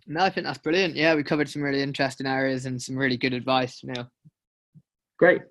No, 0.06 0.22
I 0.22 0.30
think 0.30 0.46
that's 0.46 0.58
brilliant. 0.58 0.96
Yeah, 0.96 1.16
we 1.16 1.24
covered 1.24 1.50
some 1.50 1.62
really 1.62 1.82
interesting 1.82 2.28
areas 2.28 2.66
and 2.66 2.82
some 2.82 2.98
really 2.98 3.18
good 3.18 3.34
advice, 3.34 3.82
Neil. 3.84 4.10
Great. 5.18 5.42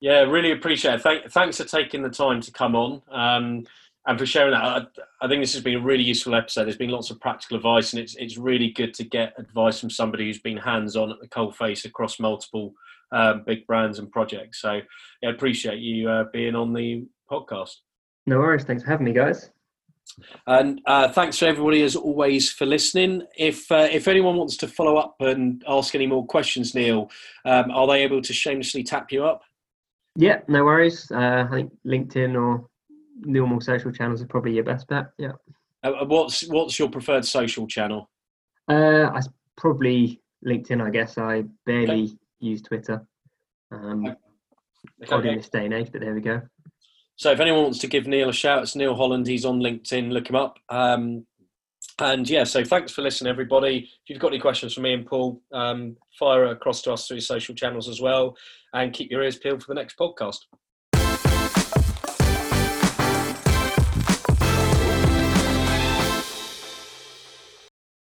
Yeah, 0.00 0.22
really 0.22 0.52
appreciate 0.52 0.94
it. 0.94 1.02
Thank, 1.02 1.30
thanks 1.30 1.56
for 1.56 1.64
taking 1.64 2.02
the 2.02 2.10
time 2.10 2.40
to 2.40 2.52
come 2.52 2.74
on 2.74 3.02
um, 3.10 3.64
and 4.06 4.18
for 4.18 4.26
sharing 4.26 4.52
that. 4.52 4.64
I, 4.64 4.86
I, 5.20 5.28
think 5.28 5.42
this 5.42 5.52
has 5.54 5.62
been 5.62 5.76
a 5.76 5.80
really 5.80 6.02
useful 6.02 6.34
episode. 6.34 6.64
There's 6.64 6.76
been 6.76 6.90
lots 6.90 7.10
of 7.10 7.20
practical 7.20 7.56
advice, 7.56 7.92
and 7.92 8.02
it's 8.02 8.16
it's 8.16 8.36
really 8.36 8.70
good 8.70 8.94
to 8.94 9.04
get 9.04 9.34
advice 9.38 9.78
from 9.80 9.90
somebody 9.90 10.26
who's 10.26 10.40
been 10.40 10.56
hands 10.56 10.96
on 10.96 11.10
at 11.10 11.20
the 11.20 11.28
coal 11.28 11.52
face 11.52 11.84
across 11.84 12.18
multiple 12.18 12.74
um, 13.12 13.44
big 13.46 13.66
brands 13.66 13.98
and 13.98 14.10
projects. 14.10 14.60
So, 14.60 14.80
yeah, 15.22 15.30
appreciate 15.30 15.78
you 15.78 16.08
uh, 16.08 16.24
being 16.32 16.54
on 16.54 16.72
the 16.72 17.06
podcast. 17.30 17.76
No 18.26 18.38
worries. 18.38 18.64
Thanks 18.64 18.82
for 18.82 18.90
having 18.90 19.04
me, 19.04 19.12
guys. 19.12 19.50
And 20.46 20.80
uh, 20.86 21.08
thanks 21.08 21.38
to 21.38 21.46
everybody 21.46 21.82
as 21.82 21.96
always 21.96 22.50
for 22.50 22.66
listening. 22.66 23.22
If 23.36 23.70
uh, 23.70 23.88
if 23.90 24.08
anyone 24.08 24.36
wants 24.36 24.56
to 24.58 24.68
follow 24.68 24.96
up 24.96 25.16
and 25.20 25.62
ask 25.66 25.94
any 25.94 26.06
more 26.06 26.26
questions, 26.26 26.74
Neil, 26.74 27.10
um, 27.44 27.70
are 27.70 27.86
they 27.86 28.02
able 28.02 28.20
to 28.22 28.32
shamelessly 28.32 28.82
tap 28.82 29.12
you 29.12 29.24
up? 29.24 29.42
Yeah, 30.16 30.40
no 30.48 30.64
worries. 30.64 31.10
Uh, 31.10 31.46
I 31.48 31.54
think 31.54 31.72
LinkedIn 31.86 32.40
or 32.40 32.66
normal 33.20 33.60
social 33.60 33.92
channels 33.92 34.20
are 34.22 34.26
probably 34.26 34.54
your 34.54 34.64
best 34.64 34.88
bet. 34.88 35.06
Yeah. 35.18 35.32
Uh, 35.82 36.04
what's 36.04 36.46
what's 36.48 36.78
your 36.78 36.90
preferred 36.90 37.24
social 37.24 37.66
channel? 37.66 38.10
Uh, 38.68 39.10
I 39.14 39.20
probably 39.56 40.20
LinkedIn. 40.46 40.84
I 40.84 40.90
guess 40.90 41.16
I 41.16 41.44
barely 41.64 42.04
okay. 42.04 42.16
Use 42.42 42.62
Twitter. 42.62 43.06
Um, 43.70 44.06
okay. 44.06 45.14
Odd 45.14 45.26
in 45.26 45.36
this 45.36 45.48
day 45.48 45.64
and 45.64 45.74
age, 45.74 45.88
but 45.92 46.00
there 46.00 46.14
we 46.14 46.20
go. 46.20 46.42
So 47.16 47.30
if 47.30 47.40
anyone 47.40 47.62
wants 47.62 47.78
to 47.78 47.86
give 47.86 48.06
Neil 48.06 48.30
a 48.30 48.32
shout, 48.32 48.62
it's 48.62 48.76
Neil 48.76 48.94
Holland. 48.94 49.26
He's 49.26 49.44
on 49.44 49.60
LinkedIn. 49.60 50.10
Look 50.10 50.28
him 50.28 50.36
up. 50.36 50.58
Um, 50.68 51.26
and 51.98 52.28
yeah, 52.28 52.44
so 52.44 52.64
thanks 52.64 52.92
for 52.92 53.02
listening, 53.02 53.30
everybody. 53.30 53.78
If 53.78 54.08
you've 54.10 54.18
got 54.18 54.28
any 54.28 54.40
questions 54.40 54.74
for 54.74 54.80
me 54.80 54.94
and 54.94 55.06
Paul, 55.06 55.40
um, 55.52 55.96
fire 56.18 56.46
across 56.46 56.82
to 56.82 56.92
us 56.92 57.06
through 57.06 57.20
social 57.20 57.54
channels 57.54 57.88
as 57.88 58.00
well, 58.00 58.36
and 58.72 58.92
keep 58.92 59.10
your 59.10 59.22
ears 59.22 59.38
peeled 59.38 59.62
for 59.62 59.68
the 59.68 59.80
next 59.80 59.96
podcast. 59.98 60.38